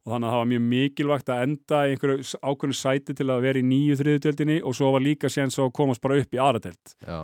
og 0.02 0.14
þannig 0.14 0.28
að 0.28 0.34
það 0.34 0.42
var 0.42 0.50
mjög 0.52 0.64
mikilvægt 0.72 1.30
að 1.30 1.44
enda 1.46 1.82
í 1.86 1.94
einhverju 1.94 2.40
ákveðnu 2.42 2.78
sæti 2.80 3.18
til 3.18 3.28
að 3.30 3.46
vera 3.46 3.62
í 3.62 3.68
nýju 3.68 4.00
þriðadeildinni 4.00 4.58
og 4.66 4.78
svo 4.78 4.96
var 4.96 5.06
líka 5.06 5.30
séns 5.30 5.60
að 5.62 5.76
komast 5.78 6.02
bara 6.02 6.18
upp 6.22 6.34
í 6.34 6.42
aðradeild 6.42 6.96
já, 7.06 7.20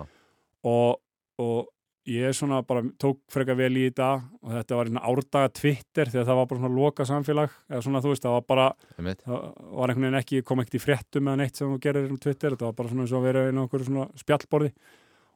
og, 0.67 0.99
og 1.41 1.65
ég 2.07 2.35
svona 2.37 2.61
bara 2.63 2.83
tók 3.01 3.19
frekar 3.31 3.57
vel 3.59 3.73
í 3.75 3.87
þetta 3.89 4.11
og 4.39 4.53
þetta 4.55 4.77
var 4.79 4.89
einn 4.91 4.99
árdaga 5.01 5.51
Twitter 5.57 6.11
þegar 6.11 6.27
það 6.29 6.39
var 6.39 6.47
bara 6.51 6.61
svona 6.61 6.77
loka 6.77 7.07
samfélag 7.07 7.57
eða 7.67 7.81
svona 7.83 8.01
þú 8.03 8.13
veist, 8.13 8.23
það 8.23 8.35
var 8.37 8.45
bara 8.47 8.67
það 8.95 9.41
var 9.73 9.91
einhvern 9.91 10.05
veginn 10.07 10.19
ekki, 10.21 10.43
kom 10.47 10.63
ekkert 10.63 10.77
í 10.79 10.83
fréttum 10.85 11.27
eða 11.27 11.41
neitt 11.41 11.59
sem 11.59 11.73
þú 11.73 11.81
gerir 11.83 12.07
um 12.13 12.21
Twitter, 12.21 12.55
þetta 12.55 12.69
var 12.69 12.77
bara 12.77 12.93
svona 12.93 13.03
eins 13.03 13.13
og 13.13 13.19
að 13.19 13.27
vera 13.27 13.43
á 13.43 13.49
einhverju 13.51 13.89
svona 13.89 14.07
spjallborði. 14.21 14.71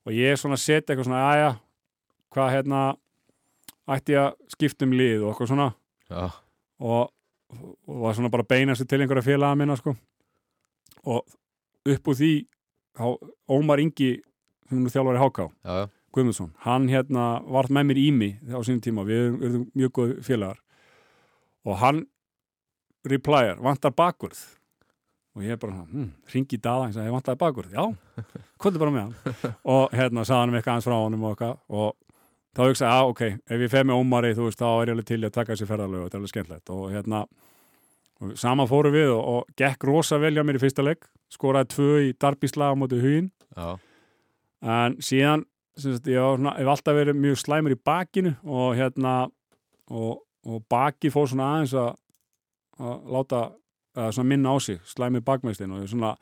Og 0.07 0.15
ég 0.15 0.39
svona 0.39 0.57
seti 0.57 0.93
eitthvað 0.93 1.09
svona, 1.09 1.25
aðja 1.33 1.49
hvað 2.31 2.53
hérna 2.55 2.83
ætti 3.91 4.15
ég 4.15 4.23
að 4.23 4.55
skipta 4.55 4.87
um 4.87 4.95
lið 4.95 5.25
og 5.25 5.33
eitthvað 5.33 5.51
svona. 5.51 5.67
Já, 6.07 6.23
og, 6.87 7.11
og 7.87 8.03
var 8.05 8.17
svona 8.17 8.31
bara 8.33 8.45
að 8.45 8.51
beina 8.53 8.75
sig 8.75 8.87
til 8.89 9.01
einhverja 9.01 9.25
félaga 9.25 9.57
minna 9.59 9.77
sko. 9.79 9.95
Og 11.05 11.25
upp 11.91 12.11
úr 12.11 12.17
því 12.19 12.31
þá, 12.97 13.05
Ómar 13.51 13.81
Ingi 13.83 14.13
sem 14.69 14.77
er 14.77 14.83
nú 14.85 14.93
þjálfari 14.93 15.21
Háká 15.21 15.47
já, 15.49 15.73
já, 15.81 15.89
Guðmundsson, 16.11 16.53
hann 16.65 16.87
hérna 16.91 17.25
var 17.47 17.69
með 17.71 17.89
mér 17.89 17.99
í 18.01 18.07
mig 18.15 18.39
á 18.51 18.59
sínum 18.59 18.81
tíma, 18.83 19.05
við 19.07 19.37
erum, 19.47 19.67
mjög 19.79 19.93
góð 19.95 20.15
félagar. 20.27 20.57
Og 21.63 21.77
hann 21.79 22.01
replyar, 23.07 23.61
vantar 23.63 23.93
bakvörð. 23.95 24.41
Og 25.31 25.45
ég 25.45 25.55
er 25.55 25.59
bara, 25.61 25.85
hm, 25.87 26.09
ringi 26.33 26.57
í 26.57 26.61
sagði, 26.61 27.07
ég 27.07 27.15
vantaði 27.15 27.39
bakvörð, 27.39 27.71
já 27.71 28.25
kvöldu 28.61 28.81
bara 28.81 28.93
með 28.93 29.07
hann. 29.07 29.55
Og 29.73 29.93
hérna 29.95 30.25
sagði 30.27 30.39
hann 30.41 30.51
um 30.51 30.57
eitthvað 30.59 30.73
aðeins 30.75 30.87
frá 30.89 30.97
honum 30.97 31.25
og 31.25 31.33
eitthvað. 31.33 31.55
Og 31.69 32.10
þá 32.57 32.63
hugsaði, 32.65 32.91
já 32.91 33.11
ok, 33.11 33.21
ef 33.51 33.63
ég 33.65 33.71
fer 33.71 33.87
með 33.87 34.01
Ómari 34.01 34.33
þú 34.37 34.47
veist, 34.47 34.59
þá 34.59 34.67
er 34.71 34.91
ég 34.91 34.95
alveg 34.95 35.07
til 35.11 35.21
að 35.21 35.35
taka 35.37 35.53
þessi 35.53 35.69
ferðarlög 35.69 36.01
og 36.01 36.07
þetta 36.07 36.17
er 36.17 36.21
alveg 36.21 36.33
skemmtilegt. 36.33 36.73
Og 36.75 36.83
hérna 36.91 37.21
og 38.21 38.33
saman 38.37 38.69
fórum 38.69 38.95
við 38.95 39.13
og, 39.13 39.21
og 39.21 39.55
gekk 39.57 39.87
rosa 39.89 40.19
vel 40.21 40.33
hjá 40.35 40.43
mér 40.45 40.59
í 40.59 40.61
fyrsta 40.61 40.85
legg, 40.85 41.07
skoraði 41.31 41.71
tvö 41.75 41.93
í 42.09 42.11
darbíslaga 42.21 42.75
huginn. 42.75 43.31
Já, 43.55 43.77
en 44.61 44.97
síðan 45.01 45.45
sagt, 45.77 46.09
ég 46.11 46.19
svona, 46.19 46.53
hef 46.59 46.69
alltaf 46.73 46.97
verið 46.97 47.17
mjög 47.17 47.39
slæmur 47.41 47.73
í 47.73 47.79
bakinu 47.79 48.35
og 48.43 48.75
hérna 48.77 49.15
og, 49.89 50.21
og 50.45 50.61
baki 50.69 51.11
fór 51.13 51.29
svona 51.31 51.49
aðeins 51.55 51.73
að, 51.73 51.95
að 52.79 53.09
láta 53.15 53.41
að 53.97 54.13
svona 54.15 54.31
minna 54.31 54.53
á 54.53 54.57
sig, 54.63 54.79
slæmi 54.87 55.23
bakmeistin 55.25 55.73
og 55.73 55.83
ég 55.83 55.91
svona, 55.91 56.13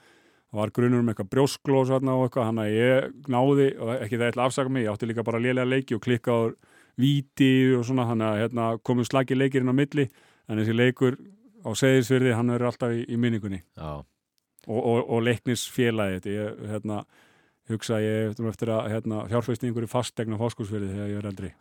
það 0.50 0.60
var 0.62 0.74
grunur 0.74 1.04
um 1.04 1.12
eitthvað 1.12 1.32
brjósklós 1.34 1.92
og 1.94 2.10
eitthvað, 2.10 2.48
hann 2.48 2.62
að 2.64 2.74
ég 2.74 3.10
náði 3.30 3.68
og 3.78 3.92
ekki 3.96 4.18
það 4.18 4.32
ætla 4.32 4.46
að 4.46 4.52
afsaka 4.52 4.74
mig, 4.74 4.86
ég 4.86 4.94
átti 4.94 5.10
líka 5.10 5.26
bara 5.28 5.42
lélega 5.42 5.70
leiki 5.70 5.98
og 5.98 6.04
klikka 6.06 6.34
á 6.34 6.40
víti 7.00 7.52
og 7.78 7.86
svona, 7.88 8.08
hann 8.10 8.26
að 8.26 8.40
hérna, 8.44 8.70
komu 8.84 9.06
slagi 9.08 9.38
leikir 9.38 9.64
inn 9.64 9.72
á 9.72 9.78
milli, 9.78 10.10
en 10.50 10.62
þessi 10.62 10.76
leikur 10.76 11.20
á 11.64 11.70
seðisverði, 11.78 12.34
hann 12.36 12.54
er 12.56 12.66
alltaf 12.66 12.96
í, 12.96 13.06
í 13.06 13.20
minningunni. 13.22 13.62
Og, 13.80 14.80
og, 14.80 15.00
og 15.06 15.24
leiknisfélagi 15.28 16.20
þetta, 16.20 16.36
ég 16.36 16.64
hérna 16.74 17.04
hugsa 17.70 18.00
ég 18.02 18.34
eftir, 18.50 18.72
að 18.74 18.90
hérna, 18.96 19.26
fjárfæst 19.30 19.64
í 19.64 19.70
einhverju 19.70 19.92
fastegna 19.92 20.40
fóskursfyrði 20.42 20.96
þegar 20.96 21.12
ég 21.14 21.22
er 21.22 21.30
eldri. 21.30 21.52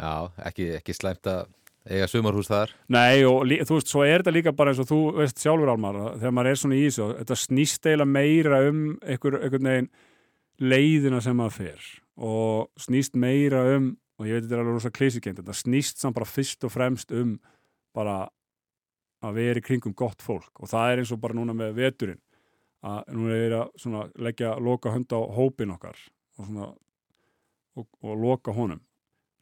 Já, 0.00 0.12
ekki, 0.48 0.68
ekki 0.78 0.96
slæmt 0.96 1.28
að 1.28 1.48
eiga 1.88 2.08
sumarhús 2.10 2.50
þar. 2.50 2.74
Nei 2.92 3.24
og 3.28 3.46
þú 3.48 3.78
veist, 3.78 3.90
svo 3.90 4.04
er 4.04 4.20
þetta 4.20 4.34
líka 4.34 4.52
bara 4.56 4.74
eins 4.74 4.82
og 4.82 4.90
þú 4.90 5.00
veist 5.20 5.40
sjálfur 5.40 5.72
Almar, 5.72 5.96
að 5.96 6.18
þegar 6.20 6.36
maður 6.36 6.50
er 6.50 6.60
svona 6.60 6.78
í 6.78 6.84
þessu 6.86 7.08
þetta 7.22 7.38
snýst 7.44 7.88
eiginlega 7.88 8.14
meira 8.16 8.60
um 8.68 8.82
einhver, 9.00 9.38
einhvern 9.40 9.70
veginn 9.70 9.90
leiðina 10.60 11.22
sem 11.24 11.38
maður 11.38 11.56
fer 11.56 11.86
og 12.20 12.84
snýst 12.84 13.16
meira 13.16 13.62
um, 13.76 13.94
og 14.20 14.28
ég 14.28 14.36
veit 14.36 14.44
þetta 14.44 14.58
er 14.58 14.62
alveg 14.64 14.76
rosa 14.76 14.92
klísikend, 14.92 15.40
þetta 15.40 15.56
snýst 15.56 16.02
samt 16.02 16.18
bara 16.18 16.28
fyrst 16.28 16.66
og 16.68 16.74
fremst 16.74 17.14
um 17.16 17.38
bara 17.96 18.18
að 19.24 19.40
vera 19.40 19.60
í 19.60 19.64
kringum 19.64 19.96
gott 19.96 20.22
fólk. 20.24 20.52
Og 20.60 20.68
það 20.70 20.92
er 20.92 21.02
eins 21.02 21.12
og 21.12 21.20
bara 21.20 21.36
núna 21.36 21.56
með 21.56 21.74
veturinn 21.80 22.20
að 22.86 23.10
núna 23.16 23.40
er 23.40 23.56
að 23.56 24.12
leggja 24.24 24.54
loka 24.60 24.92
hönd 24.92 25.12
á 25.12 25.20
hópin 25.36 25.74
okkar 25.74 25.98
og, 26.38 26.46
svona, 26.46 26.68
og, 27.76 27.88
og 28.00 28.14
loka 28.20 28.54
honum 28.56 28.80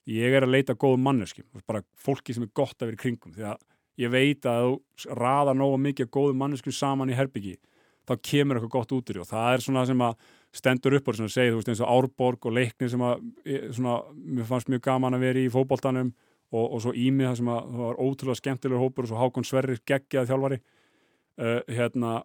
ég 0.09 0.35
er 0.39 0.47
að 0.47 0.55
leita 0.55 0.77
góðum 0.79 1.05
manneskjum 1.05 1.65
bara 1.69 1.83
fólki 2.01 2.35
sem 2.35 2.47
er 2.47 2.53
gott 2.57 2.77
að 2.81 2.91
vera 2.91 2.99
í 2.99 3.03
kringum. 3.03 3.35
Því 3.37 3.47
að 3.51 3.59
ég 3.99 4.13
veit 4.15 4.47
að 4.49 4.69
þú 4.69 5.17
raða 5.19 5.55
nógu 5.59 5.81
mikið 5.85 6.09
af 6.09 6.15
góðum 6.17 6.41
manneskjum 6.43 6.77
saman 6.77 7.13
í 7.13 7.19
herbyggi 7.19 7.57
þá 8.09 8.15
kemur 8.25 8.57
eitthvað 8.57 8.73
gott 8.73 8.95
út 8.97 9.11
úr 9.11 9.19
því. 9.19 9.25
Og 9.25 9.29
það 9.29 9.51
er 9.53 9.65
svona 9.67 9.83
sem 9.89 10.05
að 10.07 10.15
stendur 10.59 10.97
upp 10.97 11.11
og 11.11 11.19
segir 11.19 11.53
þú 11.53 11.59
veist 11.61 11.69
eins 11.75 11.83
og 11.85 11.93
Árborg 11.93 12.49
og 12.49 12.57
leikni 12.57 12.89
sem 12.89 13.05
að 13.05 13.21
ég- 13.45 13.69
svona, 13.77 13.99
mér 14.17 14.49
fannst 14.49 14.71
mjög 14.73 14.83
gaman 14.89 15.15
að 15.19 15.27
vera 15.27 15.43
í 15.45 15.53
fótboltanum 15.53 16.15
og, 16.49 16.65
og 16.73 16.81
svo 16.81 16.95
Ími 16.97 17.27
það 17.29 17.37
sem 17.43 17.53
að 17.53 17.69
það 17.69 17.85
var 17.85 18.01
ótrúlega 18.01 18.41
skemmtilegur 18.41 18.81
hópur 18.87 19.05
og 19.05 19.11
svo 19.13 19.21
Hákon 19.21 19.45
Sverrir 19.45 19.83
geggjaði 19.85 20.31
þjálfari. 20.33 20.61
Uh, 21.39 21.61
hérna 21.69 22.23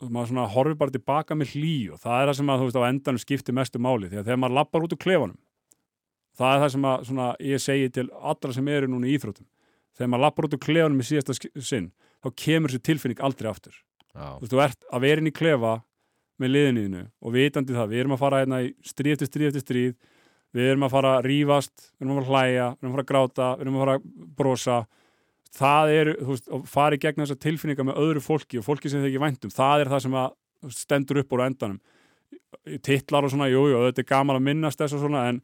maður 0.00 0.30
svona 0.30 0.46
horfir 0.48 0.78
bara 0.78 0.94
tilbaka 0.94 1.34
með 1.36 1.56
hlý 1.58 1.74
og 1.92 1.98
það 2.00 2.20
er 2.22 2.30
það 2.30 2.36
sem 2.38 2.52
að 2.52 2.60
þú 2.60 2.68
veist 2.68 2.78
á 2.78 2.88
endanum 2.88 3.20
skiptir 3.20 3.56
mestu 3.58 3.82
máli. 3.82 4.08
Því 4.08 4.20
að 4.20 4.28
þegar 4.30 4.38
maður 4.44 4.58
lappar 4.60 4.86
út 4.86 4.94
úr 4.94 5.02
klefanum 5.02 5.38
það 6.38 6.54
er 6.54 6.62
það 6.64 6.72
sem 6.74 6.88
að 6.90 7.06
svona, 7.08 7.28
ég 7.50 7.62
segi 7.64 7.90
til 7.96 8.06
allra 8.20 8.54
sem 8.56 8.70
eru 8.72 8.90
núna 8.90 9.08
í 9.08 9.16
íþróttum. 9.16 9.48
Þegar 9.96 10.12
maður 10.12 10.24
lappar 10.26 10.46
út 10.46 10.56
úr 10.56 10.64
klefanum 10.64 11.02
í 11.02 11.08
síðasta 11.08 11.36
sinn 11.66 11.90
þá 12.20 12.30
kemur 12.36 12.72
þessi 12.72 12.86
tilfinning 12.88 13.22
aldrei 13.24 13.50
aftur. 13.50 13.76
Já, 14.10 14.36
þú 14.38 14.44
veist, 14.44 14.52
þú 14.52 14.62
ert 14.64 14.88
að 14.90 15.04
vera 15.06 15.22
inn 15.22 15.30
í 15.30 15.34
klefa 15.34 15.74
með 16.40 16.54
liðinniðinu 16.54 17.02
og 17.20 17.34
vitandi 17.34 17.76
það, 17.76 17.92
við 17.92 18.02
erum 18.02 18.16
að 18.16 18.22
fara 18.22 18.40
hérna 18.42 18.62
í 18.64 18.72
stríð 18.86 19.16
eftir 19.16 19.30
stríð 19.30 19.50
eftir 19.50 19.64
stríð 19.66 19.92
við 20.56 20.72
erum 20.72 20.86
að 20.86 20.94
fara 20.94 21.12
að 21.18 21.28
rífast, 21.28 21.84
við 21.98 22.06
erum 22.06 22.16
að 22.16 22.18
fara 22.20 22.26
að 22.26 22.32
hlæja 22.32 22.66
við 22.70 22.80
erum 22.80 22.90
að 22.90 22.96
fara 22.96 23.04
að 23.04 23.10
gráta, 23.10 23.50
við 23.54 23.64
erum 23.64 23.76
að 23.76 23.84
fara 23.84 23.94
að 23.96 24.08
brosa. 24.40 24.78
Það 25.60 25.92
eru, 25.94 26.16
þú 26.18 26.34
veist, 26.34 26.50
að 26.50 26.66
fara 26.70 26.96
í 26.96 27.02
gegn 27.02 27.22
þessar 27.24 27.40
tilfinningar 27.44 27.86
með 27.86 28.00
öðru 28.02 28.22
fólki 28.24 28.60
og 28.60 28.66
fólki 28.66 28.90
sem 28.90 29.02
þið 29.02 29.10
ekki 29.10 29.22
væntum, 29.24 29.54
það 29.54 29.84
er 29.84 29.92
það 29.92 30.04
sem 30.06 30.18
að 30.20 30.74
stendur 30.76 31.22
upp 31.22 31.34
úr 31.34 31.44
endanum. 31.46 31.80
Titlar 32.86 33.26
og 33.26 33.32
svona, 33.32 33.48
jú, 33.50 33.64
jú, 33.70 33.80
þetta 33.88 34.02
er 34.04 34.10
gaman 34.10 34.38
að 34.38 34.46
minnast 34.46 34.82
þess 34.82 34.96
og 34.98 35.04
svona, 35.04 35.24
en 35.30 35.40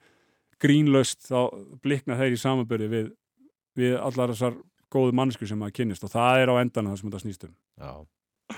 grínlaust 0.63 1.27
þá 1.29 1.41
blikna 1.85 2.19
þeir 2.21 2.37
í 2.37 2.41
samanbyrði 2.41 2.91
við, 2.93 3.09
við 3.79 3.97
allar 4.01 4.33
þessar 4.33 4.59
góðu 4.93 5.17
mannsku 5.19 5.49
sem 5.49 5.59
maður 5.61 5.81
kynnist 5.81 6.05
og 6.07 6.13
það 6.13 6.43
er 6.43 6.53
á 6.53 6.55
endanum 6.61 6.93
það 6.93 7.01
sem 7.01 7.11
þetta 7.11 7.25
snýst 7.25 7.49
um. 7.49 7.57
Já. 7.83 7.93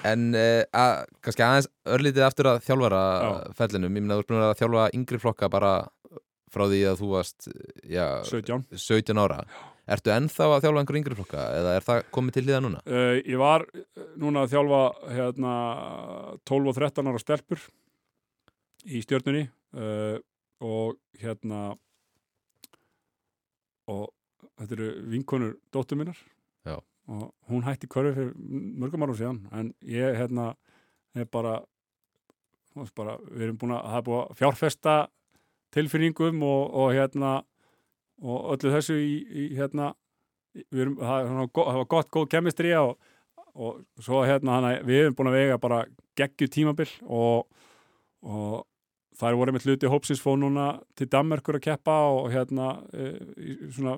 En 0.05 0.27
uh, 0.37 0.63
að, 0.77 1.07
kannski 1.25 1.45
aðeins 1.47 1.71
örlítið 1.89 2.27
aftur 2.27 2.51
að 2.51 2.61
þjálfara 2.67 3.01
Já. 3.25 3.31
fellinum, 3.63 3.97
ég 3.97 4.05
minna 4.05 4.19
þú 4.19 4.25
ert 4.25 4.31
búin 4.33 4.45
að 4.45 4.59
þjálfa 4.61 4.91
yngri 4.99 5.21
flokka 5.23 5.49
bara 5.53 5.73
frá 6.53 6.65
því 6.69 6.83
að 6.89 7.01
þú 7.03 7.09
varst 7.13 7.49
já, 7.85 8.07
17 8.29 8.69
17 8.73 9.21
ára. 9.21 9.43
Ertu 9.89 10.13
ennþá 10.13 10.47
að 10.53 10.63
þjálfa 10.67 10.83
einhver 10.83 10.99
yngri 11.01 11.17
flokka 11.17 11.45
eða 11.57 11.75
er 11.79 11.87
það 11.87 12.01
komið 12.13 12.37
til 12.37 12.45
liða 12.45 12.63
núna? 12.65 12.81
Uh, 12.85 13.17
ég 13.25 13.41
var 13.41 13.65
uh, 13.65 14.07
núna 14.21 14.45
að 14.45 14.55
þjálfa 14.55 14.81
hérna, 15.17 15.53
12 16.53 16.73
og 16.73 16.81
13 16.81 17.11
ára 17.11 17.23
stelpur 17.23 17.67
í 18.89 19.01
stjörnunni 19.05 19.47
uh, 19.49 20.19
og 20.65 20.99
hérna 21.23 21.71
og 23.89 24.09
þetta 24.59 24.77
eru 24.77 24.89
vinkonur 25.13 25.57
dóttur 25.75 25.99
minnar 25.99 26.19
Já. 26.67 26.79
og 27.09 27.33
hún 27.49 27.65
hætti 27.67 27.91
körfi 27.91 28.15
fyrir 28.17 28.33
mörgum 28.81 29.05
árum 29.05 29.19
síðan 29.19 29.41
en 29.53 29.75
ég 29.83 30.17
hérna 30.19 30.55
er 31.17 31.29
bara, 31.33 31.61
bara 32.97 33.19
við 33.31 33.49
erum 33.49 33.61
búin 33.61 33.77
að, 33.77 34.03
búin 34.07 34.21
að 34.23 34.35
fjárfesta 34.39 34.97
tilfinningum 35.75 36.43
og, 36.43 36.75
og 36.75 36.93
hérna 36.97 37.39
og 38.23 38.53
öllu 38.55 38.75
þessu 38.75 38.99
í, 38.99 39.15
í 39.29 39.45
hérna 39.59 39.93
erum, 40.73 40.99
það, 40.99 41.31
það 41.55 41.79
var 41.81 41.91
gott, 41.95 42.11
góð 42.15 42.29
kemistri 42.35 42.73
og, 42.79 42.97
og 43.55 43.83
svo 44.03 44.25
hérna 44.27 44.59
hana, 44.59 44.73
við 44.87 45.05
erum 45.05 45.19
búin 45.19 45.31
að 45.33 45.39
vega 45.39 45.61
bara 45.63 45.85
geggju 46.19 46.51
tímabil 46.51 46.91
og, 47.07 47.47
og 48.27 48.67
er 49.27 49.39
voru 49.41 49.55
með 49.55 49.67
hluti 49.67 49.91
hópsins 49.91 50.23
fóð 50.23 50.37
núna 50.45 50.69
til 50.99 51.09
Danmerkur 51.11 51.59
að 51.59 51.65
keppa 51.67 51.97
og 52.15 52.31
hérna 52.31 52.69
e, 52.95 53.09
í, 53.43 53.57
svona, 53.75 53.97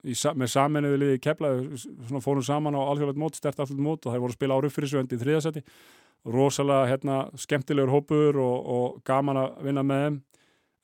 í, 0.00 0.14
með 0.14 0.52
saminuðu 0.54 1.00
liði 1.02 1.20
kepla 1.26 1.50
svona 1.76 2.22
fórum 2.24 2.46
saman 2.46 2.78
á 2.78 2.80
alþjóðlega 2.80 3.20
mót, 3.20 3.36
stert 3.36 3.60
alþjóðlega 3.60 3.88
mót 3.90 4.08
og 4.08 4.16
er 4.16 4.24
voru 4.24 4.32
að 4.32 4.38
spila 4.38 4.88
svo 4.88 5.02
endi 5.02 5.18
í 5.18 5.20
þriðasæti 5.20 5.64
rosalega 6.24 6.88
hérna 6.88 7.18
skemmtilegur 7.36 7.92
hópur 7.92 8.38
og, 8.40 8.70
og 8.76 9.02
gaman 9.04 9.42
að 9.42 9.58
vinna 9.66 9.84
með 9.84 10.04
þeim. 10.04 10.22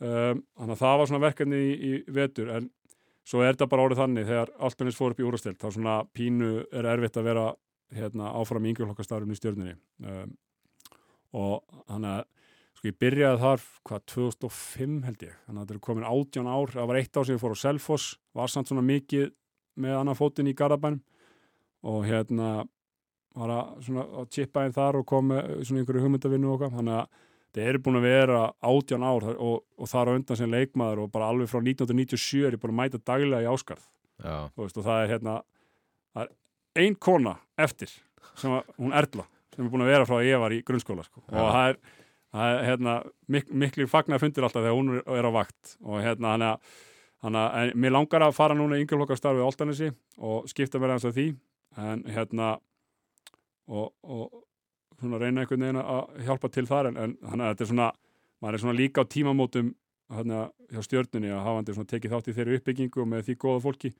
Um, 0.00 0.42
þannig 0.56 0.74
að 0.74 0.80
það 0.80 0.98
var 0.98 1.08
svona 1.08 1.24
verkefni 1.24 1.58
í, 1.60 1.72
í 1.80 1.96
vetur 2.16 2.52
en 2.56 2.68
svo 3.28 3.42
er 3.44 3.52
þetta 3.52 3.68
bara 3.68 3.84
orðið 3.84 4.00
þannig 4.00 4.28
þegar 4.30 4.52
Altanis 4.64 4.96
fór 4.96 5.12
upp 5.12 5.20
í 5.20 5.26
úrastild 5.28 5.58
þá 5.60 5.66
svona 5.74 5.96
pínu 6.16 6.52
er 6.72 6.88
erfitt 6.88 7.18
að 7.20 7.26
vera 7.28 7.42
hérna, 7.96 8.30
áfram 8.32 8.64
í 8.64 8.72
yngjörlokkastarfinu 8.72 9.36
í 9.36 9.40
stjörnunni. 9.40 9.74
Um, 10.04 10.32
og 11.36 11.82
þannig 11.90 12.14
að 12.14 12.24
sko 12.80 12.88
ég 12.88 12.96
byrjaði 12.96 13.40
þar 13.42 13.64
hvað 13.84 14.04
2005 14.14 14.98
held 15.04 15.24
ég. 15.26 15.38
Þannig 15.44 15.60
að 15.60 15.66
þetta 15.66 15.76
er 15.76 15.84
komin 15.84 16.06
18 16.08 16.48
ár. 16.48 16.72
Það 16.72 16.90
var 16.90 16.98
eitt 17.00 17.18
ár 17.20 17.26
sem 17.28 17.36
ég 17.36 17.42
fór 17.42 17.52
á 17.52 17.58
Selfoss. 17.60 18.06
Var 18.32 18.52
samt 18.52 18.70
svona 18.70 18.84
mikið 18.86 19.26
með 19.80 19.96
annan 19.98 20.16
fótinn 20.16 20.48
í 20.48 20.56
Garabænum 20.56 21.02
og 21.90 22.04
hérna 22.08 22.50
var 23.36 23.52
að, 23.54 23.68
svona, 23.86 24.04
að 24.20 24.30
chippa 24.34 24.64
einn 24.64 24.74
þar 24.74 25.00
og 25.00 25.06
kom 25.08 25.30
með 25.30 25.60
svona 25.62 25.82
einhverju 25.82 26.02
hugmyndavinnu 26.04 26.50
okkar 26.56 26.72
þannig 26.74 26.96
að 26.98 27.20
það 27.54 27.68
eru 27.70 27.82
búin 27.86 27.98
að 28.00 28.06
vera 28.08 28.40
18 28.66 29.06
ár 29.06 29.26
og, 29.32 29.54
og 29.78 29.90
þar 29.90 30.10
á 30.10 30.16
undan 30.16 30.40
sem 30.40 30.50
leikmaður 30.50 31.04
og 31.04 31.12
bara 31.14 31.30
alveg 31.30 31.50
frá 31.50 31.60
1997 31.62 32.42
er 32.46 32.56
ég 32.56 32.62
búin 32.62 32.74
að 32.74 32.80
mæta 32.82 33.00
daglega 33.00 33.46
í 33.46 33.50
áskarð 33.50 33.86
veist, 34.58 34.76
og 34.76 34.86
það 34.86 35.04
er 35.04 35.12
hérna 35.14 35.36
það 36.10 36.26
er 36.26 36.84
ein 36.84 36.98
kona 36.98 37.36
eftir 37.58 37.94
sem 38.38 38.54
að, 38.58 38.74
hún 38.76 38.96
Erla 38.98 39.26
sem 39.54 39.64
er 39.64 39.72
búin 39.72 39.86
að 39.86 39.92
vera 39.94 40.06
frá 40.10 40.18
að 40.18 40.28
ég 40.28 40.42
var 40.42 40.54
í 40.54 40.60
grunnskóla 40.66 41.04
sko. 41.06 41.22
Og 41.26 41.48
það 41.54 41.72
er, 41.72 41.80
það 42.30 42.54
er 42.54 42.64
hérna, 42.68 42.94
mik 43.28 43.50
miklu 43.50 43.86
fagnar 43.90 44.22
fundir 44.22 44.46
alltaf 44.46 44.62
þegar 44.64 44.78
hún 44.78 44.96
er- 45.00 45.28
á 45.28 45.32
vakt 45.34 45.76
og 45.82 46.02
hérna 46.04 46.34
hann 46.34 46.46
að, 46.46 46.74
hann 47.24 47.38
að 47.40 47.74
mér 47.74 47.96
langar 47.96 48.26
að 48.26 48.36
fara 48.36 48.54
núna 48.54 48.78
í 48.78 48.84
yngjörlokkastarfi 48.84 49.42
á 49.42 49.48
Altanesi 49.48 49.90
og 50.18 50.48
skipta 50.50 50.78
mér 50.78 50.94
aðeins 50.94 51.08
að 51.10 51.18
því 51.18 51.26
en 51.80 52.04
hérna 52.10 52.52
og, 53.70 53.92
og 54.02 54.44
svona 55.00 55.20
reyna 55.20 55.42
einhvern 55.42 55.64
veginn 55.64 55.82
að 55.82 56.24
hjálpa 56.26 56.50
til 56.52 56.66
þar 56.68 56.90
en, 56.90 56.96
en 56.96 57.16
þannig 57.22 57.44
að 57.46 57.52
þetta 57.54 57.64
er 57.64 57.70
svona 57.72 57.90
maður 58.40 58.56
er 58.56 58.62
svona 58.64 58.78
líka 58.78 59.04
á 59.04 59.12
tímamótum 59.12 59.74
hérna 60.10 60.44
hjá 60.72 60.82
stjörnunni 60.84 61.30
að 61.30 61.44
hafandi 61.46 61.74
svona 61.76 61.90
tekið 61.92 62.14
þátt 62.14 62.30
í 62.30 62.36
þeirri 62.36 62.58
uppbyggingu 62.60 63.02
og 63.02 63.10
með 63.10 63.26
því 63.28 63.36
góða 63.44 63.62
fólki 63.64 63.90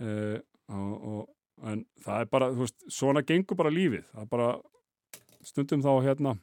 uh, 0.00 0.38
og, 0.72 0.94
og, 0.94 1.22
en 1.68 1.84
það 2.02 2.24
er 2.24 2.30
bara, 2.32 2.48
þú 2.54 2.64
veist, 2.64 2.86
svona 2.90 3.22
gengur 3.26 3.58
bara 3.60 3.72
lífið, 3.72 4.06
það 4.10 4.24
er 4.24 4.30
bara 4.32 4.48
stundum 5.44 5.84
þá 5.84 5.92
hérna 6.06 6.34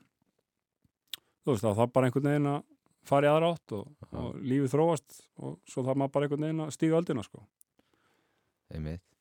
þú 1.46 1.56
veist, 1.56 1.66
það 1.66 1.84
er 1.86 1.94
bara 1.96 2.10
einhvern 2.10 2.30
veginn 2.32 2.52
að 2.56 2.62
fara 3.04 3.28
í 3.28 3.32
aðra 3.32 3.54
átt 3.56 3.78
og, 3.78 3.88
og 4.12 4.36
lífið 4.42 4.74
þróast 4.76 5.22
og 5.42 5.56
svo 5.68 5.86
þarf 5.86 5.98
maður 5.98 6.14
bara 6.16 6.28
einhvern 6.28 6.48
veginn 6.48 6.66
að 6.66 6.76
stíga 6.76 7.00
öldina 7.02 7.24
sko. 7.26 7.46
einmitt 8.72 9.12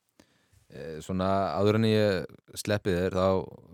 Eh, 0.71 0.99
Svona 1.03 1.29
áður 1.59 1.81
en 1.81 1.87
ég 1.89 2.35
sleppi 2.59 2.93
þér 2.95 3.17
þá 3.17 3.25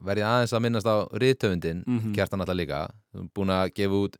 verð 0.07 0.23
ég 0.23 0.29
aðeins 0.31 0.55
að 0.57 0.63
minnast 0.65 0.89
á 0.89 0.97
riðtöfundin, 1.13 1.83
mm 1.85 1.99
-hmm. 1.99 2.15
kjartan 2.17 2.41
alltaf 2.41 2.57
líka 2.57 2.79
búin 3.37 3.53
að 3.53 3.75
gefa 3.77 3.99
út 4.07 4.17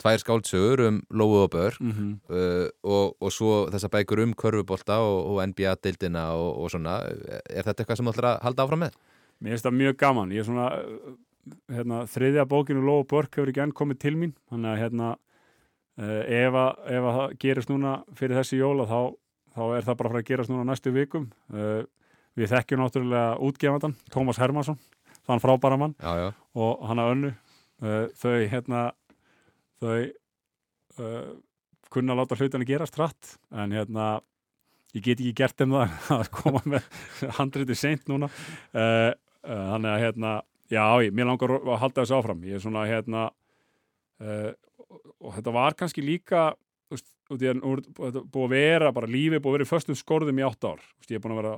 tvær 0.00 0.18
skáldsögur 0.18 0.80
um 0.88 1.02
Lóu 1.10 1.44
og 1.44 1.50
Börk 1.50 1.80
mm 1.80 1.92
-hmm. 1.92 2.12
uh, 2.30 2.68
og, 2.82 3.16
og 3.20 3.32
svo 3.32 3.68
þessa 3.70 3.88
bækur 3.88 4.22
um 4.22 4.32
körfubolta 4.34 4.98
og, 4.98 5.36
og 5.36 5.48
NBA-deildina 5.48 6.32
og, 6.32 6.64
og 6.64 6.70
svona 6.70 7.04
er 7.50 7.62
þetta 7.62 7.84
eitthvað 7.84 7.96
sem 7.96 8.06
þú 8.06 8.12
ætlar 8.12 8.36
að 8.36 8.42
halda 8.42 8.62
áfram 8.62 8.80
með? 8.80 8.92
Mér 9.40 9.50
finnst 9.50 9.66
það 9.66 9.80
mjög 9.80 9.96
gaman, 9.96 10.32
ég 10.32 10.38
er 10.38 10.44
svona 10.44 10.70
hérna, 11.72 12.04
þriðja 12.10 12.46
bókinu 12.50 12.84
Lóa 12.84 13.04
Börk 13.08 13.36
hefur 13.36 13.52
ekki 13.52 13.62
enn 13.64 13.74
komið 13.76 14.00
til 14.04 14.14
mín. 14.20 14.32
Þannig 14.52 14.70
að 14.72 14.80
hérna 14.82 15.10
uh, 15.14 16.22
ef, 16.22 16.58
að, 16.60 16.82
ef 16.96 17.08
að 17.08 17.18
það 17.18 17.36
gerist 17.44 17.72
núna 17.72 17.94
fyrir 18.18 18.40
þessi 18.40 18.60
jóla 18.60 18.88
þá, 18.90 18.98
þá 19.54 19.62
er 19.66 19.86
það 19.86 20.00
bara 20.00 20.10
að 20.10 20.14
fara 20.14 20.24
að 20.24 20.28
gerast 20.32 20.52
núna 20.52 20.66
næstu 20.70 20.94
vikum. 20.94 21.30
Uh, 21.52 21.80
við 22.34 22.50
þekkjum 22.50 22.82
náttúrulega 22.82 23.38
útgefandan 23.46 23.96
Tómas 24.10 24.40
Hermansson, 24.42 24.78
þann 25.24 25.42
frábæra 25.42 25.78
mann 25.78 25.94
Já, 26.02 26.12
já, 26.18 26.28
og 26.58 26.86
hann 26.88 27.02
að 27.02 27.14
önnu. 27.14 27.32
Uh, 27.84 28.04
þau 28.18 28.36
hérna 28.50 28.84
þau 29.82 29.98
uh, 31.02 31.34
kunna 31.94 32.16
láta 32.18 32.38
hlutina 32.38 32.66
gerast 32.66 32.96
hratt 32.98 33.36
en 33.54 33.74
hérna 33.74 34.16
ég 34.94 35.02
get 35.02 35.20
ekki 35.20 35.34
gert 35.36 35.58
þeim 35.58 35.74
það 35.74 35.94
að 36.18 36.32
koma 36.34 36.62
með 36.74 36.88
handriti 37.38 37.76
seint 37.78 38.10
núna. 38.10 38.30
Uh, 38.74 39.10
uh, 39.46 39.64
þannig 39.74 39.90
að 39.92 40.02
hérna 40.06 40.34
já, 40.72 40.84
ég, 41.04 41.14
mér 41.14 41.28
langar 41.28 41.56
að 41.58 41.80
halda 41.82 42.02
þessu 42.02 42.18
áfram. 42.18 42.44
Ég 42.48 42.58
er 42.58 42.64
svona 42.64 42.84
hérna 42.88 43.26
uh, 44.22 44.52
og, 45.20 45.30
þetta 45.36 45.54
var 45.54 45.76
kannski 45.78 46.04
líka 46.04 46.52
þú 46.88 46.96
veist, 46.96 47.10
nú 47.60 47.74
er 47.74 47.84
þetta 47.84 48.24
búið 48.32 48.46
að 48.46 48.54
vera 48.54 48.92
bara 48.94 49.10
lífið 49.10 49.42
búið 49.42 49.52
að 49.52 49.58
vera 49.58 49.68
í 49.68 49.72
föstum 49.72 49.98
skorðum 49.98 50.40
í 50.40 50.46
átt 50.46 50.68
ár. 50.68 50.82
Þú 50.82 51.02
veist, 51.02 51.12
ég 51.12 51.18
er 51.18 51.24
búin 51.24 51.36
að 51.36 51.42
vera 51.42 51.54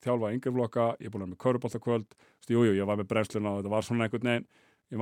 þjálfa 0.00 0.32
yngreflokka, 0.36 0.86
ég 1.00 1.08
er 1.08 1.12
búin 1.12 1.22
að 1.22 1.26
vera 1.26 1.34
með 1.34 1.42
köruboltakvöld 1.44 2.14
jújú, 2.50 2.74
ég 2.74 2.88
var 2.88 2.98
með 2.98 3.10
brennsluna 3.10 3.52
og 3.52 3.60
þetta 3.60 3.72
var 3.74 3.86
svona 3.86 4.06
einhvern 4.06 4.30
veginn 4.30 4.46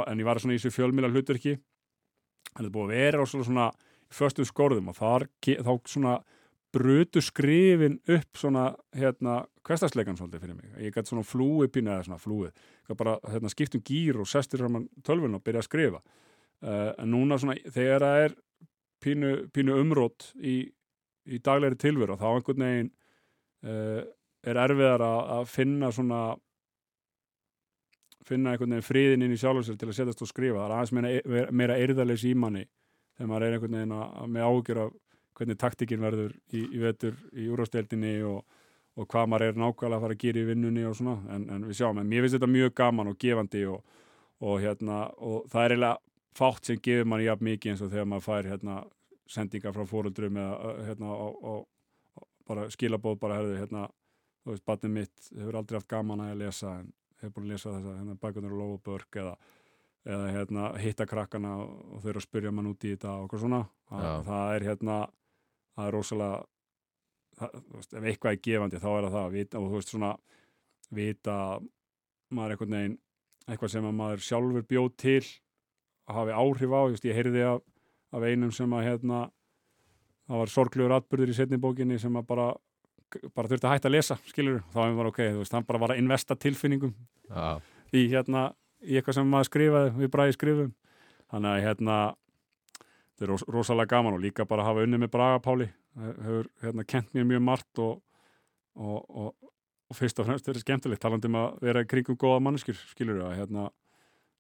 en 0.05 0.21
ég 0.21 0.27
var 0.29 0.41
svona 0.43 0.57
í 0.57 0.59
þessu 0.61 0.75
fjölmíla 0.75 1.09
hlutverki. 1.13 1.55
En 2.57 2.61
þetta 2.61 2.75
búið 2.75 2.89
að 2.89 2.97
vera 2.97 3.23
á 3.23 3.27
svona, 3.31 3.47
svona 3.49 3.69
í 4.09 4.19
föstum 4.19 4.49
skorðum 4.49 4.91
og 4.93 4.99
þar, 4.99 5.29
þá 5.45 5.73
svona 5.89 6.19
brutu 6.73 7.21
skrifin 7.25 7.99
upp 8.09 8.37
svona 8.37 8.71
hérna 8.97 9.41
hverstasleikan 9.65 10.17
svolítið 10.19 10.43
fyrir 10.43 10.57
mig. 10.57 10.73
Ég 10.81 10.95
gæti 10.95 11.13
svona 11.13 11.25
flúi 11.27 11.69
pínu 11.73 11.93
eða 11.93 12.07
svona 12.07 12.51
gat 12.89 12.99
bara 12.99 13.19
hérna, 13.29 13.49
skipt 13.53 13.77
um 13.77 13.85
gýr 13.85 14.21
og 14.21 14.29
sestir 14.29 14.59
saman 14.59 14.89
tölvun 15.05 15.37
og 15.37 15.45
byrja 15.45 15.65
að 15.65 15.69
skrifa. 15.69 16.03
Uh, 16.61 16.93
en 16.99 17.11
núna 17.13 17.39
svona 17.39 17.57
þegar 17.71 18.05
það 18.05 18.25
er 18.25 18.37
pínu, 19.05 19.33
pínu 19.55 19.79
umrótt 19.79 20.33
í, 20.41 20.73
í 21.29 21.39
daglegri 21.39 21.79
tilveru 21.79 22.17
þá 22.19 22.29
einhvern 22.33 22.65
veginn 22.65 22.91
uh, 23.65 24.03
er 24.43 24.61
erfiðar 24.65 25.05
að, 25.05 25.49
finna 25.49 25.93
svona 25.93 26.23
finna 28.29 28.53
einhvern 28.53 28.77
veginn 28.77 28.89
friðin 28.89 29.25
inn 29.25 29.37
í 29.37 29.41
sjálfum 29.41 29.65
sér 29.65 29.79
til 29.81 29.89
að 29.89 30.01
setjast 30.01 30.25
og 30.25 30.33
skrifa. 30.33 30.61
Það 30.61 30.67
er 30.67 30.77
aðeins 30.77 30.97
meira, 30.99 31.51
meira 31.53 31.79
eirðarlegs 31.79 32.27
í 32.29 32.35
manni 32.37 32.67
þegar 33.17 33.31
maður 33.31 33.47
er 33.47 33.57
einhvern 33.57 33.79
veginn 33.79 33.95
að, 33.97 34.09
að 34.23 34.35
með 34.35 34.49
ágjör 34.49 34.83
af 34.85 34.97
hvernig 35.39 35.59
taktikinn 35.61 36.03
verður 36.03 36.35
í, 36.53 36.65
í 36.65 36.83
vetur 36.83 37.17
í 37.39 37.47
úrvasteldinni 37.53 38.17
og, 38.27 38.43
og 38.99 39.09
hvað 39.11 39.31
maður 39.31 39.47
er 39.47 39.63
nákvæmlega 39.63 40.01
að 40.01 40.05
fara 40.07 40.19
að 40.19 40.25
gera 40.25 40.43
í 40.43 40.49
vinnunni 40.51 40.85
og 40.89 40.99
svona, 40.99 41.17
en, 41.35 41.47
en 41.55 41.67
við 41.69 41.81
sjáum, 41.81 42.01
en 42.03 42.11
mér 42.11 42.25
finnst 42.25 42.39
þetta 42.39 42.51
mjög 42.51 42.77
gaman 42.83 43.13
og 43.13 43.19
gefandi 43.23 43.65
og, 43.71 43.97
og 44.43 44.61
hérna, 44.63 45.01
og 45.23 45.49
það 45.53 45.65
er 45.65 45.77
eiginlega 45.77 45.99
fátt 46.39 46.71
sem 46.71 46.81
gefur 46.83 47.11
mann 47.11 47.25
jafn 47.25 47.49
mikið 47.49 47.73
eins 47.73 47.83
og 47.83 47.93
þegar 47.93 48.11
maður 48.11 48.27
fær 48.29 48.51
hérna 48.53 48.79
sendingar 49.29 49.75
frá 49.77 49.87
fóruldrum 49.89 50.39
eða 50.41 50.75
hérna 50.87 51.15
og, 51.15 51.39
og 51.45 52.27
bara 52.49 52.69
skilabóð 52.73 53.19
bara 53.21 53.39
herðu 53.41 53.59
hérna, 53.59 53.87
þú 54.45 54.55
veist, 54.55 54.65
batnið 54.69 54.95
mitt 54.95 55.31
hefur 55.37 55.61
aldrei 55.61 55.79
haft 55.79 55.91
gaman 55.91 56.25
að 56.25 56.39
lesa 56.43 56.79
en 56.81 56.91
hefur 57.21 57.35
búin 57.37 57.49
að 57.49 57.55
lesa 57.55 57.75
þess 57.75 57.91
að 57.91 57.99
hérna, 57.99 58.19
bækunar 58.23 58.55
og 58.55 58.63
lofabörk 58.63 59.21
eða, 59.23 59.35
eða 60.09 60.31
hérna, 60.37 60.69
hitta 60.81 61.07
krakkana 61.11 61.55
og 61.61 62.01
þau 62.03 62.11
eru 62.13 62.23
að 62.23 62.27
spyrja 62.29 62.55
mann 62.55 62.71
út 62.71 62.87
í 62.87 62.95
þetta 62.95 63.15
og 63.15 63.27
eitthvað 63.27 63.45
svona. 63.45 63.63
Það 64.29 64.55
er 64.55 64.67
hérna 64.71 64.99
það 65.79 65.89
er 65.89 65.95
rosalega 65.95 66.39
það, 67.39 67.59
veist, 67.75 67.93
ef 67.95 68.07
eitthvað 68.11 68.35
er 68.35 68.41
gefandi 68.49 68.83
þá 68.83 68.89
er 68.91 69.07
það 69.07 69.17
það 69.17 69.25
að 69.25 69.37
vita, 69.39 69.61
og 69.61 69.69
þú 69.69 69.79
veist 69.79 69.93
svona 69.95 70.13
vita 70.99 71.37
að 71.39 71.69
maður 72.35 72.55
einhvern 72.55 72.77
veginn 72.77 72.97
eitthvað 73.49 73.73
sem 73.73 73.89
að 73.89 73.99
maður 74.03 74.25
sjálfur 74.27 74.69
bjóð 74.69 74.89
til 75.01 75.19
að 76.09 76.19
hafi 76.19 76.37
áhrif 76.43 76.75
á, 76.75 76.81
just, 76.93 77.09
ég 77.09 77.17
heyrði 77.17 77.45
af, 77.49 77.63
af 78.17 78.27
einum 78.27 78.55
sem 78.55 78.75
að 78.77 78.87
hérna 78.89 79.21
það 80.29 80.43
var 80.43 80.53
sorglegur 80.53 80.97
atbyrður 80.99 81.33
í 81.33 81.37
setni 81.39 81.61
bókinni 81.61 81.99
sem 82.01 82.17
að 82.19 82.27
bara, 82.29 82.49
bara 83.37 83.51
þurfti 83.51 83.69
að 83.69 83.75
hætta 83.77 83.89
að 83.89 83.97
lesa 83.97 84.19
skilur, 84.29 84.63
þá 84.73 84.81
hefur 84.83 84.97
maður 84.99 85.13
ok, 85.13 85.21
þú 85.25 85.43
veist, 85.43 85.57
hann 85.57 85.69
bara 85.69 85.83
var 85.85 85.95
að 85.95 86.03
investa 86.03 86.37
tilfinningum 86.37 86.95
Já, 87.31 87.61
í 87.97 88.05
hérna, 88.13 88.49
í 88.85 88.99
eitthvað 88.99 89.21
sem 89.21 89.33
maður 89.33 89.51
skrifaði 89.53 89.95
við 90.03 90.13
bræði 90.17 90.37
skrifum 90.37 90.75
þannig 91.29 91.55
að 91.55 91.65
hérna 91.65 91.99
þetta 93.19 93.27
er 93.27 93.33
ros 93.33 93.45
rosalega 93.51 93.91
gaman 93.97 94.15
og 94.15 94.23
líka 94.23 94.47
bara 94.47 94.63
að 94.63 94.71
hafa 94.71 94.85
unni 94.87 95.01
með 95.03 95.11
Braga 95.11 95.41
Páli 95.43 95.67
hefur 95.99 96.49
hérna 96.63 96.85
kent 96.87 97.11
mér 97.17 97.27
mjög 97.27 97.43
margt 97.43 97.81
og, 97.83 97.99
og, 98.79 99.03
og, 99.11 99.51
og 99.91 99.99
fyrst 99.99 100.21
og 100.23 100.29
fremst 100.29 100.47
er 100.47 100.55
þetta 100.55 100.63
skemmtilegt 100.63 101.03
talandi 101.03 101.27
um 101.27 101.39
að 101.41 101.59
vera 101.67 101.83
í 101.83 101.89
kringum 101.91 102.19
góða 102.21 102.41
manneskjur 102.47 102.79
skilur 102.93 103.25
að 103.27 103.37
hérna 103.41 103.67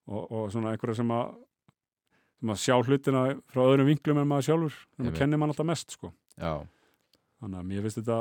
og, 0.06 0.22
og 0.30 0.52
svona 0.54 0.72
einhverja 0.72 1.00
sem 1.00 1.10
að 1.10 1.34
sem 2.38 2.52
að 2.54 2.60
sjá 2.62 2.76
hlutina 2.86 3.22
frá 3.50 3.64
öðrum 3.64 3.88
vinklum 3.90 4.20
en 4.22 4.28
maður 4.30 4.46
sjálfur, 4.46 4.74
sem 4.78 5.02
Einmitt. 5.02 5.16
að 5.16 5.18
kenni 5.24 5.40
mann 5.40 5.50
alltaf 5.50 5.66
mest 5.66 5.96
sko. 5.96 6.12
já, 6.38 6.52
þannig 7.42 7.58
að 7.58 7.68
mér 7.72 7.82
finnst 7.82 7.98
þetta 7.98 8.18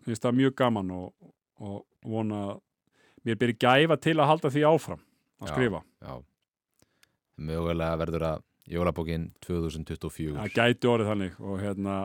mér 0.00 0.08
finnst 0.08 0.24
það 0.24 0.38
mjög 0.40 0.54
gaman 0.56 0.92
og, 0.96 1.10
og 1.60 1.82
vona 2.08 2.40
að 2.46 2.62
mér 3.28 3.36
byrja 3.42 3.60
gæfa 3.60 4.00
til 4.00 4.16
að 4.16 4.30
halda 4.32 4.52
því 4.54 4.64
áfram 4.70 5.02
að 5.40 5.50
Já. 5.50 5.52
skrifa 5.52 5.82
já 6.00 6.14
Mögulega 7.40 7.96
verður 8.00 8.24
að 8.28 8.42
jólabókin 8.70 9.30
2024 9.46 10.36
það 10.38 10.54
gæti 10.56 10.90
orðið 10.90 11.10
þannig 11.10 11.40
og 11.42 11.64
hérna 11.64 11.96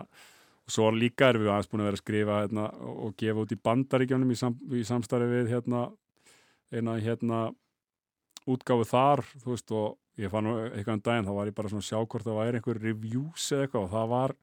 og 0.65 0.73
svo 0.73 0.89
líka 0.95 1.29
erum 1.29 1.45
við 1.45 1.51
aðeins 1.53 1.69
búin 1.69 1.83
að 1.83 1.89
vera 1.89 1.99
að 1.99 2.01
skrifa 2.01 2.39
hérna, 2.41 2.65
og, 2.89 3.13
gefa 3.19 3.43
út 3.43 3.53
í 3.53 3.59
bandaríkjónum 3.67 4.33
í, 4.33 4.39
sam, 4.39 4.57
í 4.73 4.81
samstarfi 4.87 5.29
við 5.29 5.53
hérna 5.53 5.85
eina 6.73 6.97
hérna 6.97 7.41
útgáfu 8.49 8.87
þar, 8.89 9.23
veist 9.45 9.73
og 9.73 10.21
ég 10.21 10.31
fann 10.33 10.49
eitthvað 10.49 10.93
um 10.95 11.03
daginn, 11.05 11.27
þá 11.27 11.33
var 11.37 11.49
ég 11.49 11.57
bara 11.57 11.71
svona 11.71 11.85
að 11.85 11.89
sjá 11.89 11.97
hvort 12.01 12.25
það 12.25 12.39
væri 12.39 12.59
einhver 12.59 12.81
reviews 12.81 13.49
eða 13.51 13.65
eitthvað 13.65 13.85
og 13.85 13.91
það 13.93 14.11
var 14.13 14.35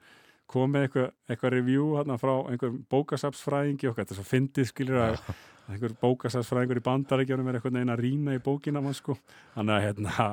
komið 0.53 0.87
eitthvað, 0.87 1.12
eitthvað 1.31 1.55
review 1.57 1.87
hérna 1.97 2.18
frá 2.20 2.33
einhver 2.53 2.75
bókasapsfræðingi 2.93 3.89
og 3.91 3.97
þetta 3.99 4.14
er 4.14 4.20
svo 4.20 4.27
fyndið 4.29 4.68
skilur 4.70 5.03
að 5.03 5.23
einhver 5.73 5.95
bókasapsfræðingur 6.03 6.83
í 6.83 6.87
bandaríkjónum 6.87 7.49
er 7.49 7.59
eitthvað 7.59 7.79
neina 7.79 7.97
að 7.97 8.05
rýna 8.05 8.37
í 8.37 8.43
bókina 8.45 8.83
mann 8.85 8.99
sko, 8.99 9.16
þannig 9.57 9.79
að 9.79 9.87
hérna 9.89 10.33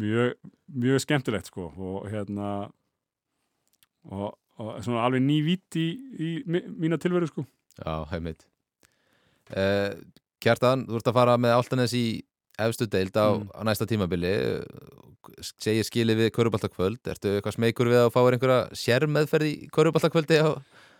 mjög, 0.00 0.34
mjög 0.72 1.02
skemmtilegt 1.04 1.50
sko 1.50 1.68
og 1.76 2.06
hérna 2.12 2.70
og, 4.10 4.32
og 4.58 4.72
svona 4.84 5.04
alveg 5.06 5.22
ný 5.24 5.38
vitt 5.46 5.76
í, 5.78 5.86
í 6.18 6.30
mína 6.46 6.98
tilveru 7.00 7.28
sko. 7.30 7.44
Já, 7.78 8.02
heimitt 8.12 8.46
uh, 9.56 9.92
Kjartan, 10.42 10.86
þú 10.88 10.98
ert 10.98 11.08
að 11.12 11.16
fara 11.20 11.38
með 11.40 11.54
Altanes 11.56 11.92
í 11.94 12.04
efstu 12.62 12.88
deild 12.90 13.14
á, 13.16 13.26
Mm. 13.32 13.46
á 13.54 13.60
næsta 13.64 13.86
tímabili. 13.88 14.32
Segir 15.40 15.86
skilið 15.86 16.18
við 16.18 16.30
Körubaltakvöld 16.34 16.98
ertu 17.08 17.30
eitthvað 17.36 17.54
smeykur 17.56 17.88
við 17.88 18.00
að 18.02 18.10
fá 18.12 18.20
einhverja 18.26 18.58
sérmeðferð 18.74 19.46
í 19.48 19.68
Körubaltakvöldi 19.72 20.40
á... 20.42 20.50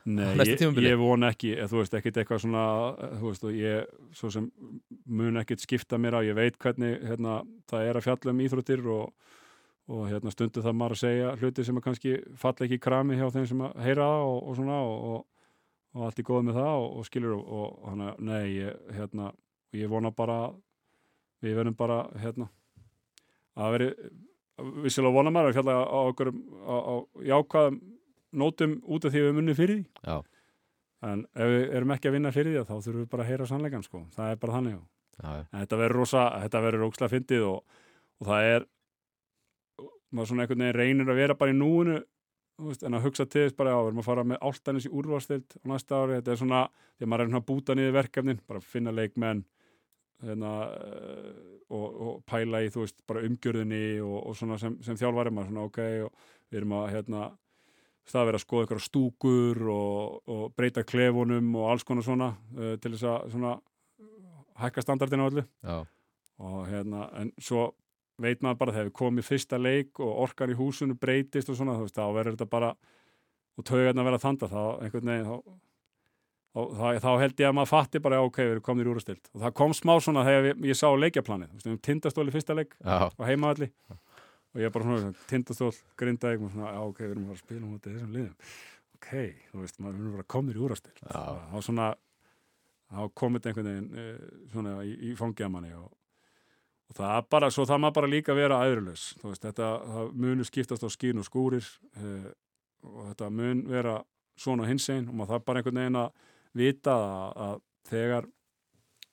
Nei, 0.03 0.35
ég, 0.49 0.63
ég 0.83 0.97
von 0.99 1.23
ekki, 1.29 1.53
eða, 1.55 1.69
þú 1.71 1.79
veist, 1.79 1.93
ekkit 1.95 2.17
eitthvað 2.19 2.41
svona, 2.43 2.63
eh, 2.99 3.13
þú 3.21 3.29
veist, 3.29 3.45
og 3.47 3.55
ég 3.55 3.93
svo 4.19 4.31
sem 4.35 4.49
mun 5.07 5.39
ekkit 5.39 5.63
skipta 5.63 5.99
mér 5.99 6.17
á, 6.19 6.21
ég 6.27 6.35
veit 6.35 6.59
hvernig, 6.59 6.97
hérna, 7.07 7.43
það 7.71 7.87
er 7.87 7.99
að 7.99 8.07
fjalla 8.09 8.33
um 8.35 8.41
íþróttir 8.43 8.83
og, 8.91 9.13
og 9.87 10.09
hérna, 10.11 10.33
stundu 10.35 10.65
það 10.65 10.75
maður 10.81 10.97
að 10.97 11.03
segja 11.05 11.37
hluti 11.39 11.67
sem 11.69 11.79
að 11.79 11.87
kannski 11.87 12.17
falla 12.35 12.67
ekki 12.67 12.81
í 12.81 12.83
krami 12.83 13.21
hjá 13.21 13.29
þeim 13.31 13.47
sem 13.47 13.63
að 13.63 13.79
heyra 13.87 14.09
það 14.11 14.27
og, 14.33 14.41
og 14.43 14.59
svona 14.59 14.81
og, 14.89 15.07
og, 15.13 15.47
og 15.95 16.09
allt 16.09 16.19
í 16.19 16.27
góð 16.27 16.45
með 16.49 16.59
það 16.59 16.75
og, 16.83 16.91
og 16.99 17.07
skilur 17.07 17.39
og, 17.39 17.47
og 17.47 17.89
hana, 17.93 18.11
nei, 18.19 18.43
ég, 18.59 18.85
hérna, 18.99 19.31
ég 19.79 19.93
vona 19.93 20.11
bara, 20.11 20.41
við 21.47 21.61
verðum 21.61 21.79
bara, 21.79 22.03
hérna, 22.19 22.51
að 23.55 23.79
veri, 23.79 23.91
vissilega 24.83 25.15
vona 25.15 25.31
maður 25.31 25.53
að 25.53 25.61
fjalla 25.61 25.79
á 25.87 25.99
okkur, 26.11 26.35
á, 26.67 26.75
á 26.75 26.95
jákvæðum 27.31 27.83
nótum 28.33 28.79
út 28.85 29.05
af 29.07 29.13
því 29.13 29.23
að 29.23 29.29
við 29.29 29.37
munum 29.39 29.59
fyrir 29.59 29.81
því. 29.81 30.07
Já, 30.09 30.17
en 31.09 31.25
ef 31.35 31.51
við 31.53 31.75
erum 31.79 31.95
ekki 31.97 32.11
að 32.11 32.17
vinna 32.17 32.35
fyrir 32.35 32.57
því 32.57 32.65
þá 32.69 32.75
þurfum 32.77 33.01
við 33.01 33.11
bara 33.13 33.25
að 33.25 33.33
heyra 33.33 33.49
sannleikan 33.51 33.87
sko. 33.87 34.05
það 34.15 34.31
er 34.31 34.41
bara 34.43 34.59
þannig 34.59 34.77
já. 34.77 34.83
en 35.23 35.59
þetta 35.59 35.81
verður 35.83 35.99
rosa, 35.99 36.23
þetta 36.45 36.63
verður 36.67 36.87
ókslega 36.89 37.15
fyndið 37.17 37.47
og, 37.49 37.83
og 38.23 38.31
það 38.31 38.51
er 38.53 38.67
maður 40.13 40.31
svona 40.31 40.45
einhvern 40.45 40.65
veginn 40.65 40.79
reynir 40.79 41.13
að 41.13 41.23
vera 41.23 41.39
bara 41.39 41.55
í 41.55 41.59
núinu 41.59 41.97
veist, 42.63 42.85
en 42.87 42.95
að 42.95 43.09
hugsa 43.09 43.27
til 43.27 43.47
þess 43.47 43.59
bara 43.59 43.73
já, 43.73 43.79
við 43.81 43.91
erum 43.91 44.03
að 44.03 44.09
fara 44.11 44.27
með 44.29 44.43
áltanis 44.47 44.87
í 44.87 44.93
úrvarstild 44.93 45.57
á 45.59 45.65
næsta 45.73 45.99
ári, 45.99 46.19
þetta 46.21 46.35
er 46.35 46.41
svona, 46.43 46.63
því 46.97 47.07
að 47.07 47.13
maður 47.13 47.27
er 47.27 47.39
að 47.39 47.47
búta 47.49 47.77
niður 47.77 47.97
verkefnin, 47.99 48.43
bara 48.47 48.63
finna 48.63 48.95
leikmenn 48.95 49.43
hérna, 50.23 50.53
eh, 50.77 51.39
og, 51.73 51.87
og 51.89 52.21
pæla 52.29 52.61
í, 52.63 52.71
veist, 52.77 53.01
bara 53.09 53.25
umgjörðinni 53.27 53.85
og, 54.05 54.19
og 54.21 54.37
svona 54.39 54.59
sem, 54.61 54.77
sem 54.85 54.99
þjálfari. 55.01 55.33
Maður 55.35 55.51
svona 55.51 55.65
ok, 55.67 55.81
og 56.07 56.29
við 56.53 56.61
erum 56.61 56.77
að 56.79 56.91
hérna, 56.93 57.25
það 58.11 58.29
verið 58.29 58.39
að 58.39 58.45
skoða 58.47 58.67
ykkur 58.67 58.83
stúkur 58.83 59.63
og, 59.73 60.23
og 60.31 60.43
breyta 60.59 60.85
klefunum 60.87 61.53
og 61.61 61.71
alls 61.73 61.87
konar 61.87 62.07
svona 62.07 62.33
uh, 62.59 62.75
til 62.83 62.95
þess 62.95 63.09
að 63.13 63.29
svona 63.35 63.57
hækka 64.63 64.85
standardinu 64.85 65.27
á 65.27 65.31
öllu. 65.31 65.45
Já, 65.63 65.77
og 66.43 66.67
hérna, 66.69 67.07
en 67.21 67.33
svo 67.41 67.71
veit 68.23 68.43
maður 68.45 68.61
bara 68.61 68.75
þegar 68.77 68.89
við 68.89 68.97
komum 68.99 69.23
í 69.23 69.27
fyrsta 69.27 69.59
leik 69.59 70.01
og 70.03 70.25
orkan 70.27 70.53
í 70.53 70.59
húsinu 70.59 70.97
breytist 70.99 71.51
og 71.51 71.59
svona, 71.59 71.79
veist, 71.81 71.97
þá 71.97 72.13
verður 72.15 72.37
þetta 72.37 72.51
bara 72.53 72.73
og 73.59 73.67
taugarna 73.69 74.07
verða 74.07 74.23
þanda, 74.23 74.49
þá 74.49 74.63
einhvern 74.85 75.11
veginn 75.11 75.29
þá, 75.29 75.57
þá, 76.53 76.61
þá, 76.79 76.87
þá 77.05 77.11
held 77.23 77.43
ég 77.43 77.49
að 77.49 77.57
maður 77.59 77.73
fatti 77.73 78.03
bara, 78.05 78.21
já, 78.21 78.29
ok, 78.29 78.41
við 78.43 78.55
erum 78.55 78.67
komin 78.69 78.87
í 78.87 78.93
úrastild 78.93 79.31
og 79.33 79.45
það 79.45 79.57
kom 79.61 79.75
smá 79.77 79.95
svona 80.05 80.25
þegar 80.29 80.49
ég, 80.51 80.63
ég 80.73 80.79
sá 80.79 80.87
leikjaplanið, 81.05 81.53
við 81.59 81.75
um 81.75 81.83
tindastóli 81.89 82.35
fyrsta 82.35 82.57
leik 82.59 82.77
já, 82.79 82.99
á 83.09 83.23
heimavalli 83.29 83.71
og 84.53 84.61
ég 84.61 84.69
er 84.69 84.75
bara 84.75 84.87
svona 84.87 85.27
tindastól, 85.31 85.73
grindaði 85.99 86.41
og 86.43 86.53
svona, 86.53 86.75
já, 86.75 86.83
ok, 86.85 87.01
við 87.03 87.15
erum 87.15 87.25
að 87.25 87.31
fara 87.31 87.39
að 87.39 87.43
spila 87.47 87.71
þetta 87.73 87.95
þessum 87.95 88.17
liðum. 88.17 88.53
Ok, 88.99 89.11
þú 89.51 89.63
veist, 89.63 89.81
maður 89.81 89.99
erum 89.99 90.17
bara 90.19 90.29
komin 90.31 90.55
í 90.59 90.63
úrastild 90.63 91.01
Já. 91.03 91.23
þá 91.51 91.57
svona 91.67 91.89
þá 92.93 93.01
komið 93.19 93.49
einhvern 93.49 93.71
veginn 93.71 93.89
uh, 93.99 94.29
svona 94.53 94.75
í, 94.87 94.93
í 95.09 95.15
fangjamanni 95.19 95.73
og, 95.79 95.89
og 96.91 96.99
það 96.99 97.17
er 97.17 97.27
bara, 97.35 97.49
svo 97.51 97.67
það 97.67 97.83
maður 97.83 97.97
bara 97.99 98.13
líka 98.13 98.37
vera 98.37 98.61
aðurlaus, 98.63 99.07
þú 99.23 99.33
veist, 99.33 99.49
þetta 99.49 99.71
munu 100.13 100.47
skiptast 100.47 100.87
á 100.87 100.91
skín 100.93 101.23
og 101.23 101.27
skúrir 101.27 101.67
uh, 101.97 102.29
og 102.87 103.09
þetta 103.11 103.33
mun 103.33 103.65
vera 103.73 103.97
svona 104.39 104.69
hinsegin 104.69 105.09
og 105.09 105.17
maður 105.17 105.37
þarf 105.37 105.49
bara 105.49 105.63
einhvern 105.63 105.83
veginn 105.83 106.01
að 106.03 106.31
vita 106.63 106.95
að, 106.95 107.35
að 107.47 107.59
þegar 107.89 108.31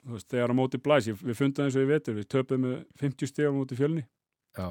þú 0.03 0.15
veist, 0.15 0.29
þegar 0.31 0.53
á 0.53 0.59
móti 0.59 0.81
blæs, 0.83 1.09
ég, 1.09 1.19
við 1.23 1.37
fundum 1.39 1.65
eins 1.65 1.77
og 1.77 1.83
ég 1.85 1.91
vetur, 1.91 2.17
við 2.17 2.29
töpum 2.31 2.63
með 2.65 2.77
50 3.01 3.31
stegum 3.31 3.59
móti 3.59 3.77
fjölni. 3.79 4.05
Já, 4.57 4.69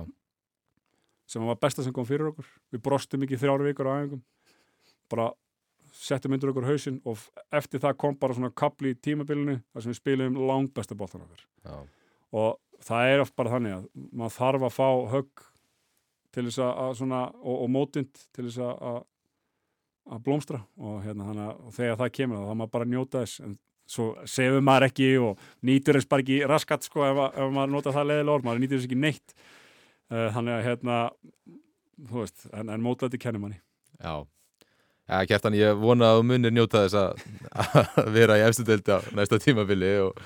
sem 1.28 1.44
var 1.44 1.58
besta 1.60 1.84
sem 1.84 1.92
kom 1.94 2.06
fyrir 2.08 2.30
okkur. 2.32 2.46
Við 2.72 2.82
brostum 2.86 3.24
ekki 3.26 3.38
þrjár 3.40 3.64
vikur 3.66 3.90
á 3.90 3.92
æfingum. 4.00 4.22
Bara 5.12 5.28
settum 5.98 6.32
undir 6.36 6.50
okkur 6.52 6.66
hausinn 6.68 7.00
og 7.08 7.20
eftir 7.58 7.82
það 7.82 7.96
kom 8.00 8.16
bara 8.20 8.36
svona 8.36 8.52
kapli 8.54 8.92
í 8.94 8.98
tímabilinu 9.02 9.58
þar 9.72 9.84
sem 9.84 9.92
við 9.92 10.00
spilum 10.00 10.38
langbesta 10.48 10.96
boltan 10.98 11.24
okkar. 11.26 11.44
Já, 11.66 11.76
og 12.38 12.82
það 12.88 13.12
er 13.12 13.22
oft 13.24 13.34
bara 13.36 13.54
þannig 13.56 13.76
að 13.76 13.86
maður 14.12 14.36
þarf 14.38 14.66
að 14.68 14.74
fá 14.78 14.88
högg 15.14 15.46
til 16.36 16.44
þess 16.48 16.60
að, 16.62 16.72
að 16.84 16.92
svona, 17.00 17.22
og, 17.40 17.54
og 17.64 17.70
mótind 17.72 18.20
til 18.36 18.44
þess 18.48 18.60
að, 18.62 18.74
að 18.92 18.98
að 20.08 20.20
blómstra. 20.24 20.62
Og, 20.80 21.00
hérna, 21.04 21.26
hana, 21.28 21.46
og 21.66 21.72
þegar 21.76 21.98
það 22.00 22.12
kemur 22.16 22.44
þá 22.48 22.52
maður 22.62 22.72
bara 22.76 22.86
að 22.88 22.92
njóta 22.94 23.22
þess. 23.24 23.40
En 23.44 23.56
svo 23.88 24.06
sefur 24.28 24.62
maður 24.64 24.86
ekki 24.90 25.08
og 25.24 25.42
nýtur 25.68 25.98
þess 25.98 26.08
bara 26.12 26.24
ekki 26.24 26.38
raskat 26.48 26.84
sko 26.86 27.04
ef, 27.08 27.20
að- 27.26 27.36
ef 27.42 27.52
maður 27.56 27.74
nota 27.74 27.92
það 27.96 28.08
leðilega 28.12 28.34
orð, 28.38 28.46
maður 28.48 28.62
nýtur 28.64 28.78
þess 28.78 28.88
ekki 28.88 29.00
neitt 29.02 29.34
þannig 30.08 30.54
að 30.56 30.66
hérna 30.66 30.98
þú 32.08 32.24
veist, 32.24 32.48
en, 32.52 32.68
en 32.72 32.90
þetta 33.00 33.20
kennir 33.20 33.42
manni. 33.42 33.60
Já. 33.98 34.26
Já, 35.08 35.22
Kjartan, 35.24 35.56
ég 35.56 35.78
vona 35.80 36.12
að 36.12 36.26
munir 36.28 36.52
njóta 36.52 36.84
þess 36.84 36.98
að, 37.00 38.10
vera 38.18 38.36
í 38.36 38.44
efstu 38.44 38.66
deildi 38.68 38.92
á 38.92 39.00
næsta 39.16 39.40
tímabili 39.40 39.94
og, 40.04 40.20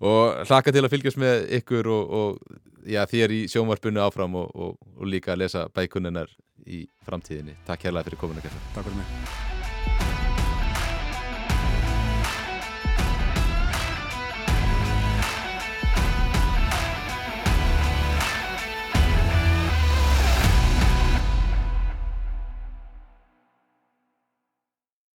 og 0.00 0.40
hlaka 0.48 0.72
til 0.72 0.86
að 0.86 0.92
fylgjast 0.94 1.20
með 1.20 1.44
ykkur 1.60 1.92
og, 1.92 2.16
og 2.16 2.88
já, 2.88 3.04
þér 3.12 3.36
í 3.36 3.44
sjónvarpinu 3.52 4.00
áfram 4.06 4.40
og, 4.40 4.50
og, 4.56 4.76
og 4.96 5.08
líka 5.12 5.36
að 5.36 5.44
lesa 5.44 5.68
bækunninar 5.76 6.32
í 6.64 6.86
framtíðinni. 7.04 7.60
Takk 7.68 7.90
hérlega 7.90 8.08
fyrir 8.08 8.24
kominu 8.24 8.44
Kjartan. 8.44 8.68
Takk 8.72 8.88
fyrir 8.88 9.02
mig 9.02 9.51